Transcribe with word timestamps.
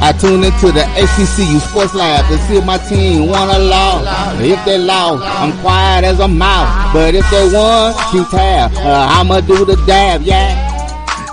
Yeah. 0.00 0.08
I 0.08 0.12
tune 0.12 0.44
into 0.44 0.70
the 0.72 0.82
HBCU 0.94 1.60
Sports 1.60 1.94
Lab 1.94 2.26
to 2.28 2.38
see 2.46 2.56
if 2.56 2.64
my 2.64 2.78
team 2.78 3.28
won 3.28 3.48
or 3.48 3.58
lost. 3.58 4.40
If 4.40 4.64
they 4.64 4.78
lost, 4.78 5.24
I'm 5.24 5.52
quiet 5.60 6.04
as 6.04 6.20
a 6.20 6.28
mouse. 6.28 6.92
But 6.92 7.14
if 7.14 7.28
they 7.30 7.48
won, 7.52 7.94
keep 8.12 8.28
tab. 8.30 8.72
Uh, 8.76 9.08
I'ma 9.10 9.40
do 9.40 9.64
the 9.64 9.76
dab, 9.86 10.22
yeah. 10.22 10.66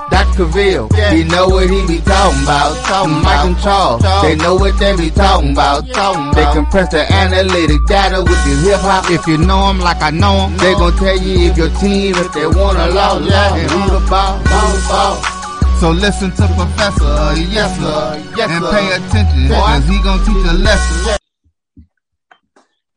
Dr. 0.10 0.46
Cavil, 0.46 0.90
he 1.12 1.24
know 1.26 1.48
what 1.50 1.70
he 1.70 1.86
be 1.88 2.00
talking 2.00 2.44
about. 2.44 2.76
Talking 2.86 3.22
Mike 3.24 3.46
and 3.46 3.60
Charles, 3.60 4.02
they 4.22 4.36
know 4.36 4.56
what 4.56 4.78
they 4.80 4.96
be 4.96 5.10
talking 5.10 5.52
about. 5.52 5.86
They 6.34 6.46
compress 6.54 6.90
the 6.90 7.12
analytic 7.12 7.80
data 7.88 8.22
with 8.24 8.40
the 8.46 8.56
hip 8.70 8.80
hop. 8.80 9.10
If 9.12 9.26
you 9.28 9.38
know 9.38 9.68
'em 9.70 9.80
like 9.80 10.02
I 10.02 10.12
know 10.12 10.46
'em, 10.46 10.58
they 10.58 10.74
gon' 10.76 10.96
tell 10.98 11.18
you 11.18 11.50
if 11.50 11.58
your 11.58 11.70
team, 11.82 12.16
if 12.16 12.32
they 12.34 12.46
or 12.46 12.52
lost, 12.54 13.30
and 13.32 13.72
who 13.72 14.00
the 14.00 14.08
ball, 14.08 14.40
ball, 14.46 14.78
ball. 14.88 15.35
So 15.80 15.92
listen 15.92 16.32
to 16.32 16.48
Professor, 16.56 17.04
uh, 17.04 17.36
yes 17.36 17.78
sir, 17.78 18.34
yes, 18.38 18.50
and 18.50 18.66
pay 18.66 18.96
attention, 18.96 19.50
cause 19.50 19.86
he 19.86 20.02
gonna 20.02 20.26
teach 20.26 20.50
a 20.50 20.54
lesson. 20.54 21.18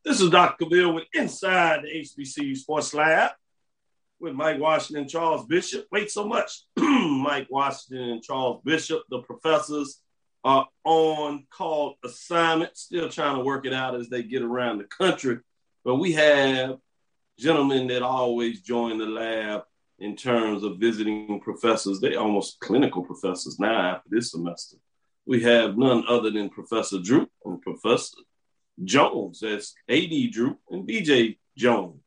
This 0.05 0.21
is 0.21 0.29
Dr. 0.29 0.65
Bill 0.65 0.93
with 0.93 1.03
Inside 1.13 1.83
the 1.83 1.89
HBCU 1.89 2.55
Sports 2.55 2.93
Lab 2.93 3.31
with 4.19 4.33
Mike 4.33 4.59
Washington 4.59 5.01
and 5.03 5.09
Charles 5.09 5.45
Bishop. 5.45 5.87
Wait 5.91 6.09
so 6.09 6.25
much. 6.25 6.63
Mike 6.77 7.47
Washington 7.49 8.09
and 8.11 8.23
Charles 8.23 8.61
Bishop, 8.63 9.03
the 9.09 9.19
professors, 9.23 9.99
are 10.45 10.67
on 10.85 11.45
call 11.51 11.95
assignment, 12.05 12.77
still 12.77 13.09
trying 13.09 13.35
to 13.35 13.43
work 13.43 13.65
it 13.65 13.73
out 13.73 13.95
as 13.95 14.07
they 14.07 14.23
get 14.23 14.41
around 14.41 14.77
the 14.77 14.85
country. 14.85 15.39
But 15.83 15.95
we 15.95 16.13
have 16.13 16.77
gentlemen 17.37 17.87
that 17.87 18.03
always 18.03 18.61
join 18.61 18.97
the 18.97 19.05
lab 19.05 19.63
in 19.99 20.15
terms 20.15 20.63
of 20.63 20.77
visiting 20.77 21.39
professors. 21.41 21.99
They 21.99 22.15
almost 22.15 22.59
clinical 22.59 23.03
professors 23.03 23.59
now 23.59 23.95
after 23.95 24.09
this 24.09 24.31
semester. 24.31 24.77
We 25.25 25.43
have 25.43 25.77
none 25.77 26.03
other 26.07 26.31
than 26.31 26.49
Professor 26.49 26.99
Drew 26.99 27.27
and 27.45 27.61
Professor 27.61 28.17
Jones. 28.83 29.41
That's 29.41 29.75
AD 29.89 30.31
Drew 30.31 30.57
and 30.71 30.87
BJ 30.87 31.37
Jones. 31.57 32.01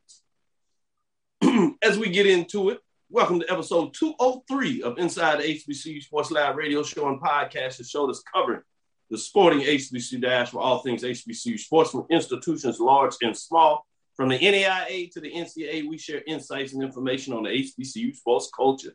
As 1.83 1.99
we 1.99 2.11
get 2.11 2.27
into 2.27 2.71
it, 2.71 2.81
welcome 3.11 3.41
to 3.41 3.53
episode 3.53 3.95
203 3.95 4.83
of 4.83 4.99
Inside 4.99 5.41
the 5.41 5.45
HBCU 5.45 6.03
Sports 6.03 6.31
Live 6.31 6.57
radio 6.57 6.83
show 6.83 7.09
and 7.09 7.21
podcast, 7.21 7.77
the 7.77 7.85
show 7.85 8.07
that's 8.07 8.23
covering 8.35 8.63
the 9.11 9.19
sporting 9.19 9.61
HBCU 9.61 10.23
dash 10.23 10.51
for 10.51 10.61
all 10.61 10.79
things 10.79 11.03
HBCU 11.03 11.59
sports 11.59 11.91
from 11.91 12.07
institutions 12.11 12.81
large 12.81 13.15
and 13.21 13.37
small. 13.37 13.87
From 14.15 14.29
the 14.29 14.39
NAIA 14.39 15.11
to 15.13 15.21
the 15.21 15.33
NCAA, 15.33 15.89
we 15.89 15.97
share 15.97 16.23
insights 16.27 16.75
and 16.75 16.83
information 16.83 17.33
on 17.33 17.45
the 17.45 17.51
HBCU 17.51 18.15
sports 18.15 18.51
culture, 18.55 18.95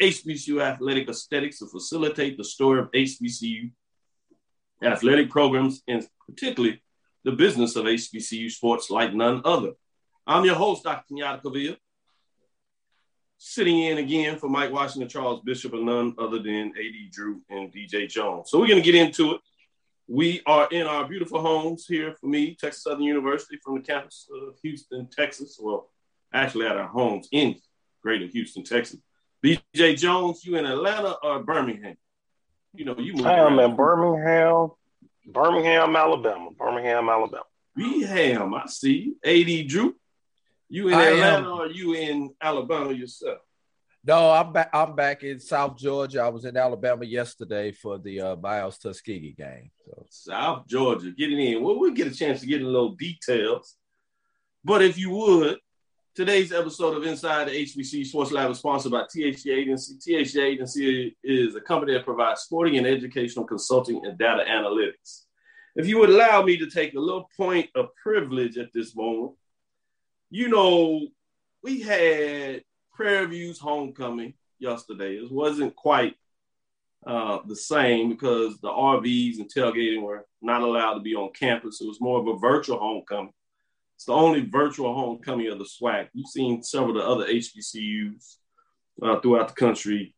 HBCU 0.00 0.62
athletic 0.62 1.08
aesthetics 1.08 1.58
to 1.60 1.66
facilitate 1.66 2.36
the 2.36 2.44
story 2.44 2.80
of 2.80 2.90
HBCU 2.90 3.70
athletic 4.82 5.30
programs, 5.30 5.82
and 5.88 6.06
particularly 6.28 6.82
the 7.24 7.32
business 7.32 7.76
of 7.76 7.84
HBCU 7.84 8.50
sports 8.50 8.90
like 8.90 9.14
none 9.14 9.42
other. 9.44 9.72
I'm 10.26 10.44
your 10.44 10.54
host, 10.54 10.84
Dr. 10.84 11.04
Kenyatta 11.10 11.42
Cavilla, 11.42 11.76
sitting 13.38 13.78
in 13.80 13.98
again 13.98 14.38
for 14.38 14.48
Mike 14.48 14.72
Washington, 14.72 15.08
Charles 15.08 15.40
Bishop, 15.44 15.72
and 15.72 15.86
none 15.86 16.14
other 16.18 16.38
than 16.38 16.72
AD 16.78 17.10
Drew 17.12 17.40
and 17.48 17.72
BJ 17.72 18.08
Jones. 18.08 18.50
So 18.50 18.58
we're 18.58 18.68
going 18.68 18.82
to 18.82 18.84
get 18.84 18.94
into 18.94 19.34
it. 19.34 19.40
We 20.12 20.42
are 20.44 20.66
in 20.72 20.88
our 20.88 21.06
beautiful 21.06 21.40
homes 21.40 21.86
here 21.86 22.16
for 22.20 22.26
me, 22.26 22.56
Texas 22.56 22.82
Southern 22.82 23.04
University, 23.04 23.60
from 23.62 23.76
the 23.76 23.80
campus 23.80 24.28
of 24.34 24.56
Houston, 24.60 25.06
Texas. 25.08 25.56
Well, 25.62 25.88
actually 26.34 26.66
at 26.66 26.76
our 26.76 26.88
homes 26.88 27.28
in 27.30 27.54
Greater 28.02 28.26
Houston, 28.26 28.64
Texas. 28.64 28.98
BJ 29.40 29.96
Jones, 29.96 30.44
you 30.44 30.56
in 30.56 30.66
Atlanta 30.66 31.14
or 31.22 31.44
Birmingham? 31.44 31.96
You 32.74 32.86
know, 32.86 32.98
you 32.98 33.12
moved 33.12 33.26
I 33.28 33.38
am 33.38 33.60
in 33.60 33.76
Birmingham, 33.76 34.70
Birmingham, 35.26 35.94
Alabama. 35.94 36.50
Birmingham, 36.58 37.08
Alabama. 37.08 37.44
Birmingham, 37.76 38.52
I 38.52 38.66
see. 38.66 39.14
AD 39.24 39.68
Drew, 39.68 39.94
you 40.68 40.88
in 40.88 40.94
I 40.94 41.04
am. 41.04 41.14
Atlanta 41.14 41.50
or 41.50 41.66
you 41.68 41.94
in 41.94 42.34
Alabama 42.42 42.92
yourself? 42.92 43.42
No, 44.02 44.30
I'm 44.30 44.52
back. 44.52 44.70
I'm 44.72 44.96
back 44.96 45.24
in 45.24 45.38
South 45.40 45.76
Georgia. 45.76 46.22
I 46.22 46.28
was 46.28 46.46
in 46.46 46.56
Alabama 46.56 47.04
yesterday 47.04 47.70
for 47.70 47.98
the 47.98 48.20
uh, 48.20 48.36
Bios 48.36 48.78
Tuskegee 48.78 49.34
game. 49.36 49.70
So 49.84 50.06
South 50.08 50.66
Georgia, 50.66 51.10
getting 51.10 51.38
in. 51.38 51.62
Well, 51.62 51.78
we'll 51.78 51.92
get 51.92 52.06
a 52.06 52.14
chance 52.14 52.40
to 52.40 52.46
get 52.46 52.62
in 52.62 52.66
a 52.66 52.70
little 52.70 52.94
details. 52.94 53.76
But 54.64 54.80
if 54.80 54.96
you 54.96 55.10
would, 55.10 55.58
today's 56.14 56.50
episode 56.50 56.96
of 56.96 57.04
Inside 57.04 57.48
the 57.48 57.52
HBC 57.52 58.06
Sports 58.06 58.32
Lab 58.32 58.50
is 58.50 58.58
sponsored 58.58 58.92
by 58.92 59.02
THC 59.02 59.52
Agency. 59.52 59.96
THC 59.96 60.42
Agency 60.44 61.16
is 61.22 61.54
a 61.54 61.60
company 61.60 61.92
that 61.92 62.06
provides 62.06 62.40
sporting 62.40 62.78
and 62.78 62.86
educational 62.86 63.44
consulting 63.44 64.06
and 64.06 64.16
data 64.16 64.44
analytics. 64.48 65.24
If 65.76 65.86
you 65.86 65.98
would 65.98 66.10
allow 66.10 66.42
me 66.42 66.56
to 66.56 66.70
take 66.70 66.94
a 66.94 67.00
little 67.00 67.28
point 67.36 67.68
of 67.74 67.94
privilege 68.02 68.56
at 68.56 68.72
this 68.72 68.96
moment, 68.96 69.32
you 70.30 70.48
know, 70.48 71.06
we 71.62 71.82
had 71.82 72.62
Prairie 72.92 73.26
View's 73.26 73.58
homecoming 73.58 74.34
yesterday. 74.58 75.14
It 75.16 75.30
wasn't 75.30 75.74
quite 75.76 76.16
uh, 77.06 77.38
the 77.46 77.56
same 77.56 78.10
because 78.10 78.58
the 78.60 78.68
RVs 78.68 79.38
and 79.38 79.52
tailgating 79.52 80.02
were 80.02 80.26
not 80.42 80.62
allowed 80.62 80.94
to 80.94 81.00
be 81.00 81.14
on 81.14 81.32
campus. 81.32 81.80
It 81.80 81.88
was 81.88 82.00
more 82.00 82.20
of 82.20 82.28
a 82.28 82.38
virtual 82.38 82.78
homecoming. 82.78 83.32
It's 83.96 84.04
the 84.04 84.12
only 84.12 84.42
virtual 84.42 84.94
homecoming 84.94 85.48
of 85.48 85.58
the 85.58 85.64
SWAC. 85.64 86.08
You've 86.14 86.28
seen 86.28 86.62
several 86.62 86.96
of 86.96 86.96
the 86.96 87.08
other 87.08 87.32
HBCUs 87.32 88.36
uh, 89.02 89.20
throughout 89.20 89.48
the 89.48 89.54
country 89.54 90.14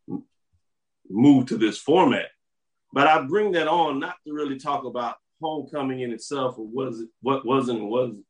move 1.09 1.47
to 1.47 1.57
this 1.57 1.79
format. 1.79 2.27
But 2.93 3.07
I 3.07 3.23
bring 3.23 3.53
that 3.53 3.69
on 3.69 4.01
not 4.01 4.17
to 4.27 4.33
really 4.33 4.59
talk 4.59 4.85
about 4.85 5.17
homecoming 5.41 6.01
in 6.01 6.13
itself 6.13 6.59
or 6.59 6.67
was 6.67 7.01
it 7.01 7.09
what 7.21 7.45
wasn't 7.45 7.85
wasn't 7.85 8.25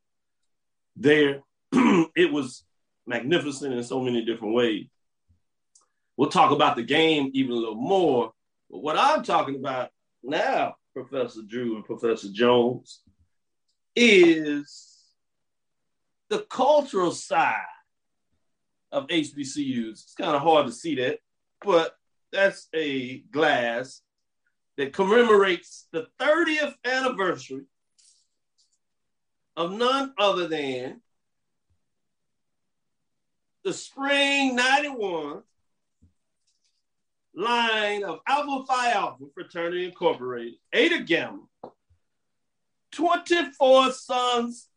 there. 0.95 1.41
it 1.71 2.31
was 2.31 2.63
magnificent 3.05 3.73
in 3.73 3.83
so 3.83 4.01
many 4.01 4.23
different 4.23 4.53
ways. 4.53 4.87
We'll 6.17 6.29
talk 6.29 6.51
about 6.51 6.75
the 6.75 6.83
game 6.83 7.31
even 7.33 7.51
a 7.51 7.55
little 7.55 7.75
more. 7.75 8.31
But 8.69 8.79
what 8.79 8.97
I'm 8.97 9.23
talking 9.23 9.55
about 9.55 9.89
now, 10.23 10.75
Professor 10.93 11.41
Drew 11.47 11.75
and 11.75 11.85
Professor 11.85 12.27
Jones, 12.31 13.01
is 13.95 14.93
the 16.29 16.39
cultural 16.49 17.11
side 17.11 17.57
of 18.91 19.07
HBCUs. 19.07 19.91
It's 19.91 20.15
kind 20.15 20.35
of 20.35 20.41
hard 20.41 20.67
to 20.67 20.71
see 20.71 20.95
that, 20.95 21.19
but 21.63 21.95
that's 22.31 22.67
a 22.73 23.19
glass 23.31 24.01
that 24.77 24.93
commemorates 24.93 25.87
the 25.91 26.07
30th 26.19 26.73
anniversary 26.85 27.65
of 29.55 29.71
none 29.71 30.13
other 30.17 30.47
than 30.47 31.01
the 33.63 33.73
spring 33.73 34.55
91 34.55 35.41
line 37.35 38.03
of 38.03 38.19
Alpha 38.27 38.65
Phi 38.67 38.91
Alpha 38.91 39.25
Fraternity 39.33 39.85
Incorporated, 39.85 40.55
Eta 40.71 40.99
Gamma, 41.03 41.43
24 42.91 43.91
Sons 43.91 44.67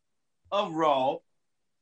of 0.50 0.72
Raw. 0.72 1.16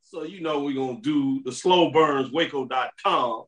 So 0.03 0.25
you 0.25 0.41
know 0.41 0.61
we're 0.61 0.75
gonna 0.75 1.01
do 1.01 1.43
the 1.45 1.53
slow 1.53 1.91
burns 1.91 2.31
waco.com. 2.33 3.45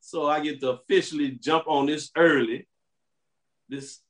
So 0.00 0.26
I 0.26 0.40
get 0.40 0.60
to 0.60 0.70
officially 0.70 1.32
jump 1.32 1.64
on 1.66 1.86
this 1.86 2.10
early, 2.16 2.68
this 3.68 4.00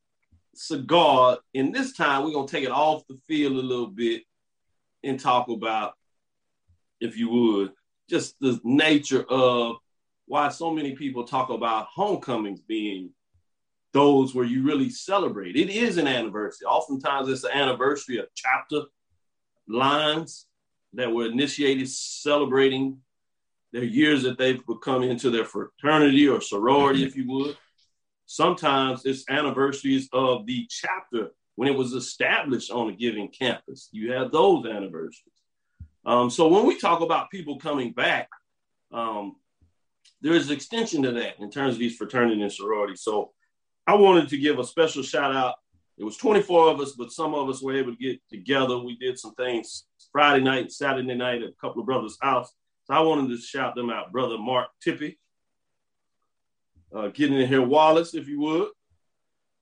cigar. 0.55 1.39
And 1.55 1.75
this 1.75 1.93
time 1.93 2.25
we're 2.25 2.33
gonna 2.33 2.49
take 2.49 2.65
it 2.65 2.71
off 2.71 3.07
the 3.09 3.19
field 3.27 3.53
a 3.55 3.67
little 3.67 3.87
bit 3.87 4.25
and 5.03 5.19
talk 5.19 5.49
about, 5.49 5.95
if 7.01 7.17
you 7.17 7.29
would, 7.31 7.73
just 8.09 8.37
the 8.41 8.61
nature 8.65 9.25
of 9.29 9.77
why 10.27 10.49
so 10.49 10.71
many 10.71 10.95
people 10.95 11.25
talk 11.25 11.51
about 11.51 11.87
homecomings 11.87 12.61
being 12.61 13.11
those 13.93 14.35
where 14.35 14.45
you 14.45 14.63
really 14.63 14.91
celebrate. 14.91 15.57
It 15.57 15.71
is 15.71 15.97
an 15.97 16.07
anniversary. 16.07 16.67
Oftentimes 16.67 17.29
it's 17.29 17.45
an 17.45 17.53
anniversary 17.53 18.19
of 18.19 18.27
chapter 18.35 18.83
lines 19.69 20.47
that 20.93 21.13
were 21.13 21.27
initiated 21.27 21.89
celebrating 21.89 22.99
their 23.73 23.85
years 23.85 24.23
that 24.23 24.39
they've 24.39 24.65
become 24.67 25.03
into 25.03 25.31
their 25.31 25.45
fraternity 25.45 26.29
or 26.29 26.41
sorority, 26.41 27.05
if 27.05 27.17
you 27.17 27.29
would. 27.29 27.57
Sometimes 28.27 29.05
it's 29.05 29.25
anniversaries 29.29 30.09
of 30.13 30.47
the 30.47 30.67
chapter 30.69 31.31
when 31.55 31.69
it 31.69 31.77
was 31.77 31.93
established 31.93 32.71
on 32.71 32.91
a 32.91 32.93
given 32.93 33.29
campus. 33.29 33.89
You 33.93 34.13
have 34.13 34.33
those 34.33 34.67
anniversaries. 34.67 35.36
Um, 36.07 36.31
so 36.31 36.47
when 36.47 36.67
we 36.67 36.79
talk 36.79 37.01
about 37.01 37.31
people 37.31 37.59
coming 37.59 37.93
back, 37.93 38.29
um, 38.93 39.35
there 40.23 40.35
is 40.35 40.49
an 40.49 40.55
extension 40.55 41.03
to 41.03 41.11
that 41.13 41.41
in 41.41 41.51
terms 41.51 41.75
of 41.75 41.81
these 41.81 41.97
fraternity 41.97 42.41
and 42.41 42.53
sorority. 42.53 42.95
So 42.95 43.33
I 43.89 43.95
wanted 43.95 44.29
to 44.29 44.39
give 44.39 44.61
a 44.61 44.65
special 44.65 45.03
shout 45.03 45.35
out. 45.35 45.57
It 45.99 46.05
was 46.05 46.17
24 46.17 46.71
of 46.71 46.81
us, 46.81 46.93
but 46.93 47.11
some 47.11 47.35
of 47.35 47.49
us 47.49 47.61
were 47.61 47.77
able 47.77 47.91
to 47.93 47.99
get 47.99 48.21
together. 48.31 48.79
We 48.79 48.97
did 48.97 49.19
some 49.19 49.35
things 49.35 49.87
Friday 50.13 50.45
night, 50.45 50.71
Saturday 50.71 51.15
night 51.15 51.43
at 51.43 51.49
a 51.49 51.61
couple 51.61 51.81
of 51.81 51.87
brothers' 51.87 52.19
house. 52.23 52.53
So 52.85 52.95
I 52.95 53.01
wanted 53.01 53.29
to 53.31 53.43
shout 53.43 53.75
them 53.75 53.91
out. 53.91 54.13
Brother 54.13 54.39
Mark 54.39 54.69
Tippy, 54.81 55.19
uh, 56.95 57.09
getting 57.09 57.41
in 57.41 57.49
here, 57.49 57.63
Wallace, 57.63 58.15
if 58.15 58.29
you 58.29 58.41
would, 58.41 58.69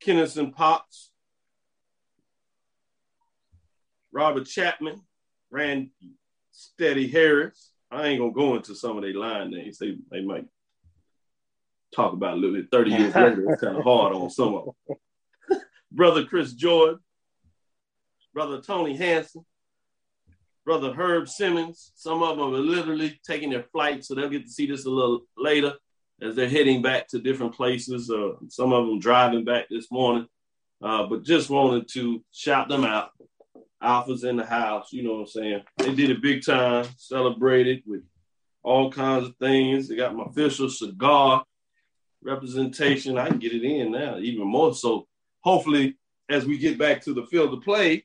Kennison 0.04 0.52
Potts, 0.52 1.10
Robert 4.12 4.46
Chapman, 4.46 5.00
Randy 5.50 5.90
Steady 6.54 7.08
Harris. 7.08 7.72
I 7.90 8.06
ain't 8.06 8.20
gonna 8.20 8.32
go 8.32 8.54
into 8.56 8.74
some 8.74 8.96
of 8.96 9.02
their 9.02 9.14
line 9.14 9.50
names. 9.50 9.78
They 9.78 9.96
they 10.10 10.22
might 10.22 10.46
talk 11.94 12.12
about 12.12 12.34
a 12.34 12.36
little 12.36 12.56
bit 12.56 12.70
30 12.70 12.90
years 12.90 13.14
later. 13.14 13.50
It's 13.50 13.62
kind 13.62 13.76
of 13.76 13.84
hard 13.84 14.14
on 14.14 14.30
some 14.30 14.54
of 14.54 14.64
them. 14.88 15.60
Brother 15.92 16.24
Chris 16.24 16.52
Jordan, 16.52 16.98
Brother 18.32 18.60
Tony 18.60 18.96
Hanson, 18.96 19.44
Brother 20.64 20.92
Herb 20.92 21.28
Simmons. 21.28 21.92
Some 21.94 22.22
of 22.22 22.36
them 22.36 22.54
are 22.54 22.58
literally 22.58 23.20
taking 23.26 23.50
their 23.50 23.64
flight, 23.64 24.04
so 24.04 24.14
they'll 24.14 24.28
get 24.28 24.44
to 24.44 24.50
see 24.50 24.66
this 24.66 24.86
a 24.86 24.90
little 24.90 25.22
later 25.36 25.74
as 26.22 26.36
they're 26.36 26.48
heading 26.48 26.82
back 26.82 27.08
to 27.08 27.20
different 27.20 27.54
places. 27.54 28.10
Uh, 28.10 28.32
some 28.48 28.72
of 28.72 28.86
them 28.86 28.98
driving 28.98 29.44
back 29.44 29.66
this 29.68 29.90
morning. 29.90 30.26
Uh, 30.82 31.06
but 31.06 31.24
just 31.24 31.48
wanted 31.48 31.88
to 31.88 32.22
shout 32.32 32.68
them 32.68 32.84
out. 32.84 33.10
Alpha's 33.84 34.24
in 34.24 34.36
the 34.36 34.46
house, 34.46 34.92
you 34.92 35.02
know 35.02 35.12
what 35.12 35.20
I'm 35.20 35.26
saying? 35.26 35.62
They 35.78 35.94
did 35.94 36.10
it 36.10 36.22
big 36.22 36.44
time, 36.44 36.86
celebrated 36.96 37.82
with 37.86 38.02
all 38.62 38.90
kinds 38.90 39.28
of 39.28 39.36
things. 39.36 39.88
They 39.88 39.96
got 39.96 40.14
my 40.14 40.24
official 40.24 40.68
cigar 40.68 41.44
representation. 42.22 43.18
I 43.18 43.28
can 43.28 43.38
get 43.38 43.52
it 43.52 43.62
in 43.62 43.92
now, 43.92 44.18
even 44.18 44.46
more 44.46 44.74
so. 44.74 45.06
Hopefully, 45.40 45.98
as 46.28 46.46
we 46.46 46.58
get 46.58 46.78
back 46.78 47.02
to 47.02 47.12
the 47.12 47.26
field 47.26 47.52
of 47.52 47.62
play, 47.62 48.04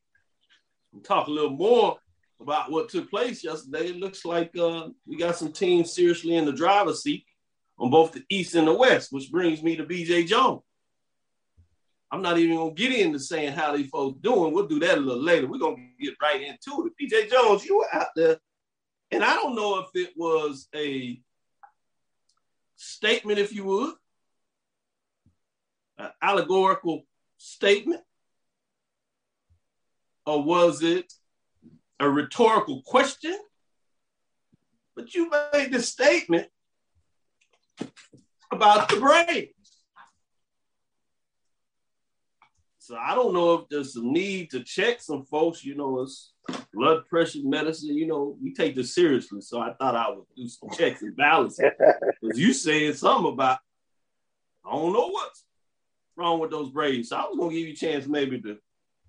talk 1.04 1.28
a 1.28 1.32
little 1.32 1.52
more 1.52 1.98
about 2.42 2.72
what 2.72 2.90
took 2.90 3.10
place 3.10 3.44
yesterday. 3.44 3.88
It 3.88 3.98
looks 3.98 4.26
like 4.26 4.56
uh, 4.58 4.90
we 5.08 5.18
got 5.18 5.38
some 5.38 5.52
teams 5.52 5.94
seriously 5.94 6.36
in 6.36 6.46
the 6.46 6.52
driver's 6.52 7.04
seat 7.04 7.26
on 7.78 7.90
both 7.90 8.12
the 8.12 8.24
East 8.30 8.56
and 8.56 8.68
the 8.68 8.74
West, 8.74 9.12
which 9.12 9.32
brings 9.32 9.64
me 9.64 9.76
to 9.78 9.86
BJ 9.86 10.28
Jones. 10.28 10.62
I'm 12.12 12.22
not 12.22 12.40
even 12.40 12.58
gonna 12.58 12.72
get 12.72 12.92
into 12.92 13.20
saying 13.20 13.54
how 13.54 13.76
these 13.76 13.90
folks 13.90 14.20
doing. 14.22 14.54
We'll 14.54 14.68
do 14.68 14.80
that 14.80 14.98
a 14.98 15.02
little 15.02 15.22
later. 15.22 15.48
We're 15.48 15.60
gonna 15.60 15.90
get 16.00 16.16
right 16.22 16.42
into 16.42 16.88
it. 16.88 16.94
BJ 17.00 17.30
Jones, 17.30 17.66
you 17.66 17.78
were 17.78 17.94
out 17.94 18.08
there, 18.16 18.40
and 19.12 19.24
I 19.24 19.36
don't 19.36 19.56
know 19.56 19.80
if 19.80 19.90
it 19.94 20.14
was 20.16 20.68
a 20.76 21.22
statement, 22.76 23.38
if 23.38 23.54
you 23.54 23.66
would, 23.66 23.94
an 26.00 26.10
allegorical 26.22 27.04
statement, 27.38 28.02
or 30.26 30.42
was 30.44 30.82
it 30.82 31.14
a 32.00 32.10
rhetorical 32.10 32.82
question? 32.84 33.38
But 34.96 35.14
you 35.14 35.30
made 35.54 35.72
the 35.72 35.82
statement 35.82 36.48
about 38.52 38.90
the 38.90 38.98
Braves. 38.98 39.54
So 42.90 42.98
I 42.98 43.14
don't 43.14 43.36
know 43.36 43.54
if 43.54 43.70
there's 43.70 43.96
a 43.98 44.04
need 44.04 44.50
to 44.50 44.64
check 44.64 45.00
some 45.00 45.24
folks. 45.24 45.64
You 45.64 45.76
know, 45.76 46.02
it's 46.02 46.34
blood 46.74 47.08
pressure 47.08 47.38
medicine. 47.44 47.96
You 47.96 48.08
know, 48.08 48.36
we 48.42 48.52
take 48.52 48.74
this 48.74 48.96
seriously. 48.96 49.42
So 49.42 49.62
I 49.62 49.74
thought 49.74 49.96
I 49.96 50.10
would 50.10 50.26
do 50.36 50.48
some 50.48 50.72
checks 50.72 51.04
and 51.04 51.16
balances. 51.16 51.70
Because 52.20 52.40
you 52.40 52.52
said 52.52 52.98
something 52.98 53.32
about, 53.32 53.60
I 54.66 54.72
don't 54.72 54.92
know 54.92 55.10
what's 55.10 55.44
wrong 56.16 56.40
with 56.40 56.50
those 56.50 56.72
braids. 56.72 57.10
So 57.10 57.18
I 57.18 57.28
was 57.28 57.38
going 57.38 57.52
to 57.52 57.56
give 57.58 57.68
you 57.68 57.74
a 57.74 57.76
chance 57.76 58.08
maybe 58.08 58.42
to 58.42 58.58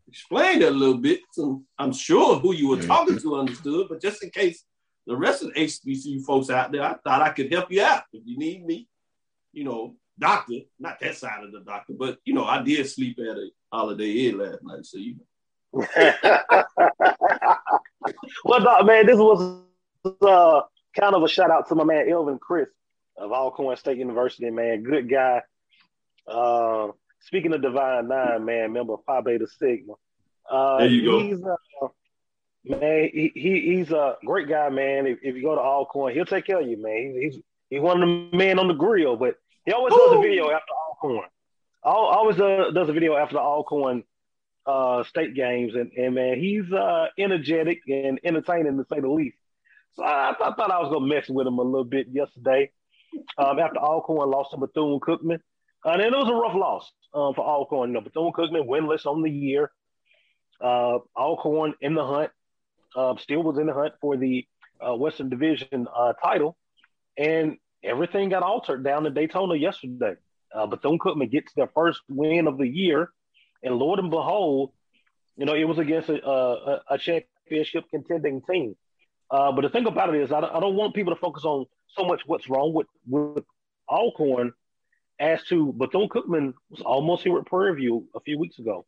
explain 0.07 0.59
that 0.59 0.69
a 0.69 0.73
little 0.73 0.99
bit. 0.99 1.21
So 1.33 1.63
I'm 1.79 1.95
sure 1.95 2.39
who 2.39 2.53
you 2.53 2.69
were 2.69 2.83
talking 2.83 3.19
to 3.19 3.37
understood, 3.37 3.87
but 3.89 4.03
just 4.03 4.23
in 4.23 4.29
case 4.29 4.63
the 5.07 5.17
rest 5.17 5.43
of 5.43 5.55
the 5.55 5.61
HBCU 5.61 6.27
folks 6.27 6.51
out 6.51 6.71
there, 6.71 6.83
I 6.83 6.97
thought 7.03 7.23
I 7.23 7.31
could 7.31 7.51
help 7.51 7.73
you 7.73 7.83
out 7.83 8.03
if 8.13 8.25
you 8.27 8.37
need 8.37 8.63
me. 8.63 8.89
You 9.55 9.65
know, 9.65 9.97
doctor, 10.19 10.59
not 10.79 11.01
that 11.01 11.17
side 11.17 11.43
of 11.43 11.51
the 11.51 11.61
doctor, 11.61 11.95
but 11.99 12.19
you 12.27 12.35
know, 12.35 12.45
I 12.45 12.61
did 12.61 12.87
sleep 12.87 13.19
at 13.19 13.39
a 13.39 13.49
Holiday 13.73 14.29
Inn 14.29 14.39
last 14.39 14.63
night, 14.63 14.85
so 14.85 14.99
you 14.99 15.17
well, 15.73 15.87
no, 18.61 18.83
man, 18.83 19.07
this 19.07 19.17
was 19.17 19.63
uh, 20.05 20.63
kind 20.99 21.15
of 21.15 21.23
a 21.23 21.29
shout 21.29 21.51
out 21.51 21.69
to 21.69 21.77
my 21.77 21.85
man 21.85 22.09
Elvin 22.11 22.39
Chris 22.41 22.69
of 23.17 23.31
Alcorn 23.31 23.77
State 23.77 23.99
University, 23.99 24.51
man. 24.51 24.83
Good 24.83 25.09
guy. 25.09 25.43
Uh, 26.27 26.89
speaking 27.21 27.53
of 27.53 27.63
Divine 27.63 28.09
Nine, 28.09 28.45
man, 28.45 28.73
member 28.73 28.95
of 28.95 29.05
Phi 29.07 29.21
Beta 29.21 29.47
Sigma. 29.47 29.93
Uh, 30.51 30.79
there 30.79 30.89
you 30.89 31.05
go. 31.05 31.21
He's, 31.21 31.45
uh, 31.45 31.57
man, 32.65 33.11
he, 33.13 33.31
he, 33.35 33.77
he's 33.77 33.93
a 33.93 34.17
great 34.27 34.49
guy, 34.49 34.71
man. 34.71 35.07
If, 35.07 35.19
if 35.23 35.37
you 35.37 35.43
go 35.43 35.55
to 35.55 35.61
Alcorn, 35.61 36.13
he'll 36.15 36.25
take 36.25 36.47
care 36.47 36.61
of 36.61 36.67
you, 36.67 36.83
man. 36.83 37.15
He's, 37.15 37.35
he's, 37.35 37.43
he's 37.71 37.81
one 37.81 38.03
of 38.03 38.09
the 38.09 38.37
men 38.37 38.59
on 38.59 38.67
the 38.67 38.75
grill, 38.75 39.15
but 39.17 39.37
he 39.65 39.73
always 39.73 39.95
Ooh. 39.95 39.99
does 39.99 40.19
a 40.19 40.21
video 40.21 40.51
after 40.51 40.73
Alcorn 40.89 41.29
always 41.89 42.39
uh, 42.39 42.71
does 42.75 42.89
a 42.89 42.93
video 42.93 43.17
after 43.17 43.35
the 43.35 43.41
Alcorn 43.41 44.05
uh, 44.67 45.03
state 45.05 45.35
games, 45.35 45.75
and, 45.75 45.91
and 45.93 46.15
man, 46.15 46.39
he's 46.39 46.71
uh, 46.73 47.07
energetic 47.19 47.81
and 47.89 48.21
entertaining 48.25 48.77
to 48.77 48.85
say 48.93 49.01
the 49.01 49.09
least. 49.09 49.37
So 49.95 50.05
I, 50.05 50.31
I 50.31 50.55
thought 50.55 50.71
I 50.71 50.79
was 50.81 50.91
gonna 50.93 51.07
mess 51.07 51.29
with 51.29 51.47
him 51.47 51.59
a 51.59 51.63
little 51.63 51.85
bit 51.85 52.09
yesterday. 52.11 52.71
Um, 53.39 53.59
after 53.59 53.81
Alcorn 53.81 54.31
lost 54.31 54.53
to 54.53 54.57
Bethune 54.57 55.01
Cookman, 55.01 55.41
uh, 55.85 55.91
and 55.91 56.03
it 56.03 56.13
was 56.13 56.29
a 56.29 56.35
rough 56.35 56.55
loss 56.55 56.91
um, 57.13 57.35
for 57.35 57.45
Alcorn. 57.45 57.91
You 57.91 57.95
know, 57.95 58.01
Bethune 58.01 58.33
Cookman 58.33 58.69
winless 58.69 59.07
on 59.07 59.23
the 59.23 59.31
year. 59.31 59.73
Uh, 60.61 60.99
Alcorn 61.17 61.75
in 61.81 61.95
the 61.95 62.05
hunt, 62.05 62.31
uh, 62.95 63.17
still 63.17 63.43
was 63.43 63.59
in 63.59 63.67
the 63.67 63.73
hunt 63.73 63.95
for 64.01 64.17
the 64.17 64.47
uh, 64.87 64.95
Western 64.95 65.29
Division 65.29 65.89
uh, 65.95 66.13
title, 66.23 66.57
and 67.17 67.57
everything 67.83 68.29
got 68.29 68.43
altered 68.43 68.85
down 68.85 69.07
in 69.07 69.15
Daytona 69.15 69.57
yesterday. 69.57 70.15
Uh, 70.55 70.67
Bethune 70.67 70.99
Cookman 70.99 71.31
gets 71.31 71.53
their 71.55 71.69
first 71.69 72.01
win 72.09 72.47
of 72.47 72.59
the 72.59 72.67
year, 72.67 73.11
and 73.63 73.77
Lord 73.77 73.99
and 73.99 74.11
behold, 74.11 74.73
you 75.37 75.47
know, 75.47 75.55
it 75.55 75.65
was 75.65 75.79
against 75.79 76.09
a, 76.09 76.27
a, 76.27 76.83
a 76.91 76.99
championship 76.99 77.85
contending 77.91 78.43
team. 78.43 78.77
Uh, 79.31 79.53
but 79.53 79.63
the 79.63 79.69
thing 79.69 79.87
about 79.87 80.15
it 80.15 80.21
is, 80.21 80.33
I 80.33 80.41
don't, 80.41 80.55
I 80.55 80.61
don't, 80.61 80.75
want 80.75 80.95
people 80.95 81.15
to 81.15 81.21
focus 81.21 81.45
on 81.45 81.67
so 81.97 82.05
much 82.05 82.23
what's 82.27 82.49
wrong 82.49 82.75
with, 82.75 82.89
with 83.09 83.45
Alcorn 83.89 84.53
as 85.21 85.43
to 85.45 85.73
Bethune 85.73 86.09
Cookman 86.09 86.55
was 86.69 86.81
almost 86.81 87.23
here 87.23 87.39
at 87.39 87.47
Prairie 87.47 87.77
View 87.77 88.09
a 88.15 88.21
few 88.21 88.39
weeks 88.39 88.59
ago. 88.59 88.87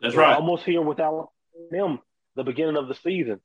That's 0.00 0.16
right. 0.16 0.34
Almost 0.34 0.64
here 0.64 0.80
without 0.80 1.30
them 1.70 2.00
the 2.34 2.44
beginning 2.44 2.76
of 2.76 2.88
the 2.88 2.94
season. 2.94 3.40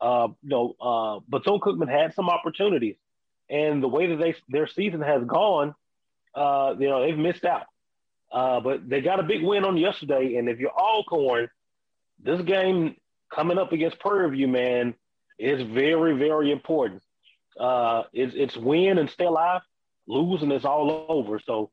Uh, 0.00 0.28
you 0.42 0.48
know, 0.48 0.74
uh, 0.80 1.20
Bethune 1.28 1.60
Cookman 1.60 1.88
had 1.88 2.14
some 2.14 2.28
opportunities, 2.28 2.96
and 3.48 3.82
the 3.82 3.88
way 3.88 4.08
that 4.08 4.16
they 4.16 4.34
their 4.48 4.66
season 4.66 5.00
has 5.00 5.24
gone, 5.24 5.74
uh, 6.34 6.74
you 6.78 6.88
know, 6.88 7.02
they've 7.02 7.18
missed 7.18 7.44
out. 7.44 7.66
Uh, 8.32 8.60
but 8.60 8.88
they 8.88 9.00
got 9.00 9.20
a 9.20 9.22
big 9.22 9.42
win 9.42 9.64
on 9.64 9.76
yesterday. 9.76 10.36
And 10.36 10.48
if 10.48 10.58
you're 10.58 10.76
Alcorn, 10.76 11.48
this 12.22 12.40
game 12.42 12.96
coming 13.32 13.58
up 13.58 13.72
against 13.72 14.00
Prairie 14.00 14.30
View, 14.30 14.48
man, 14.48 14.94
is 15.38 15.62
very, 15.62 16.16
very 16.16 16.50
important. 16.50 17.02
Uh, 17.58 18.02
it's, 18.12 18.34
it's 18.36 18.56
win 18.56 18.98
and 18.98 19.08
stay 19.08 19.26
alive, 19.26 19.62
Losing 20.06 20.50
it's 20.50 20.64
all 20.64 21.06
over. 21.08 21.38
So 21.38 21.70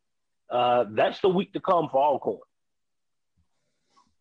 uh, 0.50 0.86
that's 0.92 1.20
the 1.22 1.30
week 1.30 1.54
to 1.54 1.60
come 1.60 1.90
for 1.90 2.02
Alcorn. 2.02 2.40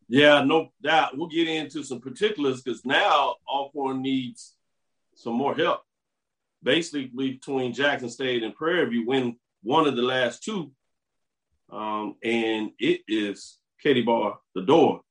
Yeah, 0.09 0.43
no 0.43 0.71
doubt. 0.83 1.17
We'll 1.17 1.29
get 1.29 1.47
into 1.47 1.85
some 1.85 2.01
particulars 2.01 2.63
because 2.63 2.85
now 2.85 3.37
Alcorn 3.49 4.03
needs 4.03 4.57
some 5.15 5.35
more 5.35 5.55
help. 5.55 5.83
Basically, 6.63 7.07
between 7.07 7.73
Jackson 7.73 8.11
State 8.11 8.43
and 8.43 8.55
Prairie 8.55 8.89
View, 8.91 9.07
win 9.07 9.37
one 9.63 9.87
of 9.87 9.97
the 9.97 10.03
last 10.03 10.43
two, 10.43 10.73
um, 11.71 12.17
and 12.23 12.71
it 12.79 13.03
is 13.09 13.59
Katie 13.83 14.03
Bar, 14.03 14.39
the 14.55 14.63
door. 14.63 15.03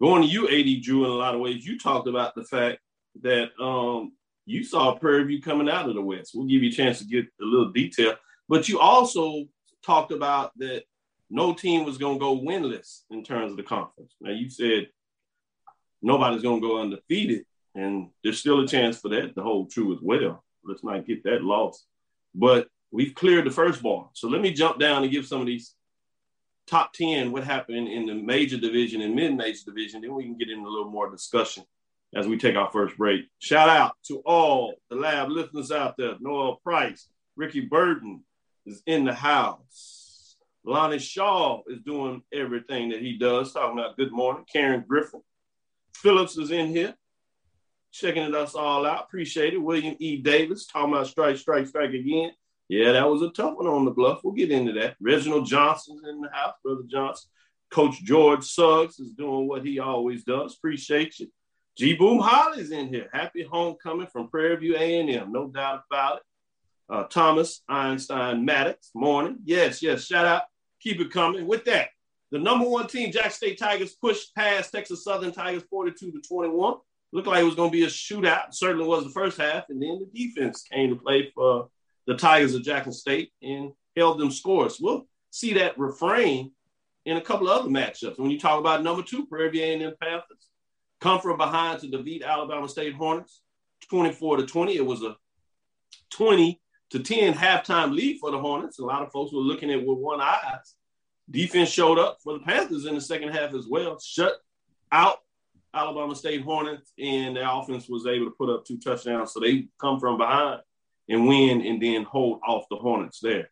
Going 0.00 0.22
to 0.22 0.28
you, 0.28 0.48
AD 0.48 0.82
Drew, 0.82 1.04
in 1.04 1.10
a 1.10 1.14
lot 1.14 1.34
of 1.34 1.40
ways, 1.40 1.64
you 1.64 1.78
talked 1.78 2.08
about 2.08 2.34
the 2.34 2.44
fact 2.44 2.80
that 3.22 3.50
um, 3.60 4.12
you 4.46 4.64
saw 4.64 4.96
Prairie 4.96 5.24
View 5.24 5.40
coming 5.40 5.68
out 5.68 5.88
of 5.88 5.94
the 5.94 6.02
West. 6.02 6.32
We'll 6.34 6.46
give 6.46 6.62
you 6.62 6.70
a 6.70 6.72
chance 6.72 6.98
to 6.98 7.04
get 7.04 7.24
a 7.40 7.44
little 7.44 7.70
detail, 7.70 8.14
but 8.48 8.68
you 8.68 8.80
also 8.80 9.44
talked 9.84 10.12
about 10.12 10.56
that 10.58 10.84
no 11.30 11.54
team 11.54 11.84
was 11.84 11.98
going 11.98 12.16
to 12.16 12.20
go 12.20 12.38
winless 12.38 13.02
in 13.10 13.24
terms 13.24 13.52
of 13.52 13.56
the 13.56 13.62
conference. 13.62 14.14
Now, 14.20 14.32
you 14.32 14.50
said 14.50 14.88
nobody's 16.02 16.42
going 16.42 16.60
to 16.60 16.66
go 16.66 16.80
undefeated, 16.80 17.46
and 17.74 18.10
there's 18.22 18.40
still 18.40 18.60
a 18.60 18.68
chance 18.68 18.98
for 18.98 19.08
that 19.10 19.34
to 19.34 19.42
hold 19.42 19.70
true 19.70 19.94
as 19.94 20.00
well. 20.02 20.44
Let's 20.64 20.84
not 20.84 21.06
get 21.06 21.24
that 21.24 21.42
lost. 21.42 21.86
But 22.34 22.68
We've 22.92 23.14
cleared 23.14 23.46
the 23.46 23.50
first 23.50 23.82
bar. 23.82 24.10
So 24.12 24.28
let 24.28 24.42
me 24.42 24.52
jump 24.52 24.78
down 24.78 25.02
and 25.02 25.10
give 25.10 25.26
some 25.26 25.40
of 25.40 25.46
these 25.46 25.74
top 26.66 26.92
10 26.92 27.32
what 27.32 27.42
happened 27.42 27.88
in 27.88 28.06
the 28.06 28.14
major 28.14 28.58
division 28.58 29.00
and 29.00 29.14
mid-major 29.14 29.64
division. 29.64 30.02
Then 30.02 30.14
we 30.14 30.24
can 30.24 30.36
get 30.36 30.50
into 30.50 30.68
a 30.68 30.70
little 30.70 30.90
more 30.90 31.10
discussion 31.10 31.64
as 32.14 32.28
we 32.28 32.36
take 32.36 32.54
our 32.54 32.70
first 32.70 32.96
break. 32.98 33.22
Shout 33.38 33.70
out 33.70 33.96
to 34.08 34.18
all 34.26 34.74
the 34.90 34.96
lab 34.96 35.30
listeners 35.30 35.72
out 35.72 35.96
there, 35.96 36.14
Noel 36.20 36.56
Price, 36.56 37.08
Ricky 37.34 37.60
Burton, 37.60 38.22
is 38.66 38.82
in 38.86 39.04
the 39.04 39.14
house. 39.14 40.36
Lonnie 40.64 40.98
Shaw 40.98 41.62
is 41.66 41.80
doing 41.80 42.22
everything 42.32 42.90
that 42.90 43.00
he 43.00 43.16
does. 43.18 43.52
Talking 43.52 43.78
about 43.78 43.96
good 43.96 44.12
morning. 44.12 44.44
Karen 44.52 44.84
Griffin. 44.86 45.22
Phillips 45.94 46.36
is 46.36 46.50
in 46.50 46.68
here, 46.68 46.94
checking 47.90 48.34
us 48.34 48.54
all 48.54 48.86
out. 48.86 49.04
Appreciate 49.04 49.54
it. 49.54 49.58
William 49.62 49.96
E. 49.98 50.18
Davis 50.18 50.66
talking 50.66 50.92
about 50.92 51.06
strike, 51.06 51.36
strike, 51.36 51.66
strike 51.66 51.94
again. 51.94 52.32
Yeah, 52.72 52.92
that 52.92 53.06
was 53.06 53.20
a 53.20 53.28
tough 53.28 53.58
one 53.58 53.66
on 53.66 53.84
the 53.84 53.90
bluff. 53.90 54.20
We'll 54.24 54.32
get 54.32 54.50
into 54.50 54.72
that. 54.80 54.96
Reginald 54.98 55.44
Johnson's 55.44 56.08
in 56.08 56.22
the 56.22 56.30
house, 56.32 56.54
Brother 56.64 56.84
Johnson. 56.90 57.28
Coach 57.70 58.02
George 58.02 58.44
Suggs 58.44 58.98
is 58.98 59.12
doing 59.12 59.46
what 59.46 59.62
he 59.62 59.78
always 59.78 60.24
does. 60.24 60.56
Appreciate 60.56 61.18
you. 61.18 61.30
G 61.76 61.92
Boom 61.92 62.18
Holly's 62.18 62.70
in 62.70 62.88
here. 62.88 63.10
Happy 63.12 63.42
homecoming 63.42 64.06
from 64.06 64.28
Prairie 64.28 64.56
View 64.56 64.74
A&M, 64.74 65.30
no 65.30 65.48
doubt 65.48 65.82
about 65.90 66.16
it. 66.16 66.22
Uh, 66.88 67.02
Thomas 67.04 67.60
Einstein 67.68 68.46
Maddox, 68.46 68.88
morning. 68.94 69.36
Yes, 69.44 69.82
yes. 69.82 70.06
Shout 70.06 70.24
out. 70.24 70.44
Keep 70.80 71.02
it 71.02 71.12
coming. 71.12 71.46
With 71.46 71.66
that, 71.66 71.90
the 72.30 72.38
number 72.38 72.66
one 72.66 72.86
team, 72.86 73.12
Jack 73.12 73.32
State 73.32 73.58
Tigers, 73.58 73.92
pushed 73.96 74.34
past 74.34 74.72
Texas 74.72 75.04
Southern 75.04 75.32
Tigers 75.32 75.64
42 75.68 76.10
to 76.10 76.20
21. 76.26 76.76
Looked 77.12 77.28
like 77.28 77.42
it 77.42 77.44
was 77.44 77.54
going 77.54 77.70
to 77.70 77.76
be 77.76 77.84
a 77.84 77.88
shootout. 77.88 78.54
Certainly 78.54 78.86
was 78.86 79.04
the 79.04 79.10
first 79.10 79.38
half. 79.38 79.68
And 79.68 79.82
then 79.82 80.00
the 80.00 80.18
defense 80.18 80.62
came 80.62 80.88
to 80.88 80.96
play 80.96 81.30
for 81.34 81.68
the 82.06 82.16
Tigers 82.16 82.54
of 82.54 82.62
Jackson 82.62 82.92
State 82.92 83.32
and 83.42 83.72
held 83.96 84.18
them 84.18 84.30
scores. 84.30 84.78
We'll 84.80 85.06
see 85.30 85.54
that 85.54 85.78
refrain 85.78 86.52
in 87.04 87.16
a 87.16 87.20
couple 87.20 87.48
of 87.48 87.60
other 87.60 87.70
matchups. 87.70 88.18
When 88.18 88.30
you 88.30 88.38
talk 88.38 88.60
about 88.60 88.82
number 88.82 89.02
two, 89.02 89.26
Prairie 89.26 89.50
View 89.50 89.62
A&M 89.62 89.94
Panthers, 90.00 90.48
come 91.00 91.20
from 91.20 91.36
behind 91.36 91.80
to 91.80 91.88
defeat 91.88 92.22
Alabama 92.22 92.68
State 92.68 92.94
Hornets, 92.94 93.40
24 93.90 94.38
to 94.38 94.46
20. 94.46 94.76
It 94.76 94.86
was 94.86 95.02
a 95.02 95.16
20 96.10 96.60
to 96.90 96.98
10 97.00 97.34
halftime 97.34 97.92
lead 97.94 98.18
for 98.20 98.30
the 98.30 98.38
Hornets. 98.38 98.78
A 98.78 98.84
lot 98.84 99.02
of 99.02 99.10
folks 99.10 99.32
were 99.32 99.40
looking 99.40 99.70
at 99.70 99.84
with 99.84 99.98
one 99.98 100.20
eye. 100.20 100.58
Defense 101.30 101.70
showed 101.70 101.98
up 101.98 102.18
for 102.22 102.34
the 102.34 102.40
Panthers 102.40 102.84
in 102.84 102.94
the 102.94 103.00
second 103.00 103.30
half 103.30 103.54
as 103.54 103.66
well, 103.66 103.98
shut 103.98 104.34
out 104.90 105.18
Alabama 105.74 106.14
State 106.14 106.42
Hornets, 106.42 106.92
and 106.98 107.36
their 107.36 107.48
offense 107.48 107.88
was 107.88 108.06
able 108.06 108.26
to 108.26 108.32
put 108.32 108.50
up 108.50 108.64
two 108.64 108.78
touchdowns. 108.78 109.32
So 109.32 109.40
they 109.40 109.68
come 109.80 109.98
from 109.98 110.18
behind 110.18 110.60
and 111.08 111.26
win 111.26 111.62
and 111.62 111.82
then 111.82 112.04
hold 112.04 112.40
off 112.46 112.64
the 112.70 112.76
Hornets 112.76 113.20
there. 113.20 113.48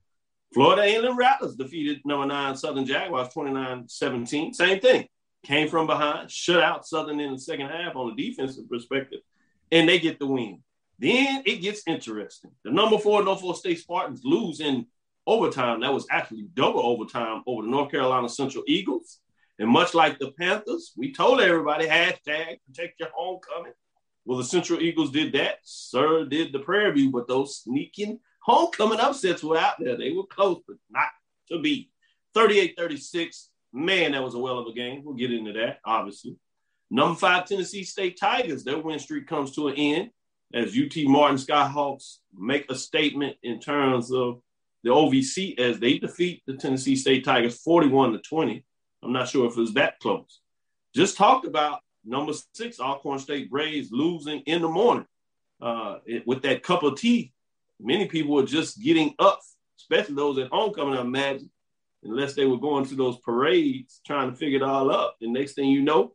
Florida 0.52 0.82
A&M 0.82 1.16
Rattlers 1.16 1.54
defeated 1.54 2.00
number 2.04 2.26
nine 2.26 2.56
Southern 2.56 2.84
Jaguars 2.84 3.28
29-17. 3.34 4.54
Same 4.54 4.80
thing. 4.80 5.06
Came 5.44 5.68
from 5.68 5.86
behind, 5.86 6.30
shut 6.30 6.62
out 6.62 6.86
Southern 6.86 7.20
in 7.20 7.32
the 7.32 7.38
second 7.38 7.68
half 7.68 7.96
on 7.96 8.14
the 8.14 8.28
defensive 8.28 8.68
perspective, 8.68 9.20
and 9.72 9.88
they 9.88 9.98
get 9.98 10.18
the 10.18 10.26
win. 10.26 10.62
Then 10.98 11.42
it 11.46 11.62
gets 11.62 11.82
interesting. 11.86 12.50
The 12.62 12.70
number 12.70 12.98
four 12.98 13.22
Norfolk 13.22 13.56
State 13.56 13.78
Spartans 13.78 14.20
lose 14.22 14.60
in 14.60 14.86
overtime. 15.26 15.80
That 15.80 15.94
was 15.94 16.06
actually 16.10 16.46
double 16.52 16.84
overtime 16.84 17.42
over 17.46 17.62
the 17.62 17.70
North 17.70 17.90
Carolina 17.90 18.28
Central 18.28 18.64
Eagles. 18.66 19.20
And 19.58 19.70
much 19.70 19.94
like 19.94 20.18
the 20.18 20.32
Panthers, 20.32 20.92
we 20.96 21.12
told 21.12 21.40
everybody 21.40 21.86
hashtag 21.86 22.58
protect 22.66 23.00
your 23.00 23.10
homecoming. 23.14 23.72
Well, 24.30 24.38
the 24.38 24.44
Central 24.44 24.80
Eagles 24.80 25.10
did 25.10 25.32
that. 25.32 25.56
Sir 25.64 26.24
did 26.24 26.52
the 26.52 26.60
Prairie 26.60 26.92
View, 26.92 27.10
but 27.10 27.26
those 27.26 27.56
sneaking 27.56 28.20
homecoming 28.40 29.00
upsets 29.00 29.42
were 29.42 29.58
out 29.58 29.74
there. 29.80 29.96
They 29.96 30.12
were 30.12 30.22
close, 30.22 30.60
but 30.68 30.76
not 30.88 31.08
to 31.50 31.60
be. 31.60 31.90
38 32.34 32.74
36. 32.78 33.50
Man, 33.72 34.12
that 34.12 34.22
was 34.22 34.34
a 34.34 34.38
well 34.38 34.60
of 34.60 34.68
a 34.68 34.72
game. 34.72 35.02
We'll 35.02 35.16
get 35.16 35.32
into 35.32 35.52
that, 35.54 35.80
obviously. 35.84 36.36
Number 36.92 37.18
five, 37.18 37.44
Tennessee 37.44 37.82
State 37.82 38.20
Tigers. 38.20 38.62
Their 38.62 38.78
win 38.78 39.00
streak 39.00 39.26
comes 39.26 39.50
to 39.56 39.66
an 39.66 39.74
end 39.74 40.10
as 40.54 40.78
UT 40.78 40.96
Martin 41.08 41.36
Skyhawks 41.36 42.18
make 42.32 42.70
a 42.70 42.76
statement 42.76 43.36
in 43.42 43.58
terms 43.58 44.12
of 44.12 44.40
the 44.84 44.90
OVC 44.90 45.58
as 45.58 45.80
they 45.80 45.98
defeat 45.98 46.44
the 46.46 46.54
Tennessee 46.54 46.94
State 46.94 47.24
Tigers 47.24 47.60
41 47.62 48.12
to 48.12 48.20
20. 48.20 48.64
I'm 49.02 49.12
not 49.12 49.28
sure 49.28 49.48
if 49.48 49.56
it 49.56 49.60
was 49.60 49.74
that 49.74 49.98
close. 49.98 50.38
Just 50.94 51.16
talked 51.16 51.46
about 51.46 51.80
number 52.04 52.32
six, 52.54 52.80
Alcorn 52.80 53.18
State 53.18 53.50
Braves 53.50 53.90
losing 53.90 54.40
in 54.40 54.62
the 54.62 54.68
morning 54.68 55.06
uh, 55.60 55.98
it, 56.06 56.26
with 56.26 56.42
that 56.42 56.62
cup 56.62 56.82
of 56.82 56.98
tea 56.98 57.32
many 57.82 58.06
people 58.06 58.34
were 58.34 58.44
just 58.44 58.80
getting 58.80 59.14
up, 59.18 59.40
especially 59.78 60.14
those 60.14 60.38
at 60.38 60.48
homecoming, 60.48 60.98
I 60.98 61.00
imagine, 61.00 61.50
unless 62.02 62.34
they 62.34 62.46
were 62.46 62.58
going 62.58 62.86
to 62.86 62.94
those 62.94 63.18
parades 63.18 64.00
trying 64.06 64.30
to 64.30 64.36
figure 64.36 64.58
it 64.58 64.62
all 64.62 64.90
up. 64.90 65.16
And 65.20 65.32
next 65.32 65.54
thing 65.54 65.68
you 65.68 65.82
know, 65.82 66.14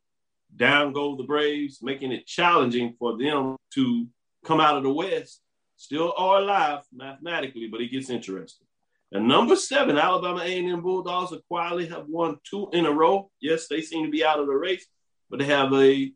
down 0.55 0.93
go 0.93 1.15
the 1.15 1.23
Braves, 1.23 1.79
making 1.81 2.11
it 2.11 2.27
challenging 2.27 2.95
for 2.97 3.17
them 3.17 3.57
to 3.73 4.07
come 4.45 4.59
out 4.59 4.77
of 4.77 4.83
the 4.83 4.93
West. 4.93 5.41
Still 5.77 6.13
are 6.15 6.37
alive 6.37 6.83
mathematically, 6.93 7.67
but 7.67 7.81
it 7.81 7.91
gets 7.91 8.09
interesting. 8.09 8.65
And 9.11 9.27
number 9.27 9.55
seven, 9.55 9.97
Alabama 9.97 10.41
A&M 10.41 10.81
Bulldogs 10.81 11.33
are 11.33 11.41
quietly 11.49 11.87
have 11.87 12.05
won 12.07 12.37
two 12.49 12.69
in 12.71 12.85
a 12.85 12.91
row. 12.91 13.29
Yes, 13.41 13.67
they 13.67 13.81
seem 13.81 14.05
to 14.05 14.11
be 14.11 14.23
out 14.23 14.39
of 14.39 14.47
the 14.47 14.53
race, 14.53 14.85
but 15.29 15.39
they 15.39 15.45
have 15.45 15.73
a 15.73 16.11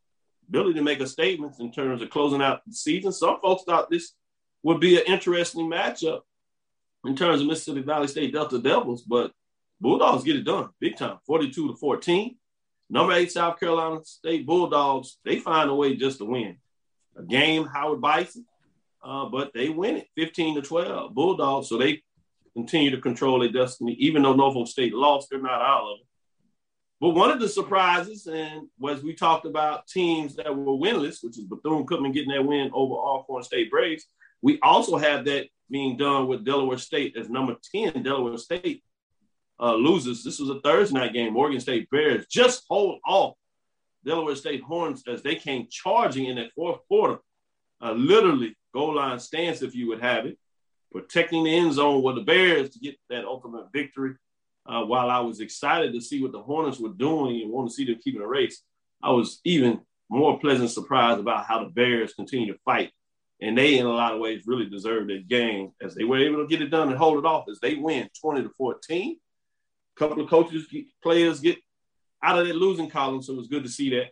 ability 0.47 0.73
to 0.73 0.81
make 0.83 0.99
a 0.99 1.07
statement 1.07 1.53
in 1.59 1.71
terms 1.71 2.01
of 2.01 2.09
closing 2.09 2.41
out 2.41 2.61
the 2.65 2.73
season. 2.73 3.11
Some 3.11 3.39
folks 3.41 3.63
thought 3.63 3.89
this 3.89 4.13
would 4.63 4.79
be 4.79 4.97
an 4.97 5.03
interesting 5.05 5.69
matchup 5.69 6.21
in 7.05 7.15
terms 7.15 7.41
of 7.41 7.47
Mississippi 7.47 7.81
Valley 7.81 8.07
State 8.07 8.33
Delta 8.33 8.59
Devils, 8.59 9.03
but 9.03 9.31
Bulldogs 9.79 10.23
get 10.23 10.35
it 10.35 10.43
done 10.43 10.69
big 10.79 10.97
time, 10.97 11.17
42 11.25 11.69
to 11.69 11.75
14. 11.75 12.35
Number 12.89 13.13
eight, 13.13 13.31
South 13.31 13.59
Carolina 13.59 14.03
State 14.03 14.45
Bulldogs, 14.45 15.17
they 15.23 15.37
find 15.37 15.69
a 15.69 15.75
way 15.75 15.95
just 15.95 16.17
to 16.17 16.25
win. 16.25 16.57
A 17.15 17.23
game, 17.23 17.65
Howard 17.65 18.01
Bison, 18.01 18.45
uh, 19.03 19.25
but 19.25 19.53
they 19.53 19.69
win 19.69 19.97
it 19.97 20.07
15 20.17 20.55
to 20.55 20.61
12. 20.61 21.13
Bulldogs, 21.13 21.69
so 21.69 21.77
they 21.77 22.01
continue 22.55 22.91
to 22.91 23.01
control 23.01 23.39
their 23.39 23.51
destiny. 23.51 23.93
Even 23.99 24.23
though 24.23 24.33
Norfolk 24.33 24.67
State 24.67 24.93
lost, 24.93 25.29
they're 25.29 25.41
not 25.41 25.61
out 25.61 25.83
of 25.83 25.97
it. 26.01 26.07
But 27.01 27.11
one 27.11 27.31
of 27.31 27.39
the 27.39 27.47
surprises, 27.47 28.27
and 28.27 28.67
was 28.77 29.01
we 29.03 29.13
talked 29.13 29.45
about 29.45 29.87
teams 29.87 30.35
that 30.35 30.55
were 30.55 30.73
winless, 30.73 31.23
which 31.23 31.37
is 31.37 31.45
Bethune 31.45 31.85
Cookman 31.85 32.13
getting 32.13 32.31
that 32.31 32.45
win 32.45 32.71
over 32.73 32.95
Alcorn 32.95 33.43
State 33.43 33.71
Braves. 33.71 34.05
We 34.41 34.59
also 34.61 34.97
have 34.97 35.25
that 35.25 35.47
being 35.69 35.95
done 35.95 36.27
with 36.27 36.45
Delaware 36.45 36.77
State 36.77 37.15
as 37.17 37.29
number 37.29 37.55
10. 37.73 38.03
Delaware 38.03 38.37
State 38.37 38.83
uh, 39.59 39.75
loses. 39.75 40.23
This 40.23 40.39
was 40.39 40.49
a 40.49 40.59
Thursday 40.61 40.95
night 40.95 41.13
game. 41.13 41.33
Morgan 41.33 41.59
State 41.59 41.89
Bears 41.89 42.25
just 42.27 42.63
hold 42.69 42.99
off 43.05 43.35
Delaware 44.05 44.35
State 44.35 44.61
Horns 44.61 45.03
as 45.07 45.21
they 45.21 45.35
came 45.35 45.67
charging 45.69 46.25
in 46.25 46.35
that 46.35 46.51
fourth 46.53 46.79
quarter. 46.87 47.19
Uh, 47.81 47.93
literally, 47.93 48.55
goal 48.73 48.95
line 48.95 49.19
stance, 49.19 49.61
if 49.61 49.73
you 49.73 49.87
would 49.87 50.01
have 50.01 50.25
it, 50.25 50.37
protecting 50.91 51.43
the 51.43 51.55
end 51.55 51.73
zone 51.73 52.03
with 52.03 52.15
the 52.15 52.21
Bears 52.21 52.71
to 52.71 52.79
get 52.79 52.95
that 53.09 53.25
ultimate 53.25 53.71
victory. 53.71 54.15
Uh, 54.69 54.85
while 54.85 55.09
I 55.09 55.19
was 55.19 55.39
excited 55.39 55.93
to 55.93 56.01
see 56.01 56.21
what 56.21 56.31
the 56.31 56.41
Hornets 56.41 56.79
were 56.79 56.89
doing 56.89 57.41
and 57.41 57.51
want 57.51 57.69
to 57.69 57.73
see 57.73 57.85
them 57.85 57.99
keeping 58.03 58.21
a 58.21 58.27
race, 58.27 58.61
I 59.01 59.11
was 59.11 59.39
even 59.43 59.81
more 60.09 60.39
pleasant 60.39 60.69
surprised 60.69 61.19
about 61.19 61.45
how 61.45 61.63
the 61.63 61.69
Bears 61.69 62.13
continue 62.13 62.53
to 62.53 62.59
fight 62.63 62.91
and 63.41 63.57
they, 63.57 63.77
in 63.77 63.85
a 63.85 63.91
lot 63.91 64.13
of 64.13 64.19
ways, 64.19 64.43
really 64.45 64.65
deserved 64.65 65.09
that 65.09 65.27
game 65.27 65.71
as 65.81 65.95
they 65.95 66.03
were 66.03 66.17
able 66.17 66.43
to 66.43 66.47
get 66.47 66.61
it 66.61 66.69
done 66.69 66.89
and 66.89 66.97
hold 66.97 67.17
it 67.17 67.25
off 67.25 67.45
as 67.49 67.59
they 67.59 67.75
win 67.75 68.09
20 68.19 68.43
to 68.43 68.49
14. 68.57 69.17
A 69.95 69.99
couple 69.99 70.23
of 70.23 70.29
coaches, 70.29 70.67
players 71.01 71.39
get 71.39 71.57
out 72.21 72.37
of 72.37 72.47
that 72.47 72.55
losing 72.55 72.89
column, 72.89 73.21
so 73.21 73.33
it 73.33 73.37
was 73.37 73.47
good 73.47 73.63
to 73.63 73.69
see 73.69 73.91
that. 73.91 74.07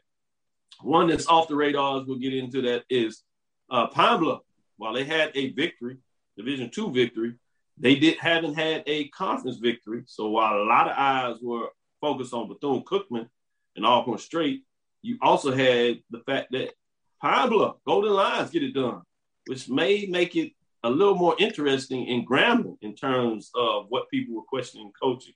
One 0.82 1.08
that's 1.08 1.28
off 1.28 1.50
the 1.50 1.56
radars, 1.56 2.06
we'll 2.08 2.20
get 2.20 2.34
into 2.34 2.62
that, 2.64 2.84
is 2.90 3.24
uh, 3.70 3.88
Pine 3.88 4.20
Bluff. 4.20 4.42
While 4.78 4.94
they 4.94 5.04
had 5.04 5.32
a 5.36 5.52
victory, 5.52 5.98
Division 6.38 6.70
two 6.70 6.92
victory, 6.92 7.34
they 7.78 7.96
did 7.96 8.18
haven't 8.20 8.56
had 8.56 8.84
a 8.88 9.08
conference 9.10 9.58
victory. 9.58 10.04
So 10.06 10.30
while 10.30 10.56
a 10.56 10.64
lot 10.64 10.88
of 10.88 10.98
eyes 10.98 11.38
were 11.42 11.70
focused 12.02 12.34
on 12.34 12.48
Bethune 12.48 12.84
Cookman 12.84 13.28
and 13.76 13.86
Alcorn 13.86 14.18
State, 14.18 14.64
you 15.02 15.18
also 15.22 15.52
had 15.52 16.00
the 16.10 16.20
fact 16.26 16.52
that 16.52 16.74
Pine 17.22 17.50
Bluff, 17.50 17.78
Golden 17.86 18.14
Lions 18.14 18.50
get 18.52 18.64
it 18.64 18.74
done 18.74 19.02
which 19.48 19.70
may 19.70 20.06
make 20.06 20.36
it 20.36 20.52
a 20.84 20.90
little 20.90 21.16
more 21.16 21.36
interesting 21.40 22.06
in 22.08 22.26
Grambling 22.26 22.78
in 22.82 22.96
terms 22.96 23.50
of 23.56 23.86
what 23.90 24.10
people 24.10 24.36
were 24.36 24.44
questioning 24.44 24.92
coaching. 25.02 25.34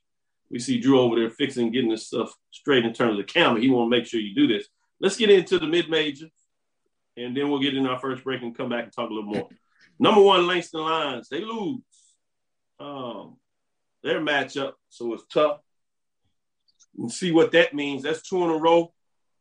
We 0.49 0.59
see 0.59 0.79
Drew 0.79 0.99
over 0.99 1.15
there 1.15 1.29
fixing, 1.29 1.71
getting 1.71 1.89
this 1.89 2.07
stuff 2.07 2.33
straight 2.51 2.85
in 2.85 2.93
terms 2.93 3.17
of 3.17 3.25
the 3.25 3.31
camera. 3.31 3.61
He 3.61 3.69
want 3.69 3.91
to 3.91 3.97
make 3.97 4.05
sure 4.05 4.19
you 4.19 4.35
do 4.35 4.47
this. 4.47 4.67
Let's 4.99 5.17
get 5.17 5.29
into 5.29 5.57
the 5.57 5.67
mid 5.67 5.89
major, 5.89 6.27
and 7.17 7.35
then 7.35 7.49
we'll 7.49 7.61
get 7.61 7.75
in 7.75 7.87
our 7.87 7.99
first 7.99 8.23
break 8.23 8.41
and 8.41 8.55
come 8.55 8.69
back 8.69 8.83
and 8.83 8.93
talk 8.93 9.09
a 9.09 9.13
little 9.13 9.31
more. 9.31 9.49
Number 9.97 10.21
one, 10.21 10.45
Langston 10.45 10.81
Lions, 10.81 11.29
they 11.29 11.41
lose 11.41 11.81
um, 12.81 13.37
their 14.03 14.19
matchup, 14.19 14.73
so 14.89 15.13
it's 15.13 15.23
tough. 15.31 15.59
And 16.97 17.11
see 17.11 17.31
what 17.31 17.51
that 17.53 17.73
means. 17.73 18.03
That's 18.03 18.27
two 18.27 18.43
in 18.43 18.49
a 18.49 18.57
row. 18.57 18.91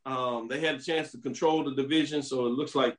Um, 0.07 0.49
they 0.49 0.61
had 0.61 0.77
a 0.77 0.83
chance 0.83 1.13
to 1.13 1.19
control 1.19 1.65
the 1.65 1.75
division, 1.75 2.23
so 2.23 2.47
it 2.47 2.51
looks 2.51 2.75
like 2.75 2.97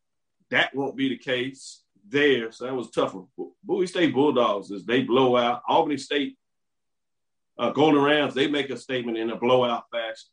that 0.49 0.75
won't 0.75 0.97
be 0.97 1.09
the 1.09 1.17
case 1.17 1.83
there. 2.07 2.51
So 2.51 2.65
that 2.65 2.75
was 2.75 2.89
tough. 2.91 3.15
Bowie 3.63 3.87
State 3.87 4.13
Bulldogs 4.13 4.71
as 4.71 4.85
they 4.85 5.03
blow 5.03 5.37
out 5.37 5.61
Albany 5.67 5.97
State 5.97 6.37
uh, 7.57 7.71
Golden 7.71 8.01
Rams. 8.01 8.33
They 8.33 8.47
make 8.47 8.69
a 8.69 8.77
statement 8.77 9.17
in 9.17 9.29
a 9.29 9.37
blowout 9.37 9.83
fashion. 9.91 10.29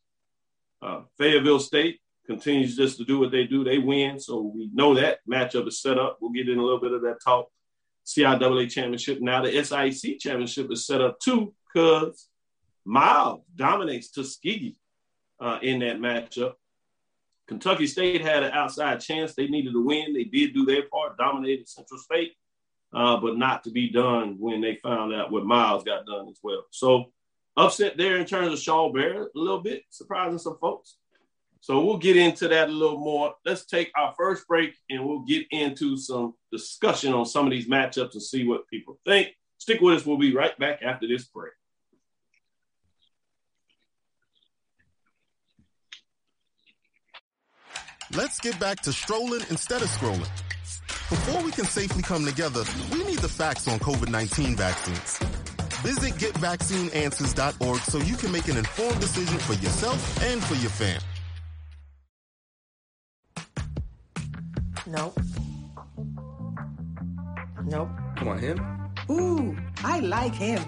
Uh, 0.80 1.00
Fayetteville 1.18 1.60
State 1.60 2.00
continues 2.26 2.76
just 2.76 2.98
to 2.98 3.04
do 3.04 3.18
what 3.18 3.30
they 3.30 3.44
do. 3.44 3.64
They 3.64 3.78
win, 3.78 4.20
so 4.20 4.52
we 4.54 4.70
know 4.72 4.94
that 4.94 5.18
matchup 5.30 5.66
is 5.68 5.80
set 5.80 5.98
up. 5.98 6.18
We'll 6.20 6.32
get 6.32 6.48
in 6.48 6.58
a 6.58 6.62
little 6.62 6.80
bit 6.80 6.92
of 6.92 7.02
that 7.02 7.18
talk. 7.24 7.48
CIAA 8.08 8.70
championship. 8.70 9.20
Now 9.20 9.42
the 9.42 9.62
SIC 9.62 10.18
championship 10.18 10.72
is 10.72 10.86
set 10.86 11.02
up 11.02 11.20
too 11.20 11.52
because 11.66 12.28
Miles 12.86 13.42
dominates 13.54 14.10
Tuskegee 14.10 14.76
uh, 15.40 15.58
in 15.60 15.80
that 15.80 15.98
matchup. 15.98 16.54
Kentucky 17.46 17.86
State 17.86 18.22
had 18.22 18.42
an 18.42 18.52
outside 18.52 19.00
chance. 19.00 19.34
They 19.34 19.48
needed 19.48 19.72
to 19.72 19.84
win. 19.84 20.14
They 20.14 20.24
did 20.24 20.54
do 20.54 20.64
their 20.64 20.82
part, 20.88 21.18
dominated 21.18 21.68
Central 21.68 22.00
State, 22.00 22.32
uh, 22.94 23.18
but 23.18 23.36
not 23.36 23.64
to 23.64 23.70
be 23.70 23.90
done 23.90 24.36
when 24.38 24.62
they 24.62 24.76
found 24.76 25.14
out 25.14 25.30
what 25.30 25.44
Miles 25.44 25.84
got 25.84 26.06
done 26.06 26.28
as 26.28 26.38
well. 26.42 26.64
So 26.70 27.12
upset 27.56 27.98
there 27.98 28.16
in 28.16 28.26
terms 28.26 28.52
of 28.52 28.58
Shaw 28.58 28.90
Bear 28.90 29.24
a 29.24 29.28
little 29.34 29.60
bit, 29.60 29.82
surprising 29.90 30.38
some 30.38 30.56
folks. 30.58 30.96
So 31.60 31.84
we'll 31.84 31.98
get 31.98 32.16
into 32.16 32.48
that 32.48 32.68
a 32.68 32.72
little 32.72 32.98
more. 32.98 33.34
Let's 33.44 33.66
take 33.66 33.90
our 33.96 34.14
first 34.16 34.46
break 34.46 34.74
and 34.88 35.04
we'll 35.04 35.20
get 35.20 35.46
into 35.50 35.96
some 35.96 36.34
discussion 36.52 37.12
on 37.12 37.26
some 37.26 37.46
of 37.46 37.50
these 37.50 37.68
matchups 37.68 38.12
and 38.12 38.22
see 38.22 38.46
what 38.46 38.68
people 38.68 38.98
think. 39.04 39.28
Stick 39.58 39.80
with 39.80 39.96
us. 39.96 40.06
We'll 40.06 40.18
be 40.18 40.34
right 40.34 40.56
back 40.58 40.82
after 40.82 41.08
this 41.08 41.24
break. 41.24 41.52
Let's 48.14 48.40
get 48.40 48.58
back 48.58 48.80
to 48.82 48.92
strolling 48.92 49.42
instead 49.50 49.82
of 49.82 49.88
scrolling. 49.88 50.30
Before 51.10 51.42
we 51.42 51.52
can 51.52 51.66
safely 51.66 52.02
come 52.02 52.24
together, 52.24 52.64
we 52.92 53.04
need 53.04 53.18
the 53.18 53.28
facts 53.28 53.68
on 53.68 53.78
COVID-19 53.78 54.56
vaccines. 54.56 55.18
Visit 55.82 56.14
getvaccineanswers.org 56.14 57.80
so 57.80 57.98
you 57.98 58.16
can 58.16 58.32
make 58.32 58.48
an 58.48 58.56
informed 58.56 59.00
decision 59.00 59.38
for 59.38 59.54
yourself 59.54 60.22
and 60.22 60.42
for 60.42 60.54
your 60.54 60.70
fam. 60.70 61.00
Nope. 64.88 65.20
Nope. 67.66 67.90
Come 68.16 68.28
on, 68.28 68.38
him. 68.38 68.58
Ooh, 69.10 69.54
I 69.84 70.00
like 70.00 70.34
him. 70.34 70.62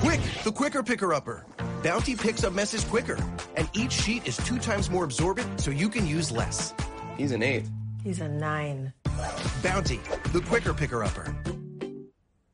Quick, 0.00 0.20
the 0.44 0.52
quicker 0.52 0.84
picker 0.84 1.12
upper. 1.12 1.44
Bounty 1.82 2.14
picks 2.14 2.44
up 2.44 2.52
messes 2.52 2.84
quicker, 2.84 3.18
and 3.56 3.68
each 3.74 3.92
sheet 3.92 4.28
is 4.28 4.36
two 4.36 4.58
times 4.58 4.90
more 4.90 5.02
absorbent 5.02 5.60
so 5.60 5.72
you 5.72 5.88
can 5.88 6.06
use 6.06 6.30
less. 6.30 6.72
He's 7.16 7.32
an 7.32 7.42
eight. 7.42 7.64
He's 8.04 8.20
a 8.20 8.28
nine. 8.28 8.92
Bounty, 9.60 10.00
the 10.32 10.40
quicker 10.46 10.72
picker 10.72 11.02
upper. 11.02 11.34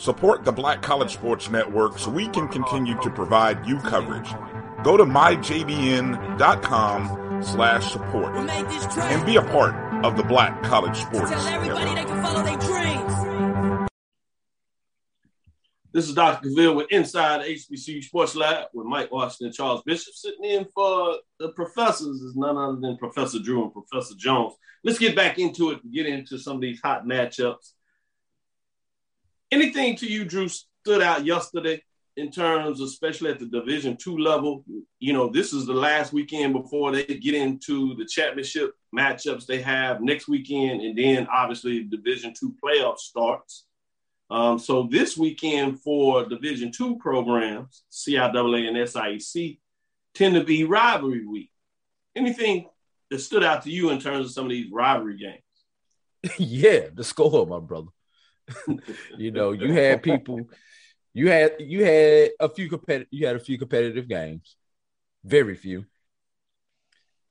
Support 0.00 0.44
the 0.46 0.52
Black 0.52 0.80
College 0.80 1.12
Sports 1.12 1.50
Network 1.50 1.98
so 1.98 2.10
we 2.10 2.26
can 2.28 2.48
continue 2.48 2.98
to 3.02 3.10
provide 3.10 3.66
you 3.66 3.78
coverage. 3.80 4.30
Go 4.82 4.96
to 4.96 5.04
myjbn.com 5.04 6.22
slash 7.42 7.92
support 7.92 8.34
and 8.34 9.26
be 9.26 9.36
a 9.36 9.42
part 9.42 9.74
of 10.02 10.16
the 10.16 10.22
Black 10.22 10.62
College 10.62 10.96
Sports 10.96 11.32
Network. 11.32 11.76
This 15.92 16.08
is 16.08 16.14
Dr. 16.14 16.48
Cavil 16.48 16.76
with 16.76 16.86
Inside 16.90 17.44
HBCU 17.44 18.02
Sports 18.02 18.34
Lab 18.34 18.68
with 18.72 18.86
Mike 18.86 19.12
Washington 19.12 19.48
and 19.48 19.54
Charles 19.54 19.82
Bishop. 19.82 20.14
Sitting 20.14 20.44
in 20.46 20.66
for 20.74 21.18
the 21.38 21.50
professors 21.50 22.22
is 22.22 22.34
none 22.34 22.56
other 22.56 22.78
than 22.80 22.96
Professor 22.96 23.38
Drew 23.38 23.64
and 23.64 23.72
Professor 23.74 24.14
Jones. 24.16 24.54
Let's 24.82 24.98
get 24.98 25.14
back 25.14 25.38
into 25.38 25.72
it 25.72 25.84
and 25.84 25.92
get 25.92 26.06
into 26.06 26.38
some 26.38 26.54
of 26.54 26.62
these 26.62 26.80
hot 26.80 27.04
matchups. 27.04 27.72
Anything 29.52 29.96
to 29.96 30.06
you, 30.06 30.24
Drew, 30.24 30.48
stood 30.48 31.02
out 31.02 31.24
yesterday 31.24 31.82
in 32.16 32.30
terms, 32.30 32.80
especially 32.80 33.30
at 33.30 33.38
the 33.38 33.46
Division 33.46 33.96
two 33.96 34.16
level? 34.16 34.64
You 35.00 35.12
know, 35.12 35.28
this 35.28 35.52
is 35.52 35.66
the 35.66 35.74
last 35.74 36.12
weekend 36.12 36.52
before 36.52 36.92
they 36.92 37.04
get 37.04 37.34
into 37.34 37.94
the 37.96 38.04
championship 38.04 38.74
matchups 38.96 39.46
they 39.46 39.60
have 39.62 40.00
next 40.00 40.28
weekend, 40.28 40.82
and 40.82 40.96
then 40.96 41.26
obviously 41.32 41.82
Division 41.84 42.32
two 42.38 42.54
playoff 42.62 42.98
starts. 42.98 43.66
Um, 44.30 44.60
so 44.60 44.84
this 44.84 45.16
weekend 45.16 45.80
for 45.80 46.24
Division 46.24 46.70
two 46.70 46.96
programs, 46.98 47.82
CIAA 47.90 48.68
and 48.68 48.76
SIAC, 48.76 49.58
tend 50.14 50.34
to 50.36 50.44
be 50.44 50.64
rivalry 50.64 51.26
week. 51.26 51.50
Anything 52.14 52.66
that 53.10 53.18
stood 53.18 53.42
out 53.42 53.64
to 53.64 53.70
you 53.70 53.90
in 53.90 53.98
terms 53.98 54.26
of 54.26 54.32
some 54.32 54.44
of 54.44 54.50
these 54.50 54.70
rivalry 54.70 55.18
games? 55.18 56.36
yeah, 56.38 56.86
the 56.94 57.02
score, 57.02 57.46
my 57.46 57.58
brother. 57.58 57.88
you 59.18 59.30
know, 59.30 59.52
you 59.52 59.72
had 59.72 60.02
people, 60.02 60.40
you 61.12 61.28
had 61.28 61.56
you 61.58 61.84
had 61.84 62.30
a 62.40 62.48
few 62.48 62.68
competitive, 62.68 63.08
you 63.10 63.26
had 63.26 63.36
a 63.36 63.40
few 63.40 63.58
competitive 63.58 64.08
games, 64.08 64.56
very 65.24 65.54
few. 65.54 65.86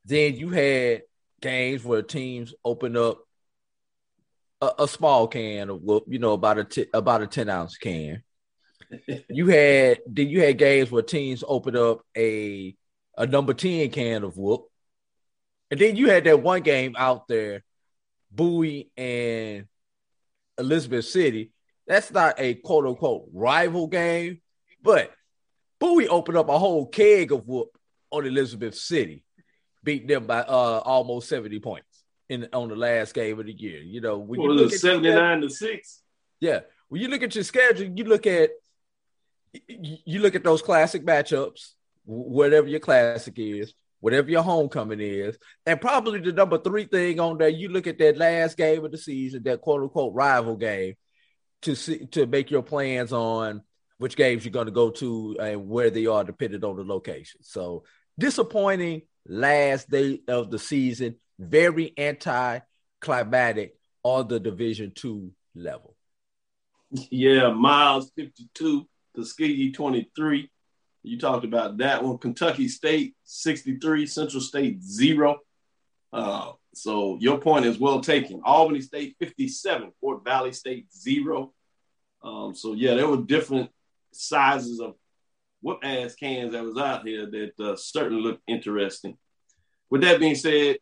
Then 0.05 0.35
you 0.35 0.49
had 0.49 1.03
games 1.41 1.83
where 1.83 2.01
teams 2.01 2.53
open 2.63 2.97
up 2.97 3.19
a, 4.61 4.71
a 4.79 4.87
small 4.87 5.27
can 5.27 5.69
of 5.69 5.81
whoop, 5.81 6.05
you 6.07 6.19
know, 6.19 6.33
about 6.33 6.57
a 6.57 6.63
t- 6.63 6.89
about 6.93 7.21
a 7.21 7.27
ten 7.27 7.49
ounce 7.49 7.77
can. 7.77 8.23
you 9.29 9.47
had 9.47 9.99
then 10.07 10.29
you 10.29 10.41
had 10.41 10.57
games 10.57 10.91
where 10.91 11.03
teams 11.03 11.43
opened 11.47 11.77
up 11.77 12.01
a 12.17 12.75
a 13.17 13.27
number 13.27 13.53
ten 13.53 13.89
can 13.89 14.23
of 14.23 14.37
whoop, 14.37 14.65
and 15.71 15.79
then 15.79 15.95
you 15.95 16.09
had 16.09 16.23
that 16.23 16.41
one 16.41 16.61
game 16.61 16.95
out 16.97 17.27
there, 17.27 17.63
Bowie 18.31 18.91
and 18.97 19.67
Elizabeth 20.59 21.05
City. 21.05 21.51
That's 21.87 22.11
not 22.11 22.35
a 22.37 22.55
quote 22.55 22.85
unquote 22.85 23.29
rival 23.33 23.87
game, 23.87 24.41
but 24.83 25.11
Bowie 25.79 26.07
opened 26.07 26.37
up 26.37 26.49
a 26.49 26.59
whole 26.59 26.85
keg 26.85 27.31
of 27.31 27.47
whoop 27.47 27.69
on 28.11 28.25
Elizabeth 28.25 28.75
City, 28.75 29.23
beat 29.83 30.07
them 30.07 30.25
by 30.25 30.41
uh, 30.41 30.81
almost 30.85 31.29
70 31.29 31.59
points 31.59 32.03
in 32.27 32.47
on 32.53 32.69
the 32.69 32.75
last 32.75 33.13
game 33.13 33.39
of 33.39 33.45
the 33.45 33.53
year. 33.53 33.81
You 33.81 34.01
know, 34.01 34.19
when 34.19 34.39
well, 34.39 34.49
you 34.49 34.55
look 34.55 34.73
at 34.73 34.79
79 34.79 35.41
to 35.41 35.49
6. 35.49 36.01
Yeah. 36.39 36.59
When 36.89 37.01
you 37.01 37.07
look 37.07 37.23
at 37.23 37.35
your 37.35 37.43
schedule, 37.43 37.91
you 37.95 38.03
look 38.03 38.27
at 38.27 38.51
you 39.67 40.19
look 40.19 40.35
at 40.35 40.43
those 40.43 40.61
classic 40.61 41.03
matchups, 41.03 41.71
whatever 42.05 42.67
your 42.67 42.79
classic 42.79 43.33
is, 43.37 43.73
whatever 43.99 44.29
your 44.29 44.43
homecoming 44.43 44.99
is, 45.01 45.37
and 45.65 45.81
probably 45.81 46.19
the 46.19 46.31
number 46.31 46.57
three 46.57 46.85
thing 46.85 47.19
on 47.19 47.37
there, 47.37 47.49
you 47.49 47.69
look 47.69 47.87
at 47.87 47.97
that 47.99 48.17
last 48.17 48.57
game 48.57 48.83
of 48.85 48.91
the 48.91 48.97
season, 48.97 49.43
that 49.43 49.61
quote 49.61 49.81
unquote 49.81 50.13
rival 50.13 50.55
game, 50.55 50.95
to 51.61 51.75
see 51.75 52.05
to 52.07 52.25
make 52.25 52.51
your 52.51 52.63
plans 52.63 53.11
on 53.11 53.61
which 53.97 54.15
games 54.15 54.45
you're 54.45 54.51
going 54.51 54.65
to 54.65 54.71
go 54.71 54.89
to 54.89 55.35
and 55.41 55.67
where 55.67 55.89
they 55.89 56.05
are, 56.05 56.23
depending 56.23 56.63
on 56.63 56.77
the 56.77 56.83
location. 56.83 57.41
So 57.43 57.83
disappointing 58.17 59.01
last 59.27 59.89
day 59.89 60.21
of 60.27 60.49
the 60.49 60.59
season, 60.59 61.15
very 61.37 61.93
anti-climatic 61.97 63.75
on 64.03 64.29
the 64.29 64.39
Division 64.39 64.93
two 64.95 65.33
level. 65.53 65.95
Yeah, 66.91 67.51
Miles 67.51 68.11
52, 68.15 68.87
Tuskegee 69.15 69.71
23. 69.73 70.49
You 71.03 71.17
talked 71.17 71.45
about 71.45 71.77
that 71.77 72.03
one. 72.03 72.17
Kentucky 72.17 72.67
State 72.67 73.15
63, 73.23 74.05
Central 74.05 74.41
State 74.41 74.83
0. 74.83 75.39
Uh, 76.11 76.51
so 76.73 77.17
your 77.19 77.39
point 77.39 77.65
is 77.65 77.79
well 77.79 78.01
taken. 78.01 78.41
Albany 78.43 78.81
State 78.81 79.15
57, 79.19 79.91
Fort 80.01 80.23
Valley 80.23 80.51
State 80.51 80.87
0. 80.93 81.53
Um, 82.21 82.53
so 82.53 82.73
yeah, 82.73 82.95
there 82.95 83.07
were 83.07 83.17
different 83.17 83.69
sizes 84.11 84.79
of 84.79 84.95
whoop 85.61 85.79
ass 85.83 86.15
cans 86.15 86.53
that 86.53 86.63
was 86.63 86.77
out 86.77 87.05
here 87.07 87.25
that 87.29 87.59
uh, 87.59 87.75
certainly 87.75 88.21
looked 88.21 88.43
interesting. 88.47 89.17
With 89.89 90.01
that 90.01 90.19
being 90.19 90.35
said, 90.35 90.77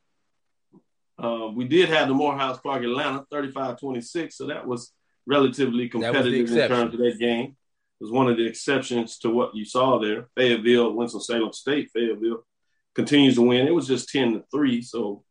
uh, 1.21 1.49
we 1.53 1.65
did 1.65 1.89
have 1.89 2.07
the 2.07 2.13
Morehouse 2.13 2.59
Clark 2.59 2.83
Atlanta 2.83 3.25
35 3.31 3.79
26, 3.79 4.37
so 4.37 4.47
that 4.47 4.67
was 4.67 4.91
relatively 5.25 5.89
competitive 5.89 6.49
in 6.49 6.67
terms 6.67 6.93
of 6.93 6.99
that 6.99 7.17
game. 7.19 7.56
It 7.99 8.03
was 8.03 8.11
one 8.11 8.27
of 8.27 8.37
the 8.37 8.45
exceptions 8.45 9.17
to 9.19 9.29
what 9.29 9.55
you 9.55 9.65
saw 9.65 9.99
there. 9.99 10.27
Fayetteville, 10.35 10.93
Winston-Salem 10.93 11.51
State, 11.53 11.89
Fayetteville 11.91 12.45
continues 12.93 13.35
to 13.35 13.41
win. 13.41 13.67
It 13.67 13.73
was 13.73 13.87
just 13.87 14.09
10 14.09 14.33
to 14.33 14.43
3, 14.51 14.81
so 14.81 15.23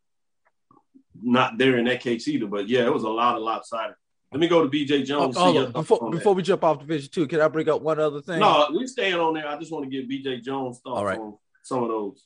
not 1.23 1.59
there 1.59 1.79
in 1.79 1.85
that 1.85 2.01
case 2.01 2.27
either. 2.29 2.47
But 2.47 2.69
yeah, 2.69 2.87
it 2.87 2.93
was 2.93 3.05
a 3.05 3.09
lot 3.09 3.37
of 3.37 3.43
lopsided. 3.43 3.95
Let 4.33 4.41
me 4.41 4.49
go 4.49 4.67
to 4.67 4.69
BJ 4.69 5.05
Jones. 5.05 5.37
Oh, 5.39 5.57
oh, 5.57 5.67
before 5.69 6.11
before 6.11 6.35
we 6.35 6.43
jump 6.43 6.65
off 6.65 6.81
Division 6.81 7.11
Two, 7.11 7.27
can 7.27 7.41
I 7.41 7.49
bring 7.49 7.69
up 7.69 7.81
one 7.81 8.01
other 8.01 8.21
thing? 8.21 8.41
No, 8.41 8.69
we 8.77 8.87
staying 8.87 9.15
on 9.15 9.35
there. 9.35 9.49
I 9.49 9.57
just 9.57 9.71
want 9.71 9.85
to 9.85 9.91
get 9.91 10.11
BJ 10.11 10.43
Jones 10.43 10.81
thoughts 10.81 11.03
right. 11.03 11.19
on 11.19 11.39
some 11.63 11.83
of 11.85 11.89
those 11.89 12.25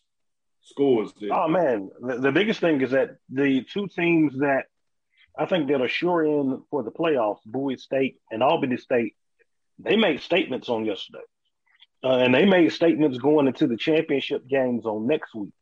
scores. 0.62 1.12
There. 1.20 1.33
Oh 1.33 1.48
man, 1.48 1.90
the, 2.00 2.18
the, 2.18 2.33
biggest 2.33 2.61
thing 2.61 2.81
is 2.81 2.92
that 2.92 3.16
the 3.29 3.64
two 3.70 3.87
teams 3.88 4.38
that 4.38 4.64
I 5.38 5.44
think 5.44 5.68
that 5.68 5.83
are 5.83 5.88
sure 5.88 6.24
in 6.24 6.62
for 6.70 6.83
the 6.83 6.90
playoffs, 6.90 7.40
Bowie 7.44 7.76
State 7.76 8.16
and 8.31 8.42
Albany 8.42 8.79
State, 8.79 9.14
they 9.82 9.96
made 9.96 10.20
statements 10.20 10.68
on 10.68 10.84
yesterday, 10.84 11.24
uh, 12.04 12.16
and 12.16 12.34
they 12.34 12.44
made 12.44 12.72
statements 12.72 13.18
going 13.18 13.46
into 13.46 13.66
the 13.66 13.76
championship 13.76 14.46
games 14.46 14.84
on 14.84 15.06
next 15.06 15.34
week. 15.34 15.52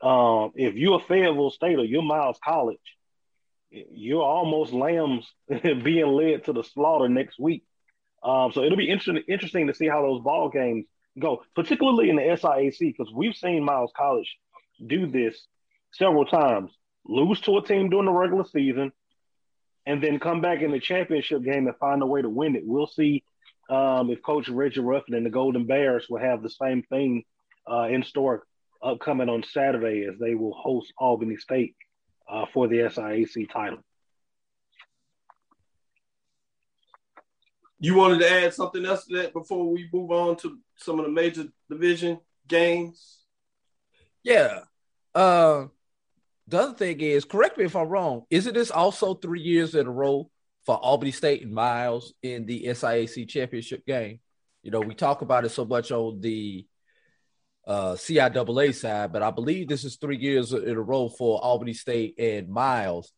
Um, 0.00 0.52
if 0.54 0.74
you're 0.74 1.00
a 1.00 1.04
Fayetteville 1.04 1.50
State 1.50 1.78
or 1.78 1.84
you're 1.84 2.02
Miles 2.02 2.38
College, 2.42 2.78
you're 3.70 4.22
almost 4.22 4.72
lambs 4.72 5.26
being 5.48 6.06
led 6.06 6.44
to 6.44 6.52
the 6.52 6.64
slaughter 6.64 7.08
next 7.08 7.38
week. 7.38 7.64
Um, 8.22 8.52
so 8.52 8.62
it'll 8.62 8.76
be 8.76 8.90
interesting 8.90 9.22
interesting 9.28 9.66
to 9.68 9.74
see 9.74 9.88
how 9.88 10.02
those 10.02 10.22
ball 10.22 10.48
games 10.50 10.86
go, 11.18 11.42
particularly 11.54 12.10
in 12.10 12.16
the 12.16 12.22
SIAC, 12.22 12.78
because 12.78 13.12
we've 13.14 13.34
seen 13.34 13.64
Miles 13.64 13.92
College 13.96 14.36
do 14.86 15.06
this 15.06 15.46
several 15.92 16.24
times. 16.24 16.70
Lose 17.06 17.40
to 17.42 17.56
a 17.58 17.64
team 17.64 17.88
during 17.88 18.06
the 18.06 18.12
regular 18.12 18.44
season, 18.44 18.92
and 19.86 20.02
then 20.02 20.20
come 20.20 20.40
back 20.40 20.60
in 20.60 20.70
the 20.70 20.80
championship 20.80 21.42
game 21.42 21.66
and 21.66 21.76
find 21.76 22.02
a 22.02 22.06
way 22.06 22.20
to 22.20 22.28
win 22.28 22.56
it. 22.56 22.62
We'll 22.64 22.86
see 22.86 23.24
um, 23.70 24.10
if 24.10 24.20
Coach 24.22 24.48
Reggie 24.48 24.80
Ruffin 24.80 25.14
and 25.14 25.24
the 25.24 25.30
Golden 25.30 25.64
Bears 25.64 26.06
will 26.10 26.20
have 26.20 26.42
the 26.42 26.50
same 26.50 26.82
thing 26.82 27.24
uh, 27.70 27.84
in 27.84 28.02
store 28.02 28.44
upcoming 28.82 29.28
on 29.28 29.44
Saturday 29.44 30.06
as 30.10 30.18
they 30.18 30.34
will 30.34 30.54
host 30.54 30.92
Albany 30.98 31.36
State 31.36 31.76
uh, 32.28 32.46
for 32.52 32.66
the 32.66 32.78
SIAC 32.78 33.48
title. 33.50 33.78
You 37.78 37.94
wanted 37.94 38.20
to 38.20 38.30
add 38.30 38.52
something 38.52 38.84
else 38.84 39.06
to 39.06 39.16
that 39.16 39.32
before 39.32 39.70
we 39.70 39.88
move 39.92 40.10
on 40.10 40.36
to 40.38 40.58
some 40.76 40.98
of 40.98 41.06
the 41.06 41.12
major 41.12 41.44
division 41.70 42.18
games? 42.46 43.20
Yeah. 44.22 44.60
Uh, 45.14 45.66
the 46.46 46.58
other 46.58 46.74
thing 46.74 47.00
is, 47.00 47.24
correct 47.24 47.56
me 47.56 47.64
if 47.64 47.76
I'm 47.76 47.88
wrong, 47.88 48.24
isn't 48.28 48.52
this 48.54 48.70
also 48.70 49.14
three 49.14 49.40
years 49.40 49.74
in 49.74 49.86
a 49.86 49.90
row 49.90 50.28
for 50.66 50.76
Albany 50.76 51.10
State 51.10 51.42
and 51.42 51.52
Miles 51.52 52.14
in 52.22 52.46
the 52.46 52.64
SIAC 52.64 53.28
championship 53.28 53.86
game? 53.86 54.20
You 54.62 54.70
know, 54.70 54.80
we 54.80 54.94
talk 54.94 55.22
about 55.22 55.44
it 55.44 55.50
so 55.50 55.64
much 55.64 55.90
on 55.90 56.20
the 56.20 56.66
uh, 57.66 57.92
CIAA 57.92 58.74
side, 58.74 59.12
but 59.12 59.22
I 59.22 59.30
believe 59.30 59.68
this 59.68 59.84
is 59.84 59.96
three 59.96 60.18
years 60.18 60.52
in 60.52 60.76
a 60.76 60.80
row 60.80 61.08
for 61.08 61.42
Albany 61.42 61.72
State 61.72 62.14
and 62.18 62.48
Miles 62.48 63.12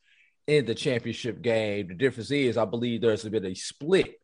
in 0.47 0.67
the 0.67 0.75
championship 0.75 1.43
game. 1.43 1.89
The 1.89 1.95
difference 1.95 2.31
is, 2.31 2.57
I 2.57 2.65
believe 2.65 3.01
there's 3.01 3.29
been 3.29 3.47
a 3.47 3.55
split 3.55 4.21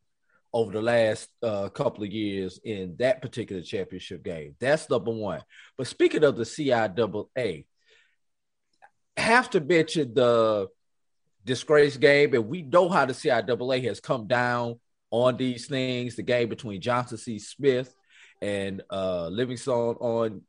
over 0.53 0.73
the 0.73 0.83
last 0.83 1.29
uh, 1.43 1.69
couple 1.69 2.05
of 2.05 2.11
years 2.11 2.59
in 2.65 2.97
that 2.99 3.21
particular 3.23 3.63
championship 3.63 4.23
game. 4.23 4.55
That's 4.61 4.89
number 4.89 5.11
one. 5.11 5.43
But 5.77 5.87
speaking 5.87 6.25
of 6.25 6.37
the 6.37 6.45
CIAA, 6.45 7.67
have 9.17 9.51
to 9.51 9.61
mention 9.61 10.15
the 10.15 10.69
disgrace 11.49 11.97
game, 11.97 12.35
and 12.35 12.47
we 12.47 12.63
know 12.63 12.89
how 12.89 13.07
the 13.07 13.13
CIAA 13.13 13.85
has 13.85 14.01
come 14.01 14.27
down 14.27 14.79
on 15.11 15.37
these 15.37 15.67
things. 15.67 16.15
The 16.15 16.23
game 16.23 16.49
between 16.49 16.81
Johnson 16.81 17.19
C. 17.19 17.39
Smith 17.39 17.93
and 18.41 18.83
uh, 18.91 19.29
Livingstone 19.29 19.97
on 19.97 20.43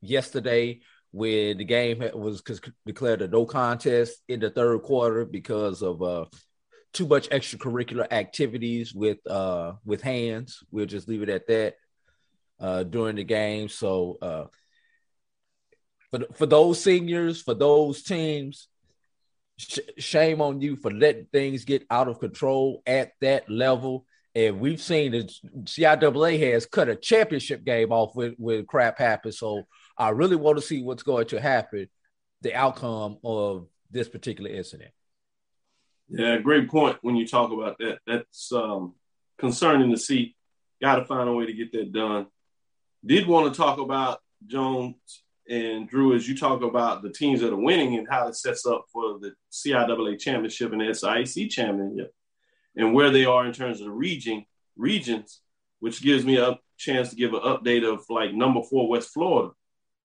yesterday 0.00 0.80
when 1.12 1.58
the 1.58 1.64
game 1.64 2.02
was 2.14 2.42
declared 2.86 3.22
a 3.22 3.28
no 3.28 3.46
contest 3.46 4.20
in 4.28 4.40
the 4.40 4.50
third 4.50 4.82
quarter 4.82 5.24
because 5.24 5.82
of 5.82 6.02
uh, 6.02 6.24
too 6.92 7.06
much 7.06 7.28
extracurricular 7.30 8.06
activities 8.10 8.94
with 8.94 9.18
uh, 9.26 9.74
with 9.84 10.02
hands. 10.02 10.62
We'll 10.70 10.86
just 10.86 11.08
leave 11.08 11.22
it 11.22 11.28
at 11.28 11.46
that 11.48 11.74
uh, 12.60 12.82
during 12.84 13.16
the 13.16 13.24
game. 13.24 13.68
So 13.68 14.18
uh, 14.22 14.44
for 16.10 16.20
for 16.34 16.46
those 16.46 16.82
seniors, 16.82 17.42
for 17.42 17.54
those 17.54 18.02
teams, 18.02 18.68
sh- 19.58 19.78
shame 19.98 20.40
on 20.40 20.60
you 20.60 20.76
for 20.76 20.90
letting 20.90 21.26
things 21.26 21.64
get 21.64 21.84
out 21.90 22.08
of 22.08 22.20
control 22.20 22.82
at 22.86 23.12
that 23.20 23.50
level. 23.50 24.06
And 24.34 24.60
we've 24.60 24.80
seen 24.80 25.12
the 25.12 25.24
CIAA 25.64 26.52
has 26.52 26.66
cut 26.66 26.88
a 26.88 26.96
championship 26.96 27.64
game 27.64 27.92
off 27.92 28.14
with, 28.14 28.34
with 28.38 28.66
crap 28.66 28.98
happen. 28.98 29.32
So 29.32 29.64
I 29.96 30.10
really 30.10 30.36
want 30.36 30.58
to 30.58 30.62
see 30.62 30.82
what's 30.82 31.02
going 31.02 31.26
to 31.28 31.40
happen, 31.40 31.88
the 32.42 32.54
outcome 32.54 33.18
of 33.24 33.66
this 33.90 34.08
particular 34.08 34.50
incident. 34.50 34.92
Yeah, 36.08 36.38
great 36.38 36.70
point 36.70 36.98
when 37.02 37.16
you 37.16 37.26
talk 37.26 37.52
about 37.52 37.78
that. 37.78 37.98
That's 38.06 38.52
um, 38.52 38.94
concerning 39.38 39.90
to 39.90 39.98
see. 39.98 40.36
Got 40.80 40.96
to 40.96 41.04
find 41.04 41.28
a 41.28 41.32
way 41.32 41.46
to 41.46 41.52
get 41.52 41.72
that 41.72 41.92
done. 41.92 42.28
Did 43.04 43.26
want 43.26 43.52
to 43.52 43.56
talk 43.56 43.78
about 43.78 44.20
Jones 44.46 44.94
and 45.48 45.88
Drew 45.88 46.14
as 46.14 46.28
you 46.28 46.36
talk 46.36 46.62
about 46.62 47.02
the 47.02 47.10
teams 47.10 47.40
that 47.40 47.52
are 47.52 47.56
winning 47.56 47.96
and 47.96 48.06
how 48.08 48.28
it 48.28 48.36
sets 48.36 48.66
up 48.66 48.84
for 48.92 49.18
the 49.18 49.32
CIAA 49.50 50.18
championship 50.18 50.72
and 50.72 50.80
the 50.80 50.86
SIAC 50.86 51.50
championship 51.50 52.12
and 52.76 52.94
where 52.94 53.10
they 53.10 53.24
are 53.24 53.46
in 53.46 53.52
terms 53.52 53.80
of 53.80 53.86
the 53.86 53.92
region 53.92 54.44
regions, 54.76 55.40
which 55.80 56.02
gives 56.02 56.24
me 56.24 56.36
a 56.36 56.58
chance 56.76 57.10
to 57.10 57.16
give 57.16 57.34
an 57.34 57.40
update 57.40 57.84
of 57.84 58.04
like 58.08 58.34
number 58.34 58.62
four 58.62 58.88
West 58.88 59.10
Florida 59.12 59.52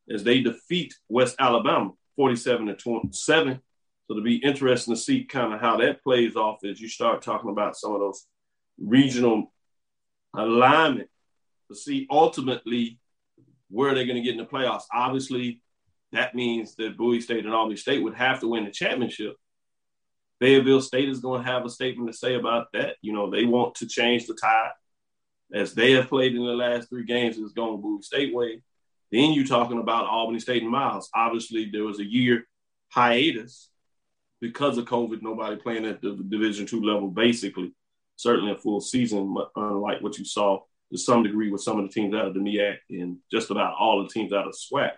as 0.10 0.24
they 0.24 0.42
defeat 0.42 0.96
West 1.10 1.36
Alabama 1.40 1.92
47 2.16 2.68
to 2.68 2.76
27. 2.76 3.54
So 3.54 4.14
it'll 4.14 4.24
be 4.24 4.38
interesting 4.38 4.96
to 4.96 5.00
see 5.00 5.24
kind 5.24 5.54
of 5.54 5.62
how 5.62 5.78
that 5.78 6.04
plays 6.04 6.36
off 6.36 6.64
as 6.66 6.80
you 6.80 6.88
start 6.88 7.22
talking 7.22 7.50
about 7.50 7.78
some 7.78 7.94
of 7.94 8.00
those 8.00 8.26
regional 8.78 9.54
alignment 10.36 11.10
to 11.70 11.76
see 11.76 12.08
ultimately 12.10 13.00
where 13.74 13.90
are 13.90 13.96
they're 13.96 14.06
going 14.06 14.16
to 14.18 14.22
get 14.22 14.34
in 14.34 14.38
the 14.38 14.46
playoffs. 14.46 14.84
Obviously, 14.94 15.62
that 16.12 16.36
means 16.36 16.76
that 16.76 16.98
Bowie 16.98 17.22
State 17.22 17.44
and 17.44 17.54
Albany 17.54 17.76
State 17.76 18.04
would 18.04 18.14
have 18.14 18.40
to 18.42 18.48
win 18.48 18.66
the 18.66 18.72
championship. 18.72 19.36
Fayetteville 20.40 20.82
State 20.82 21.10
is 21.10 21.20
going 21.20 21.44
to 21.44 21.52
have 21.52 21.66
a 21.66 21.70
statement 21.70 22.12
to 22.12 22.18
say 22.18 22.36
about 22.36 22.68
that. 22.74 22.98
You 23.02 23.14
know, 23.14 23.30
they 23.30 23.46
want 23.46 23.76
to 23.76 23.88
change 23.88 24.28
the 24.28 24.36
tide 24.36 24.72
as 25.54 25.74
they 25.74 25.94
have 25.94 26.10
played 26.10 26.36
in 26.36 26.46
the 26.46 26.54
last 26.54 26.90
three 26.90 27.06
games. 27.06 27.38
It's 27.38 27.54
going 27.54 27.82
Bowie 27.82 28.02
State 28.02 28.34
way. 28.34 28.62
Then 29.12 29.34
you're 29.34 29.46
talking 29.46 29.80
about 29.80 30.06
Albany 30.06 30.40
State 30.40 30.64
and 30.64 30.72
Miles. 30.72 31.10
Obviously, 31.16 31.70
there 31.72 31.84
was 31.84 32.00
a 32.00 32.06
year 32.06 32.48
hiatus 32.90 33.70
because 34.42 34.78
of 34.78 34.86
COVID. 34.86 35.22
Nobody 35.22 35.56
playing 35.56 35.86
at 35.86 36.02
the 36.02 36.16
Division 36.30 36.66
two 36.66 36.84
level, 36.84 37.10
basically. 37.10 37.74
Certainly 38.18 38.52
a 38.52 38.58
full 38.58 38.82
season, 38.82 39.36
unlike 39.56 40.02
what 40.02 40.18
you 40.20 40.26
saw 40.26 40.62
to 40.94 41.00
some 41.00 41.24
degree 41.24 41.52
with 41.52 41.62
some 41.62 41.80
of 41.80 41.86
the 41.86 41.92
teams 41.92 42.14
out 42.14 42.28
of 42.28 42.34
the 42.34 42.40
MEAC 42.40 42.78
and 42.90 43.18
just 43.32 43.50
about 43.50 43.76
all 43.80 44.04
the 44.04 44.10
teams 44.10 44.32
out 44.32 44.48
of 44.48 44.54
SWAC. 44.54 44.92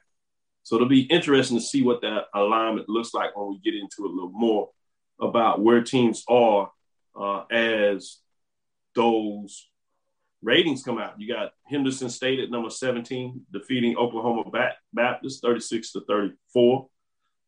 So 0.64 0.76
it'll 0.76 0.88
be 0.88 1.02
interesting 1.02 1.58
to 1.58 1.64
see 1.64 1.84
what 1.84 2.02
that 2.02 2.26
alignment 2.34 2.90
looks 2.90 3.14
like 3.14 3.36
when 3.36 3.50
we 3.50 3.60
get 3.60 3.80
into 3.80 4.06
a 4.06 4.14
little 4.14 4.32
more 4.32 4.70
about 5.22 5.62
where 5.62 5.84
teams 5.84 6.24
are 6.28 6.70
uh, 7.20 7.44
as 7.52 8.18
those 8.94 9.70
ratings 10.42 10.84
come 10.84 10.98
out. 10.98 11.20
You 11.20 11.34
got 11.34 11.54
Henderson 11.70 12.10
State 12.10 12.40
at 12.40 12.52
number 12.52 12.70
17, 12.70 13.46
defeating 13.52 13.98
Oklahoma 13.98 14.72
Baptist 14.94 15.42
36 15.42 15.92
to 15.94 16.02
34. 16.02 16.88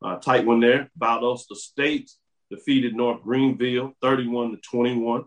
Uh, 0.02 0.16
tight 0.18 0.46
one 0.46 0.60
there. 0.60 0.90
Valdosta 1.00 1.56
State 1.56 2.12
defeated 2.50 2.96
North 2.96 3.24
Greenville 3.24 3.94
31 4.02 4.52
to 4.52 4.58
21. 4.58 5.26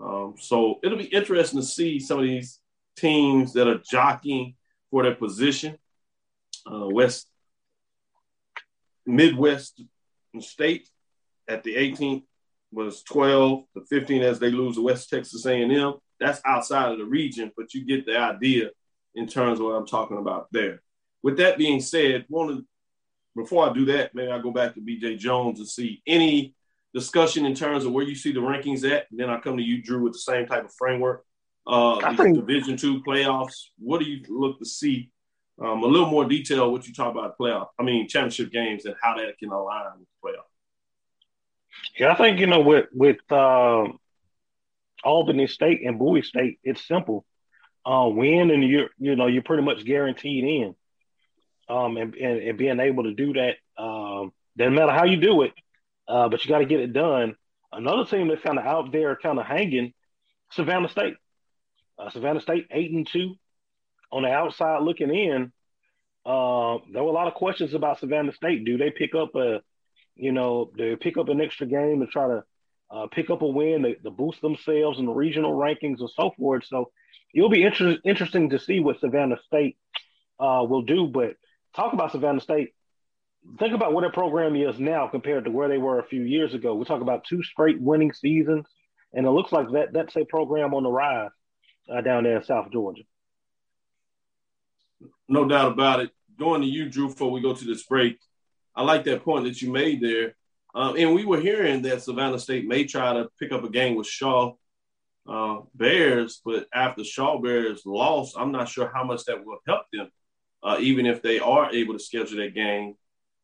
Um, 0.00 0.34
so 0.38 0.78
it'll 0.82 0.98
be 0.98 1.04
interesting 1.04 1.60
to 1.60 1.66
see 1.66 1.98
some 1.98 2.18
of 2.18 2.24
these 2.24 2.60
teams 2.96 3.52
that 3.54 3.68
are 3.68 3.78
jockeying 3.78 4.54
for 4.90 5.02
their 5.02 5.14
position. 5.14 5.78
Uh, 6.70 6.88
West 6.88 7.28
Midwest 9.06 9.80
State 10.40 10.88
at 11.48 11.62
the 11.62 11.76
18th 11.76 12.24
was 12.72 13.02
12 13.04 13.64
to 13.74 13.84
15 13.88 14.22
as 14.22 14.38
they 14.38 14.50
lose 14.50 14.74
to 14.76 14.82
West 14.82 15.08
Texas 15.08 15.46
A&M. 15.46 15.94
That's 16.18 16.40
outside 16.44 16.92
of 16.92 16.98
the 16.98 17.04
region, 17.04 17.52
but 17.56 17.72
you 17.72 17.84
get 17.84 18.04
the 18.04 18.18
idea 18.18 18.70
in 19.14 19.26
terms 19.26 19.60
of 19.60 19.66
what 19.66 19.76
I'm 19.76 19.86
talking 19.86 20.18
about 20.18 20.48
there. 20.52 20.82
With 21.22 21.38
that 21.38 21.56
being 21.56 21.80
said, 21.80 22.26
one 22.28 22.66
before 23.34 23.68
I 23.68 23.72
do 23.72 23.84
that, 23.86 24.14
maybe 24.14 24.32
I 24.32 24.38
go 24.38 24.50
back 24.50 24.74
to 24.74 24.80
BJ 24.80 25.18
Jones 25.18 25.58
and 25.58 25.68
see 25.68 26.02
any 26.06 26.54
discussion 26.98 27.46
in 27.46 27.54
terms 27.54 27.84
of 27.84 27.92
where 27.92 28.04
you 28.04 28.14
see 28.14 28.32
the 28.32 28.40
rankings 28.40 28.90
at. 28.90 29.06
And 29.10 29.20
then 29.20 29.30
I 29.30 29.38
come 29.38 29.56
to 29.56 29.62
you, 29.62 29.82
Drew, 29.82 30.02
with 30.02 30.14
the 30.14 30.18
same 30.18 30.46
type 30.46 30.64
of 30.64 30.72
framework 30.72 31.24
uh, 31.66 31.96
I 31.96 32.14
think 32.14 32.36
Division 32.36 32.76
two 32.76 33.02
playoffs. 33.02 33.64
What 33.78 34.00
do 34.00 34.06
you 34.06 34.22
look 34.28 34.58
to 34.60 34.64
see? 34.64 35.10
Um, 35.60 35.82
a 35.82 35.86
little 35.86 36.08
more 36.08 36.26
detail 36.26 36.70
what 36.70 36.86
you 36.86 36.92
talk 36.92 37.12
about 37.12 37.38
playoff. 37.38 37.68
I 37.78 37.82
mean 37.82 38.08
championship 38.08 38.52
games 38.52 38.84
and 38.84 38.94
how 39.02 39.16
that 39.16 39.38
can 39.38 39.50
align 39.50 39.84
with 39.98 40.08
playoff. 40.24 40.44
Yeah, 41.98 42.12
I 42.12 42.14
think 42.14 42.38
you 42.38 42.46
know 42.46 42.60
with 42.60 42.86
with 42.92 43.18
um, 43.32 43.98
Albany 45.02 45.46
State 45.46 45.80
and 45.84 45.98
Bowie 45.98 46.22
State, 46.22 46.60
it's 46.62 46.86
simple. 46.86 47.24
Uh, 47.84 48.08
win 48.08 48.50
and 48.50 48.62
you're 48.62 48.90
you 48.98 49.16
know 49.16 49.26
you're 49.26 49.42
pretty 49.42 49.62
much 49.62 49.84
guaranteed 49.84 50.44
in. 50.44 50.74
Um, 51.68 51.96
and, 51.96 52.14
and, 52.14 52.40
and 52.42 52.58
being 52.58 52.78
able 52.78 53.02
to 53.04 53.14
do 53.14 53.32
that 53.32 53.56
um, 53.76 54.32
doesn't 54.56 54.74
matter 54.74 54.92
how 54.92 55.04
you 55.04 55.16
do 55.16 55.42
it, 55.42 55.52
uh, 56.08 56.28
but 56.28 56.44
you 56.44 56.48
got 56.48 56.58
to 56.58 56.66
get 56.66 56.80
it 56.80 56.92
done. 56.92 57.36
Another 57.72 58.04
team 58.04 58.28
that's 58.28 58.42
kind 58.42 58.58
of 58.58 58.64
out 58.64 58.92
there, 58.92 59.16
kind 59.16 59.38
of 59.38 59.46
hanging, 59.46 59.92
Savannah 60.52 60.88
State. 60.88 61.14
Uh, 61.98 62.10
Savannah 62.10 62.40
State 62.40 62.66
eight 62.70 62.90
and 62.92 63.06
two. 63.06 63.34
On 64.12 64.22
the 64.22 64.30
outside 64.30 64.82
looking 64.82 65.12
in, 65.12 65.52
uh, 66.24 66.78
there 66.92 67.02
were 67.02 67.10
a 67.10 67.12
lot 67.12 67.26
of 67.26 67.34
questions 67.34 67.74
about 67.74 67.98
Savannah 67.98 68.32
State. 68.32 68.64
Do 68.64 68.78
they 68.78 68.90
pick 68.90 69.14
up 69.14 69.34
a, 69.34 69.62
you 70.14 70.32
know, 70.32 70.70
they 70.78 70.94
pick 70.94 71.18
up 71.18 71.28
an 71.28 71.40
extra 71.40 71.66
game 71.66 72.02
and 72.02 72.08
try 72.08 72.28
to 72.28 72.44
uh, 72.90 73.06
pick 73.08 73.30
up 73.30 73.42
a 73.42 73.46
win 73.46 73.82
to, 73.82 74.10
boost 74.10 74.40
themselves 74.40 74.98
in 75.00 75.06
the 75.06 75.12
regional 75.12 75.52
rankings 75.52 75.98
and 75.98 76.10
so 76.14 76.32
forth. 76.38 76.64
So 76.66 76.92
it'll 77.34 77.50
be 77.50 77.64
inter- 77.64 77.98
interesting 78.04 78.50
to 78.50 78.60
see 78.60 78.78
what 78.78 79.00
Savannah 79.00 79.38
State 79.46 79.76
uh, 80.38 80.64
will 80.68 80.82
do. 80.82 81.08
But 81.08 81.34
talk 81.74 81.92
about 81.92 82.12
Savannah 82.12 82.40
State. 82.40 82.74
Think 83.58 83.74
about 83.74 83.92
what 83.92 84.02
their 84.02 84.10
program 84.12 84.56
is 84.56 84.78
now 84.78 85.06
compared 85.08 85.44
to 85.44 85.50
where 85.50 85.68
they 85.68 85.78
were 85.78 85.98
a 85.98 86.06
few 86.06 86.22
years 86.22 86.52
ago. 86.52 86.74
We 86.74 86.84
talk 86.84 87.00
about 87.00 87.24
two 87.24 87.42
straight 87.42 87.80
winning 87.80 88.12
seasons, 88.12 88.66
and 89.14 89.26
it 89.26 89.30
looks 89.30 89.52
like 89.52 89.70
that 89.72 89.92
that's 89.92 90.16
a 90.16 90.24
program 90.24 90.74
on 90.74 90.82
the 90.82 90.90
rise 90.90 91.30
uh, 91.90 92.00
down 92.00 92.24
there 92.24 92.36
in 92.36 92.44
South 92.44 92.70
Georgia. 92.72 93.02
No 95.28 95.46
doubt 95.48 95.72
about 95.72 96.00
it. 96.00 96.10
Going 96.38 96.60
to 96.60 96.66
you, 96.66 96.88
Drew, 96.88 97.08
before 97.08 97.30
we 97.30 97.40
go 97.40 97.54
to 97.54 97.64
this 97.64 97.84
break, 97.84 98.18
I 98.74 98.82
like 98.82 99.04
that 99.04 99.24
point 99.24 99.44
that 99.44 99.62
you 99.62 99.72
made 99.72 100.02
there. 100.02 100.34
Um, 100.74 100.96
and 100.98 101.14
we 101.14 101.24
were 101.24 101.40
hearing 101.40 101.82
that 101.82 102.02
Savannah 102.02 102.38
State 102.38 102.66
may 102.66 102.84
try 102.84 103.14
to 103.14 103.28
pick 103.40 103.52
up 103.52 103.64
a 103.64 103.70
game 103.70 103.94
with 103.94 104.06
Shaw 104.06 104.54
uh, 105.26 105.60
Bears, 105.74 106.40
but 106.44 106.66
after 106.74 107.02
Shaw 107.02 107.40
Bears 107.40 107.82
lost, 107.86 108.36
I'm 108.38 108.52
not 108.52 108.68
sure 108.68 108.90
how 108.92 109.02
much 109.02 109.24
that 109.24 109.44
will 109.44 109.58
help 109.66 109.86
them. 109.92 110.10
Uh, 110.62 110.76
even 110.80 111.06
if 111.06 111.22
they 111.22 111.38
are 111.38 111.72
able 111.72 111.94
to 111.94 111.98
schedule 111.98 112.38
that 112.38 112.54
game, 112.54 112.94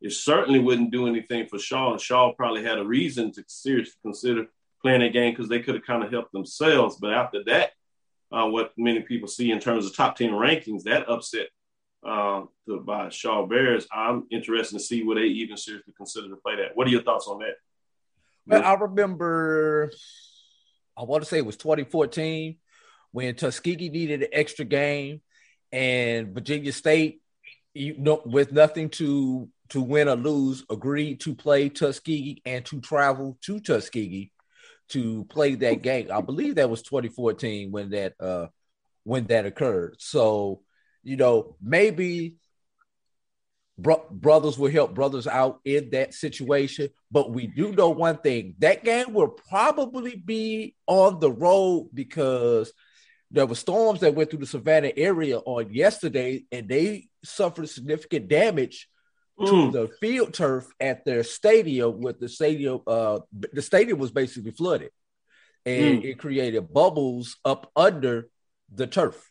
it 0.03 0.13
certainly 0.13 0.59
wouldn't 0.59 0.91
do 0.91 1.07
anything 1.07 1.47
for 1.47 1.59
Shaw. 1.59 1.93
And 1.93 2.01
Shaw 2.01 2.33
probably 2.33 2.65
had 2.65 2.79
a 2.79 2.85
reason 2.85 3.31
to 3.33 3.45
seriously 3.47 3.95
consider 4.03 4.47
playing 4.83 5.01
that 5.01 5.13
game 5.13 5.33
because 5.33 5.49
they 5.49 5.61
could 5.61 5.77
have 5.77 5.87
kind 5.87 6.03
of 6.03 6.11
helped 6.11 6.33
themselves. 6.33 6.97
But 7.01 7.15
after 7.15 7.45
that, 7.45 7.71
uh, 8.33 8.47
what 8.47 8.73
many 8.77 9.01
people 9.01 9.29
see 9.29 9.53
in 9.53 9.61
terms 9.61 9.87
of 9.87 9.95
top 9.95 10.17
10 10.17 10.31
rankings, 10.31 10.83
that 10.85 11.09
upset 11.09 11.49
uh, 12.07 12.43
by 12.85 13.11
Shaw 13.11 13.47
Bears. 13.47 13.87
I'm 13.93 14.27
interested 14.31 14.77
to 14.77 14.83
see 14.83 15.05
what 15.05 15.15
they 15.15 15.23
even 15.23 15.57
seriously 15.57 15.95
consider 15.97 16.29
to 16.29 16.37
play 16.37 16.57
that. 16.57 16.75
What 16.75 16.89
are 16.89 16.91
your 16.91 17.03
thoughts 17.03 17.29
on 17.29 17.39
that? 17.41 17.55
Well, 18.47 18.65
I 18.65 18.75
remember, 18.75 19.93
I 20.97 21.05
want 21.05 21.23
to 21.23 21.29
say 21.29 21.39
it 21.39 21.47
was 21.47 21.57
2014 21.57 22.57
when 23.13 23.37
Tuskegee 23.37 23.89
needed 23.89 24.23
an 24.23 24.29
extra 24.33 24.65
game 24.65 25.21
and 25.71 26.35
Virginia 26.35 26.73
State, 26.73 27.23
you 27.73 27.95
know, 27.97 28.21
with 28.25 28.51
nothing 28.51 28.89
to 28.91 29.49
to 29.73 29.81
win 29.81 30.09
or 30.09 30.17
lose, 30.17 30.65
agreed 30.71 31.21
to 31.21 31.35
play 31.35 31.71
Tuskegee 31.71 32.43
and 32.45 32.65
to 32.67 32.81
travel 32.81 33.39
to 33.43 33.59
Tuskegee 33.59 34.31
to 34.91 35.25
play 35.25 35.55
that 35.55 35.81
game. 35.81 36.09
I 36.13 36.21
believe 36.21 36.57
that 36.57 36.69
was 36.69 36.83
2014 36.83 37.73
when 37.73 37.91
that 37.91 38.13
uh 38.21 38.47
when 39.05 39.27
that 39.27 39.47
occurred. 39.47 39.97
So, 39.99 40.61
you 41.03 41.17
know, 41.17 41.57
maybe 41.63 42.35
bro- 43.79 44.07
brothers 44.11 44.59
will 44.59 44.71
help 44.71 44.95
brothers 44.95 45.27
out 45.27 45.61
in 45.65 45.89
that 45.91 46.13
situation, 46.13 46.91
but 47.11 47.33
we 47.33 47.47
do 47.47 47.73
know 47.73 47.89
one 47.89 48.19
thing. 48.19 48.55
That 48.59 48.85
game 48.85 49.15
will 49.15 49.29
probably 49.29 50.17
be 50.17 50.77
on 50.87 51.19
the 51.19 51.33
road 51.33 51.89
because 51.95 52.73
there 53.31 53.47
were 53.47 53.55
storms 53.55 54.01
that 54.01 54.15
went 54.15 54.29
through 54.29 54.41
the 54.41 54.47
Savannah 54.47 54.93
area 54.95 55.39
on 55.39 55.73
yesterday 55.73 56.45
and 56.53 56.69
they 56.69 57.09
suffered 57.25 57.71
significant 57.71 58.29
damage 58.29 58.89
to 59.47 59.53
mm. 59.53 59.73
the 59.73 59.89
field 60.01 60.33
turf 60.33 60.67
at 60.81 61.05
their 61.05 61.23
stadium 61.23 62.01
with 62.01 62.19
the 62.21 62.29
stadium 62.29 62.81
uh 62.87 63.19
the 63.53 63.63
stadium 63.63 63.99
was 63.99 64.11
basically 64.11 64.51
flooded 64.51 64.91
and 65.67 66.03
mm. 66.03 66.05
it 66.05 66.19
created 66.19 66.73
bubbles 66.73 67.37
up 67.45 67.71
under 67.77 68.29
the 68.75 68.87
turf 68.87 69.31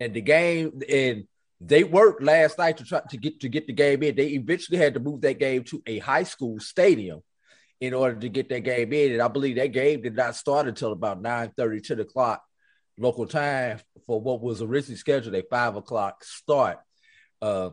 and 0.00 0.14
the 0.14 0.20
game 0.20 0.80
and 0.88 1.24
they 1.60 1.84
worked 1.84 2.22
last 2.22 2.58
night 2.58 2.76
to 2.76 2.84
try 2.84 3.00
to 3.08 3.16
get 3.16 3.40
to 3.40 3.48
get 3.48 3.66
the 3.66 3.72
game 3.72 4.02
in 4.02 4.16
they 4.16 4.28
eventually 4.28 4.78
had 4.78 4.94
to 4.94 5.00
move 5.00 5.20
that 5.20 5.38
game 5.38 5.62
to 5.64 5.82
a 5.86 5.98
high 5.98 6.24
school 6.24 6.58
stadium 6.58 7.20
in 7.80 7.94
order 7.94 8.18
to 8.18 8.28
get 8.28 8.48
that 8.48 8.60
game 8.60 8.92
in 8.92 9.12
and 9.12 9.22
i 9.22 9.28
believe 9.28 9.56
that 9.56 9.72
game 9.72 10.00
did 10.02 10.16
not 10.16 10.36
start 10.36 10.68
until 10.68 10.92
about 10.92 11.20
9 11.20 11.52
30 11.56 11.80
10 11.80 12.00
o'clock 12.00 12.42
local 12.98 13.26
time 13.26 13.78
for 14.06 14.20
what 14.20 14.40
was 14.40 14.62
originally 14.62 14.96
scheduled 14.96 15.34
a 15.34 15.42
5 15.42 15.76
o'clock 15.76 16.22
start 16.24 16.78
uh 17.42 17.70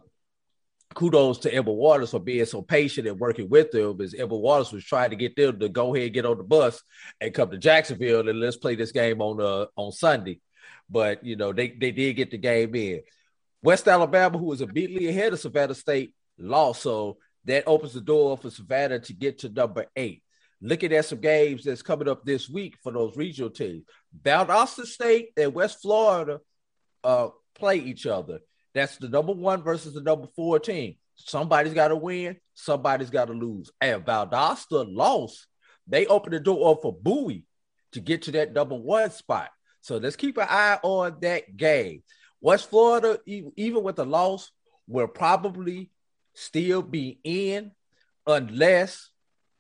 kudos 0.94 1.40
to 1.40 1.54
Edward 1.54 1.74
Waters 1.74 2.12
for 2.12 2.20
being 2.20 2.46
so 2.46 2.62
patient 2.62 3.08
and 3.08 3.20
working 3.20 3.50
with 3.50 3.72
them 3.72 4.00
as 4.02 4.14
Edward 4.14 4.38
Waters 4.38 4.72
was 4.72 4.84
trying 4.84 5.10
to 5.12 5.16
get 5.16 5.36
them 5.36 5.60
to 5.60 5.70
go 5.70 5.94
ahead 5.96 6.06
and 6.06 6.14
get 6.14 6.26
on 6.26 6.38
the 6.38 6.44
bus 6.44 6.82
and 7.20 7.34
come 7.34 7.50
to 7.52 7.58
Jacksonville 7.58 8.28
and 8.28 8.40
let's 8.40 8.58
play 8.58 8.76
this 8.76 8.92
game 8.92 9.22
on 9.22 9.42
uh 9.42 9.66
on 9.76 9.92
Sunday. 9.92 10.40
But 10.90 11.24
you 11.24 11.36
know, 11.36 11.54
they, 11.54 11.70
they 11.70 11.92
did 11.92 12.14
get 12.16 12.32
the 12.32 12.38
game 12.38 12.76
in. 12.76 13.02
West 13.64 13.88
Alabama, 13.88 14.38
who 14.38 14.46
was 14.46 14.62
immediately 14.62 15.08
ahead 15.08 15.34
of 15.34 15.40
Savannah 15.40 15.76
State, 15.76 16.14
lost. 16.38 16.82
So 16.82 17.18
that 17.46 17.68
opens 17.68 17.94
the 17.94 18.02
door 18.02 18.38
for 18.38 18.50
Savannah 18.50 19.00
to 19.00 19.14
get 19.14 19.40
to 19.40 19.50
number 19.50 19.86
eight. 19.96 20.24
Looking 20.62 20.94
at 20.94 21.06
some 21.06 21.20
games 21.20 21.64
that's 21.64 21.82
coming 21.82 22.08
up 22.08 22.24
this 22.24 22.50
week 22.50 22.78
for 22.84 22.92
those 22.92 23.18
regional 23.18 23.50
teams. 23.50 23.84
Valdosta 24.22 24.86
State 24.86 25.30
and 25.38 25.54
West 25.54 25.82
Florida 25.82 26.40
uh, 27.04 27.30
play 27.56 27.78
each 27.78 28.06
other. 28.06 28.40
That's 28.74 28.98
the 28.98 29.10
number 29.10 29.34
one 29.34 29.64
versus 29.64 29.94
the 29.94 30.02
number 30.02 30.28
four 30.36 30.60
team. 30.60 30.96
Somebody's 31.16 31.74
got 31.74 31.90
to 31.90 31.96
win, 31.96 32.38
somebody's 32.54 33.10
got 33.10 33.26
to 33.26 33.34
lose. 33.34 33.72
And 33.80 34.06
Valdosta 34.06 34.86
lost. 34.88 35.48
They 35.88 36.06
opened 36.06 36.34
the 36.34 36.40
door 36.40 36.80
for 36.82 36.94
Bowie 36.94 37.46
to 37.92 38.00
get 38.00 38.24
to 38.24 38.32
that 38.32 38.54
number 38.54 38.76
one 38.76 39.12
spot. 39.12 39.50
So 39.82 39.98
let's 39.98 40.16
keep 40.16 40.38
an 40.38 40.48
eye 40.50 40.80
on 40.84 41.18
that 41.22 41.58
game. 41.58 42.04
West 42.40 42.70
Florida, 42.70 43.20
even 43.26 43.84
with 43.84 43.98
the 43.98 44.06
loss, 44.06 44.52
will 44.88 45.08
probably 45.08 45.92
still 46.34 46.82
be 46.82 47.20
in 47.24 47.72
unless 48.26 49.10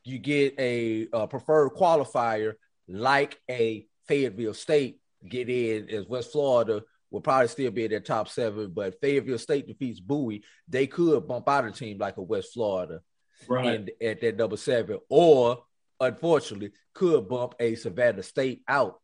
you 0.04 0.17
get 0.17 0.56
a, 0.60 1.08
a 1.13 1.28
preferred 1.28 1.71
qualifier 1.71 2.54
like 2.88 3.39
a 3.50 3.86
Fayetteville 4.08 4.54
State 4.54 5.00
get 5.28 5.50
in 5.50 5.89
as 5.89 6.08
West 6.08 6.32
Florida 6.32 6.82
will 7.12 7.21
probably 7.21 7.50
still 7.50 7.71
be 7.71 7.86
in 7.86 7.91
their 7.91 8.00
top 8.00 8.30
seven. 8.30 8.71
But 8.74 9.00
Fayetteville 9.02 9.38
State 9.38 9.67
defeats 9.67 10.00
Bowie, 10.00 10.43
they 10.67 10.88
could 10.88 11.28
bump 11.28 11.47
out 11.47 11.65
a 11.65 11.71
team 11.71 11.97
like 12.00 12.17
a 12.17 12.21
West 12.21 12.54
Florida 12.54 13.02
right. 13.47 13.67
in, 13.67 13.89
at 14.02 14.21
that 14.21 14.38
number 14.38 14.58
seven, 14.58 15.00
or 15.10 15.63
unfortunately 16.00 16.71
could 16.93 17.28
bump 17.28 17.54
a 17.60 17.76
Savannah 17.76 18.24
State 18.24 18.63
out, 18.67 19.00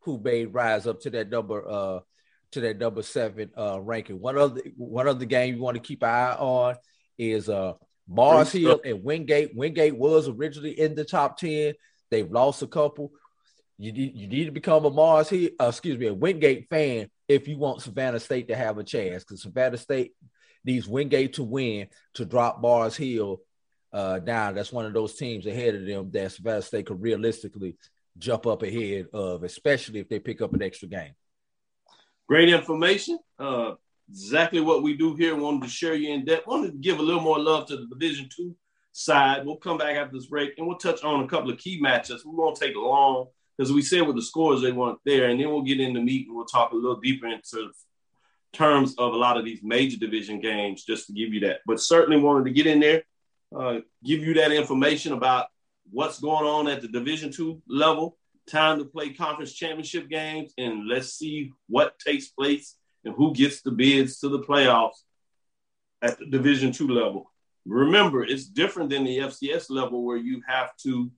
who 0.00 0.18
may 0.18 0.46
rise 0.46 0.86
up 0.86 1.00
to 1.00 1.10
that 1.10 1.30
number 1.30 1.68
uh 1.68 2.00
to 2.52 2.60
that 2.60 2.78
number 2.78 3.02
seven 3.02 3.50
uh 3.56 3.80
ranking. 3.80 4.20
One 4.20 4.38
other 4.38 4.62
one 4.76 5.06
other 5.06 5.24
game 5.26 5.56
you 5.56 5.62
want 5.62 5.76
to 5.76 5.82
keep 5.82 6.02
an 6.02 6.08
eye 6.08 6.36
on 6.38 6.76
is 7.18 7.48
uh 7.48 7.74
Mars 8.08 8.52
Hill 8.52 8.80
and 8.84 9.02
Wingate. 9.02 9.54
Wingate 9.54 9.96
was 9.96 10.28
originally 10.28 10.78
in 10.78 10.94
the 10.94 11.04
top 11.04 11.38
10. 11.38 11.74
They've 12.10 12.30
lost 12.30 12.62
a 12.62 12.66
couple. 12.66 13.12
You 13.78 13.92
need, 13.92 14.14
you 14.14 14.28
need 14.28 14.44
to 14.44 14.50
become 14.50 14.84
a 14.84 14.90
Mars 14.90 15.30
Hill, 15.30 15.50
uh, 15.58 15.68
excuse 15.68 15.98
me, 15.98 16.06
a 16.06 16.14
Wingate 16.14 16.68
fan 16.68 17.08
if 17.28 17.48
you 17.48 17.58
want 17.58 17.82
Savannah 17.82 18.20
State 18.20 18.48
to 18.48 18.56
have 18.56 18.78
a 18.78 18.84
chance, 18.84 19.24
because 19.24 19.42
Savannah 19.42 19.78
State 19.78 20.12
needs 20.64 20.88
Wingate 20.88 21.34
to 21.34 21.42
win 21.42 21.88
to 22.14 22.24
drop 22.24 22.60
Mars 22.60 22.96
Hill 22.96 23.40
uh, 23.92 24.18
down. 24.18 24.54
That's 24.54 24.72
one 24.72 24.86
of 24.86 24.92
those 24.92 25.14
teams 25.14 25.46
ahead 25.46 25.74
of 25.74 25.86
them 25.86 26.10
that 26.10 26.32
Savannah 26.32 26.62
State 26.62 26.86
could 26.86 27.00
realistically 27.00 27.76
jump 28.18 28.46
up 28.46 28.62
ahead 28.62 29.08
of, 29.12 29.42
especially 29.44 30.00
if 30.00 30.08
they 30.08 30.18
pick 30.18 30.40
up 30.40 30.54
an 30.54 30.62
extra 30.62 30.88
game. 30.88 31.14
Great 32.28 32.48
information. 32.48 33.18
Uh, 33.38 33.72
exactly 34.08 34.60
what 34.60 34.82
we 34.82 34.96
do 34.96 35.14
here. 35.14 35.36
Wanted 35.36 35.62
to 35.62 35.68
share 35.68 35.94
you 35.94 36.12
in 36.12 36.24
depth. 36.24 36.46
Wanted 36.46 36.72
to 36.72 36.78
give 36.78 36.98
a 36.98 37.02
little 37.02 37.20
more 37.20 37.38
love 37.38 37.66
to 37.68 37.76
the 37.76 37.86
Division 37.86 38.28
Two 38.34 38.56
side. 38.92 39.44
We'll 39.44 39.56
come 39.56 39.78
back 39.78 39.96
after 39.96 40.16
this 40.16 40.26
break 40.26 40.52
and 40.56 40.66
we'll 40.66 40.78
touch 40.78 41.02
on 41.02 41.24
a 41.24 41.28
couple 41.28 41.50
of 41.50 41.58
key 41.58 41.82
matchups. 41.82 42.24
We 42.24 42.34
won't 42.34 42.56
take 42.56 42.76
long 42.76 43.26
because 43.56 43.72
we 43.72 43.82
said 43.82 44.02
with 44.02 44.16
the 44.16 44.22
scores 44.22 44.62
they 44.62 44.72
weren't 44.72 44.98
there, 45.04 45.28
and 45.28 45.40
then 45.40 45.50
we'll 45.50 45.62
get 45.62 45.80
into 45.80 46.00
meat 46.00 46.26
and 46.26 46.36
we'll 46.36 46.46
talk 46.46 46.72
a 46.72 46.76
little 46.76 47.00
deeper 47.00 47.26
into 47.26 47.70
terms 48.52 48.94
of 48.98 49.12
a 49.12 49.16
lot 49.16 49.36
of 49.36 49.44
these 49.44 49.60
major 49.62 49.96
division 49.96 50.40
games, 50.40 50.84
just 50.84 51.06
to 51.06 51.12
give 51.12 51.32
you 51.32 51.40
that. 51.40 51.60
But 51.66 51.80
certainly 51.80 52.20
wanted 52.20 52.44
to 52.44 52.52
get 52.52 52.66
in 52.66 52.80
there, 52.80 53.02
uh, 53.54 53.80
give 54.04 54.20
you 54.20 54.34
that 54.34 54.52
information 54.52 55.12
about 55.12 55.46
what's 55.90 56.20
going 56.20 56.46
on 56.46 56.68
at 56.68 56.82
the 56.82 56.88
Division 56.88 57.30
two 57.30 57.62
level, 57.68 58.16
Time 58.46 58.78
to 58.78 58.84
play 58.84 59.14
conference 59.14 59.54
championship 59.54 60.10
games, 60.10 60.52
and 60.58 60.86
let's 60.86 61.14
see 61.14 61.54
what 61.66 61.98
takes 61.98 62.28
place 62.28 62.76
and 63.02 63.14
who 63.14 63.32
gets 63.32 63.62
the 63.62 63.70
bids 63.70 64.18
to 64.18 64.28
the 64.28 64.40
playoffs 64.40 65.00
at 66.02 66.18
the 66.18 66.26
Division 66.26 66.70
two 66.70 66.88
level. 66.88 67.32
Remember, 67.64 68.22
it's 68.22 68.44
different 68.44 68.90
than 68.90 69.04
the 69.04 69.16
FCS 69.16 69.70
level 69.70 70.04
where 70.04 70.18
you 70.18 70.42
have 70.46 70.76
to 70.82 71.10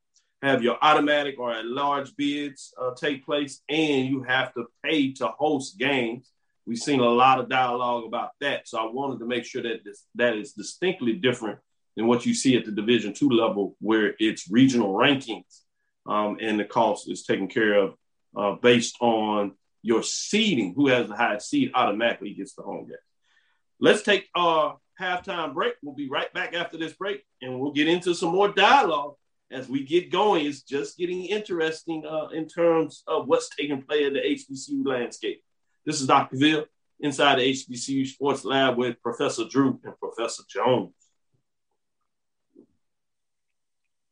have 0.43 0.63
your 0.63 0.77
automatic 0.83 1.39
or 1.39 1.53
at 1.53 1.65
large 1.65 2.15
bids 2.17 2.75
uh, 2.81 2.93
take 2.95 3.25
place, 3.25 3.63
and 3.69 4.07
you 4.07 4.23
have 4.23 4.53
to 4.55 4.67
pay 4.85 5.13
to 5.15 5.29
host 5.29 5.79
games. 5.79 6.31
We've 6.67 6.79
seen 6.79 7.01
a 7.01 7.09
lot 7.09 7.39
of 7.39 7.49
dialogue 7.49 8.05
about 8.05 8.31
that, 8.41 8.69
so 8.69 8.79
I 8.79 8.91
wanted 8.91 9.21
to 9.21 9.27
make 9.27 9.45
sure 9.45 9.63
that 9.63 9.85
this, 9.85 10.05
that 10.17 10.37
is 10.37 10.53
distinctly 10.53 11.15
different 11.15 11.59
than 11.97 12.07
what 12.07 12.27
you 12.27 12.35
see 12.35 12.57
at 12.57 12.65
the 12.65 12.73
Division 12.73 13.15
two 13.15 13.31
level, 13.31 13.77
where 13.81 14.15
it's 14.19 14.51
regional 14.51 14.93
rankings, 14.93 15.61
um, 16.07 16.39
and 16.41 16.59
the 16.59 16.65
cost 16.65 17.09
is 17.09 17.25
taken 17.25 17.49
care 17.49 17.75
of 17.75 17.95
uh, 18.37 18.53
based 18.53 18.97
on 19.01 19.53
your 19.83 20.03
seeding. 20.03 20.75
Who 20.75 20.89
has 20.89 21.09
the 21.09 21.17
highest 21.17 21.49
seed 21.49 21.71
automatically 21.75 22.35
gets 22.35 22.55
the 22.55 22.63
home 22.63 22.87
game. 22.87 22.97
Let's 23.81 24.03
take 24.03 24.29
our 24.35 24.79
halftime 25.01 25.55
break. 25.55 25.75
We'll 25.83 25.95
be 25.95 26.09
right 26.09 26.33
back 26.33 26.55
after 26.55 26.77
this 26.79 26.95
break, 26.95 27.23
and 27.41 27.61
we'll 27.61 27.73
get 27.73 27.89
into 27.89 28.15
some 28.15 28.33
more 28.33 28.49
dialogue 28.49 29.15
as 29.51 29.69
we 29.69 29.85
get 29.85 30.11
going. 30.11 30.47
It's 30.47 30.63
just 30.63 30.99
getting 30.99 31.25
interesting 31.27 32.05
uh, 32.09 32.29
in 32.29 32.47
terms 32.49 33.03
of 33.07 33.27
what's 33.27 33.49
taking 33.55 33.83
place 33.83 34.07
in 34.07 34.15
the 34.15 34.21
HBCU 34.21 34.87
landscape. 34.87 35.43
This 35.85 36.01
is 36.01 36.07
Dr. 36.07 36.37
Ville 36.37 36.65
inside 37.01 37.39
the 37.39 37.53
HBCU 37.53 38.07
Sports 38.07 38.45
Lab 38.45 38.77
with 38.77 39.01
Professor 39.03 39.45
Drew 39.49 39.79
and 39.85 39.99
Professor 39.99 40.43
Jones. 40.49 40.93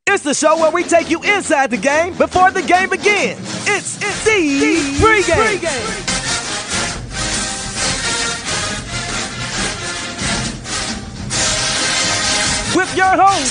It's 0.07 0.23
the 0.23 0.35
show 0.35 0.57
where 0.59 0.71
we 0.71 0.85
take 0.85 1.11
you 1.11 1.21
inside 1.23 1.71
the 1.71 1.77
game 1.77 2.17
before 2.17 2.51
the 2.51 2.63
game 2.63 2.91
begins. 2.91 3.41
It's, 3.67 3.97
it's 4.03 4.25
the, 4.25 4.59
the 4.61 4.77
pregame. 5.03 5.59
pregame. 5.59 6.15
With 12.77 12.97
your 12.97 13.07
host, 13.07 13.51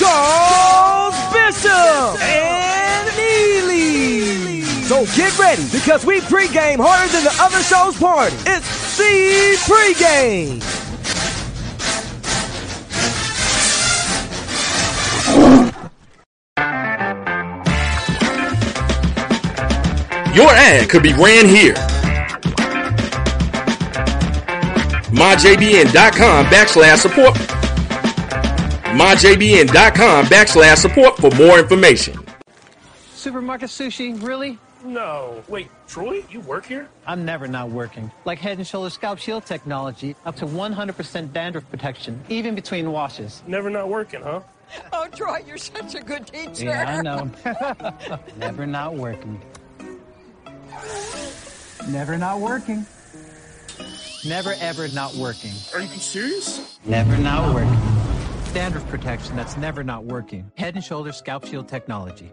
Bishop 1.32 2.22
and 2.22 3.08
Neely. 3.16 4.62
So 5.04 5.16
get 5.16 5.38
ready 5.38 5.64
because 5.70 6.06
we 6.06 6.20
pregame 6.20 6.78
harder 6.80 7.12
than 7.12 7.24
the 7.24 7.36
other 7.38 7.62
show's 7.62 7.98
party. 7.98 8.34
It's 8.46 8.96
the 8.96 9.56
pregame. 9.66 10.62
Your 20.34 20.48
ad 20.48 20.88
could 20.88 21.02
be 21.02 21.12
ran 21.12 21.48
here. 21.48 21.74
MyJBN.com 25.12 26.46
backslash 26.46 26.98
support. 26.98 27.34
MyJBN.com 28.96 30.26
backslash 30.26 30.76
support 30.78 31.16
for 31.18 31.30
more 31.32 31.58
information. 31.58 32.18
Supermarket 33.14 33.68
sushi, 33.68 34.22
really? 34.22 34.58
No. 34.84 35.42
Wait, 35.48 35.70
Troy, 35.88 36.22
you 36.30 36.40
work 36.40 36.66
here? 36.66 36.88
I'm 37.06 37.24
never 37.24 37.48
not 37.48 37.70
working. 37.70 38.10
Like 38.24 38.38
Head 38.38 38.58
and 38.58 38.66
Shoulders 38.66 38.92
Scalp 38.92 39.18
Shield 39.18 39.46
technology, 39.46 40.14
up 40.26 40.36
to 40.36 40.46
100% 40.46 41.32
dandruff 41.32 41.68
protection, 41.70 42.22
even 42.28 42.54
between 42.54 42.92
washes. 42.92 43.42
Never 43.46 43.70
not 43.70 43.88
working, 43.88 44.20
huh? 44.22 44.40
Oh, 44.92 45.08
Troy, 45.14 45.42
you're 45.46 45.56
such 45.56 45.94
a 45.94 46.00
good 46.00 46.26
teacher. 46.26 46.66
Yeah, 46.66 46.98
I 46.98 47.02
know. 47.02 47.30
never 48.36 48.66
not 48.66 48.94
working. 48.94 49.40
Never 51.88 52.18
not 52.18 52.40
working. 52.40 52.86
Never 54.24 54.54
ever 54.60 54.88
not 54.88 55.14
working. 55.14 55.52
Are 55.74 55.80
you 55.80 55.86
serious? 55.88 56.78
Never 56.84 57.16
not 57.18 57.54
working. 57.54 57.78
Dandruff 58.54 58.88
protection 58.88 59.36
that's 59.36 59.56
never 59.56 59.82
not 59.82 60.04
working. 60.04 60.50
Head 60.56 60.74
and 60.76 60.84
Shoulders 60.84 61.16
Scalp 61.16 61.44
Shield 61.46 61.68
technology. 61.68 62.32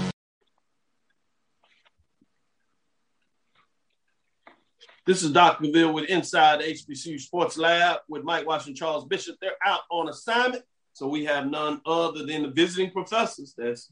This 5.03 5.23
is 5.23 5.31
Dr. 5.31 5.71
Ville 5.71 5.93
with 5.93 6.09
Inside 6.11 6.59
HBCU 6.59 7.19
Sports 7.19 7.57
Lab 7.57 8.01
with 8.07 8.23
Mike 8.23 8.45
Washington, 8.45 8.75
Charles 8.75 9.05
Bishop. 9.05 9.35
They're 9.41 9.57
out 9.65 9.81
on 9.89 10.07
assignment, 10.07 10.63
so 10.93 11.07
we 11.07 11.25
have 11.25 11.47
none 11.47 11.81
other 11.87 12.23
than 12.23 12.43
the 12.43 12.49
visiting 12.49 12.91
professors. 12.91 13.55
That's 13.57 13.91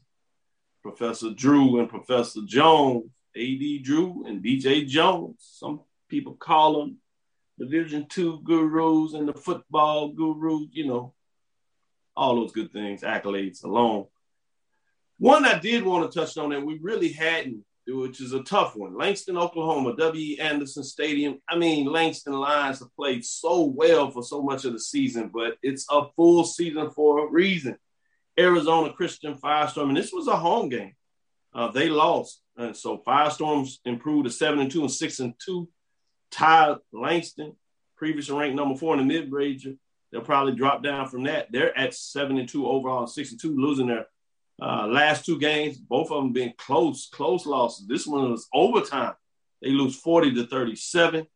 Professor 0.82 1.30
Drew 1.30 1.80
and 1.80 1.88
Professor 1.88 2.42
Jones, 2.46 3.10
AD 3.36 3.82
Drew 3.82 4.24
and 4.24 4.40
BJ 4.40 4.86
Jones. 4.86 5.34
Some 5.40 5.80
people 6.08 6.34
call 6.34 6.78
them 6.78 6.98
the 7.58 7.64
Division 7.64 8.06
Two 8.08 8.40
gurus 8.44 9.14
and 9.14 9.28
the 9.28 9.34
football 9.34 10.10
gurus. 10.10 10.68
You 10.70 10.86
know, 10.86 11.14
all 12.16 12.36
those 12.36 12.52
good 12.52 12.72
things, 12.72 13.02
accolades 13.02 13.64
alone. 13.64 14.06
One 15.18 15.44
I 15.44 15.58
did 15.58 15.82
want 15.82 16.10
to 16.10 16.20
touch 16.20 16.38
on, 16.38 16.50
that 16.50 16.64
we 16.64 16.78
really 16.80 17.10
hadn't 17.10 17.64
which 17.90 18.20
is 18.20 18.32
a 18.32 18.42
tough 18.42 18.76
one. 18.76 18.96
Langston, 18.96 19.36
Oklahoma, 19.36 19.94
W. 19.96 20.36
Anderson 20.40 20.84
Stadium. 20.84 21.40
I 21.48 21.56
mean, 21.56 21.86
Langston 21.86 22.32
Lions 22.32 22.80
have 22.80 22.94
played 22.94 23.24
so 23.24 23.64
well 23.64 24.10
for 24.10 24.22
so 24.22 24.42
much 24.42 24.64
of 24.64 24.72
the 24.72 24.80
season, 24.80 25.30
but 25.32 25.56
it's 25.62 25.86
a 25.90 26.02
full 26.16 26.44
season 26.44 26.90
for 26.90 27.26
a 27.26 27.30
reason. 27.30 27.76
Arizona 28.38 28.92
Christian 28.92 29.34
Firestorm, 29.34 29.88
and 29.88 29.96
this 29.96 30.12
was 30.12 30.28
a 30.28 30.36
home 30.36 30.68
game. 30.68 30.94
Uh, 31.52 31.70
they 31.70 31.88
lost, 31.88 32.42
and 32.56 32.76
so 32.76 33.02
Firestorms 33.06 33.78
improved 33.84 34.26
to 34.26 34.30
seven 34.30 34.60
and 34.60 34.70
two 34.70 34.82
and 34.82 34.90
six 34.90 35.18
and 35.20 35.34
two. 35.44 35.68
Tied 36.30 36.76
Langston, 36.92 37.56
previously 37.96 38.36
ranked 38.36 38.56
number 38.56 38.78
four 38.78 38.94
in 38.96 39.00
the 39.00 39.12
mid-major. 39.12 39.74
They'll 40.10 40.20
probably 40.22 40.54
drop 40.54 40.82
down 40.82 41.08
from 41.08 41.24
that. 41.24 41.48
They're 41.50 41.76
at 41.76 41.94
seven 41.94 42.38
and 42.38 42.48
two 42.48 42.68
overall, 42.68 43.06
six 43.06 43.32
and 43.32 43.40
two, 43.40 43.56
losing 43.56 43.88
their 43.88 44.06
uh, 44.60 44.86
last 44.86 45.24
two 45.24 45.38
games, 45.38 45.78
both 45.78 46.10
of 46.10 46.22
them 46.22 46.32
being 46.32 46.52
close, 46.58 47.08
close 47.12 47.46
losses. 47.46 47.86
This 47.86 48.06
one 48.06 48.30
was 48.30 48.48
overtime. 48.52 49.14
They 49.62 49.70
lose 49.70 49.96
40 49.96 50.34
to 50.34 50.46
37. 50.46 51.26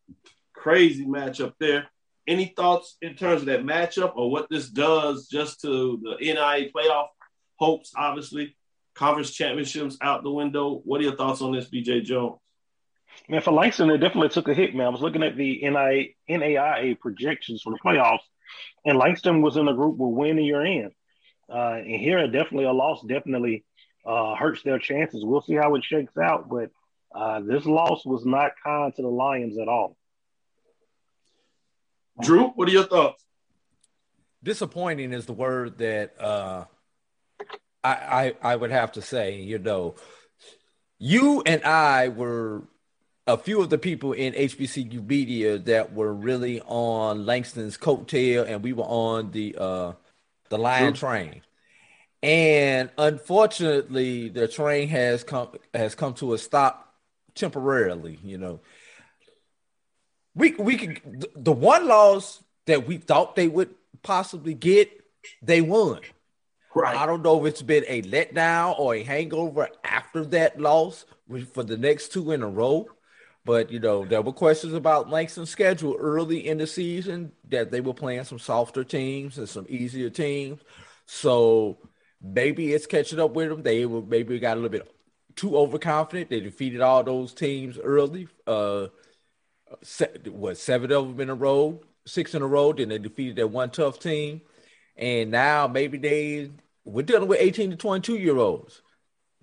Crazy 0.53 1.05
matchup 1.05 1.53
there. 1.59 1.89
Any 2.27 2.53
thoughts 2.55 2.97
in 3.01 3.15
terms 3.15 3.41
of 3.41 3.47
that 3.47 3.63
matchup 3.63 4.15
or 4.15 4.31
what 4.31 4.47
this 4.49 4.69
does 4.69 5.27
just 5.27 5.61
to 5.61 5.99
the 6.01 6.17
NIA 6.19 6.71
playoff 6.71 7.07
hopes, 7.57 7.91
obviously? 7.95 8.55
Conference 8.95 9.31
championships 9.31 9.97
out 10.01 10.23
the 10.23 10.31
window. 10.31 10.81
What 10.85 11.01
are 11.01 11.03
your 11.03 11.15
thoughts 11.15 11.41
on 11.41 11.51
this, 11.51 11.69
BJ 11.69 12.03
Jones? 12.03 12.39
Man, 13.29 13.41
for 13.41 13.51
Langston, 13.51 13.89
it 13.89 13.97
definitely 13.97 14.29
took 14.29 14.47
a 14.47 14.53
hit, 14.53 14.75
man. 14.75 14.87
I 14.87 14.89
was 14.89 15.01
looking 15.01 15.23
at 15.23 15.35
the 15.35 15.61
NIA, 15.61 16.09
NAIA 16.29 16.99
projections 16.99 17.61
for 17.61 17.71
the 17.71 17.79
playoffs, 17.79 18.19
and 18.85 18.97
Langston 18.97 19.41
was 19.41 19.57
in 19.57 19.67
a 19.67 19.73
group 19.73 19.97
with 19.97 20.15
win 20.15 20.37
and 20.37 20.45
you're 20.45 20.65
in. 20.65 20.91
Uh, 21.49 21.75
and 21.77 21.99
here, 22.01 22.25
definitely 22.27 22.65
a 22.65 22.71
loss 22.71 23.03
definitely 23.07 23.63
uh, 24.05 24.35
hurts 24.35 24.63
their 24.63 24.79
chances. 24.79 25.23
We'll 25.23 25.41
see 25.41 25.55
how 25.55 25.75
it 25.75 25.83
shakes 25.83 26.17
out, 26.17 26.49
but 26.49 26.71
uh, 27.13 27.41
this 27.41 27.65
loss 27.65 28.05
was 28.05 28.25
not 28.25 28.51
kind 28.63 28.93
to 28.95 29.01
the 29.01 29.07
Lions 29.07 29.57
at 29.57 29.67
all. 29.67 29.95
Drew, 32.21 32.47
what 32.49 32.67
are 32.67 32.71
your 32.71 32.85
thoughts? 32.85 33.23
Disappointing 34.41 35.11
is 35.11 35.25
the 35.25 35.33
word 35.33 35.79
that 35.79 36.19
uh, 36.19 36.65
I, 37.83 38.33
I 38.43 38.51
I 38.53 38.55
would 38.55 38.71
have 38.71 38.93
to 38.93 39.01
say. 39.01 39.41
You 39.41 39.59
know, 39.59 39.95
you 40.99 41.41
and 41.45 41.63
I 41.63 42.09
were 42.09 42.63
a 43.27 43.37
few 43.37 43.61
of 43.61 43.69
the 43.69 43.77
people 43.77 44.13
in 44.13 44.33
HBCU 44.33 45.05
media 45.07 45.57
that 45.57 45.93
were 45.93 46.13
really 46.13 46.61
on 46.61 47.25
Langston's 47.25 47.77
coattail, 47.77 48.47
and 48.47 48.63
we 48.63 48.71
were 48.71 48.83
on 48.83 49.31
the 49.31 49.55
uh, 49.57 49.93
the 50.49 50.57
Lion 50.57 50.93
Train. 50.93 51.41
And 52.23 52.89
unfortunately, 52.97 54.29
the 54.29 54.47
train 54.47 54.87
has 54.87 55.23
come 55.23 55.49
has 55.73 55.93
come 55.95 56.13
to 56.15 56.33
a 56.33 56.37
stop 56.37 56.93
temporarily. 57.35 58.19
You 58.23 58.37
know, 58.37 58.59
we 60.33 60.55
we 60.55 60.77
can 60.77 61.21
the 61.35 61.51
one 61.51 61.87
loss 61.87 62.43
that 62.65 62.87
we 62.87 62.97
thought 62.97 63.35
they 63.35 63.47
would 63.47 63.75
possibly 64.01 64.53
get, 64.53 64.89
they 65.41 65.61
won. 65.61 65.99
Right. 66.73 66.95
I 66.95 67.05
don't 67.05 67.21
know 67.21 67.45
if 67.45 67.51
it's 67.53 67.61
been 67.61 67.85
a 67.87 68.01
letdown 68.01 68.77
or 68.77 68.95
a 68.95 69.03
hangover 69.03 69.69
after 69.83 70.25
that 70.25 70.59
loss 70.59 71.05
for 71.53 71.63
the 71.63 71.77
next 71.77 72.11
two 72.11 72.31
in 72.31 72.43
a 72.43 72.49
row. 72.49 72.87
But 73.45 73.71
you 73.71 73.79
know, 73.79 74.05
there 74.05 74.21
were 74.23 74.33
questions 74.33 74.73
about 74.73 75.09
Langston's 75.09 75.51
schedule 75.51 75.95
early 75.99 76.47
in 76.47 76.57
the 76.57 76.67
season 76.67 77.31
that 77.49 77.71
they 77.71 77.79
were 77.79 77.93
playing 77.93 78.23
some 78.23 78.39
softer 78.39 78.83
teams 78.83 79.37
and 79.37 79.47
some 79.47 79.67
easier 79.69 80.09
teams. 80.09 80.61
So 81.05 81.77
maybe 82.21 82.73
it's 82.73 82.87
catching 82.87 83.19
up 83.19 83.35
with 83.35 83.49
them. 83.49 83.61
They 83.61 83.85
were 83.85 84.01
maybe 84.01 84.39
got 84.39 84.53
a 84.53 84.61
little 84.61 84.69
bit 84.69 84.91
too 85.35 85.55
overconfident. 85.55 86.29
They 86.29 86.39
defeated 86.39 86.81
all 86.81 87.03
those 87.03 87.33
teams 87.33 87.77
early. 87.77 88.27
Uh, 88.47 88.87
what 90.31 90.57
seven 90.57 90.91
of 90.91 91.07
them 91.07 91.19
in 91.21 91.29
a 91.29 91.35
row, 91.35 91.81
six 92.05 92.33
in 92.33 92.41
a 92.41 92.47
row. 92.47 92.73
Then 92.73 92.89
they 92.89 92.97
defeated 92.97 93.35
that 93.37 93.47
one 93.47 93.69
tough 93.69 93.99
team, 93.99 94.41
and 94.95 95.31
now 95.31 95.67
maybe 95.67 95.97
they 95.97 96.51
we're 96.83 97.03
dealing 97.03 97.27
with 97.27 97.39
eighteen 97.41 97.71
to 97.71 97.75
twenty 97.75 98.01
two 98.01 98.17
year 98.17 98.37
olds. 98.37 98.81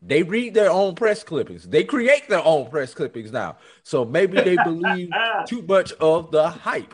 They 0.05 0.25
read 0.25 0.55
their 0.55 0.71
own 0.71 0.97
press 0.97 1.23
clippings. 1.23 1.69
They 1.69 1.85
create 1.85 2.29
their 2.29 2.45
own 2.45 2.69
press 2.69 2.93
clippings 2.93 3.31
now. 3.31 3.59
So 3.85 4.05
maybe 4.05 4.41
they 4.41 4.57
believe 4.57 5.11
too 5.47 5.63
much 5.63 5.93
of 5.95 6.33
the 6.33 6.49
hype. 6.49 6.93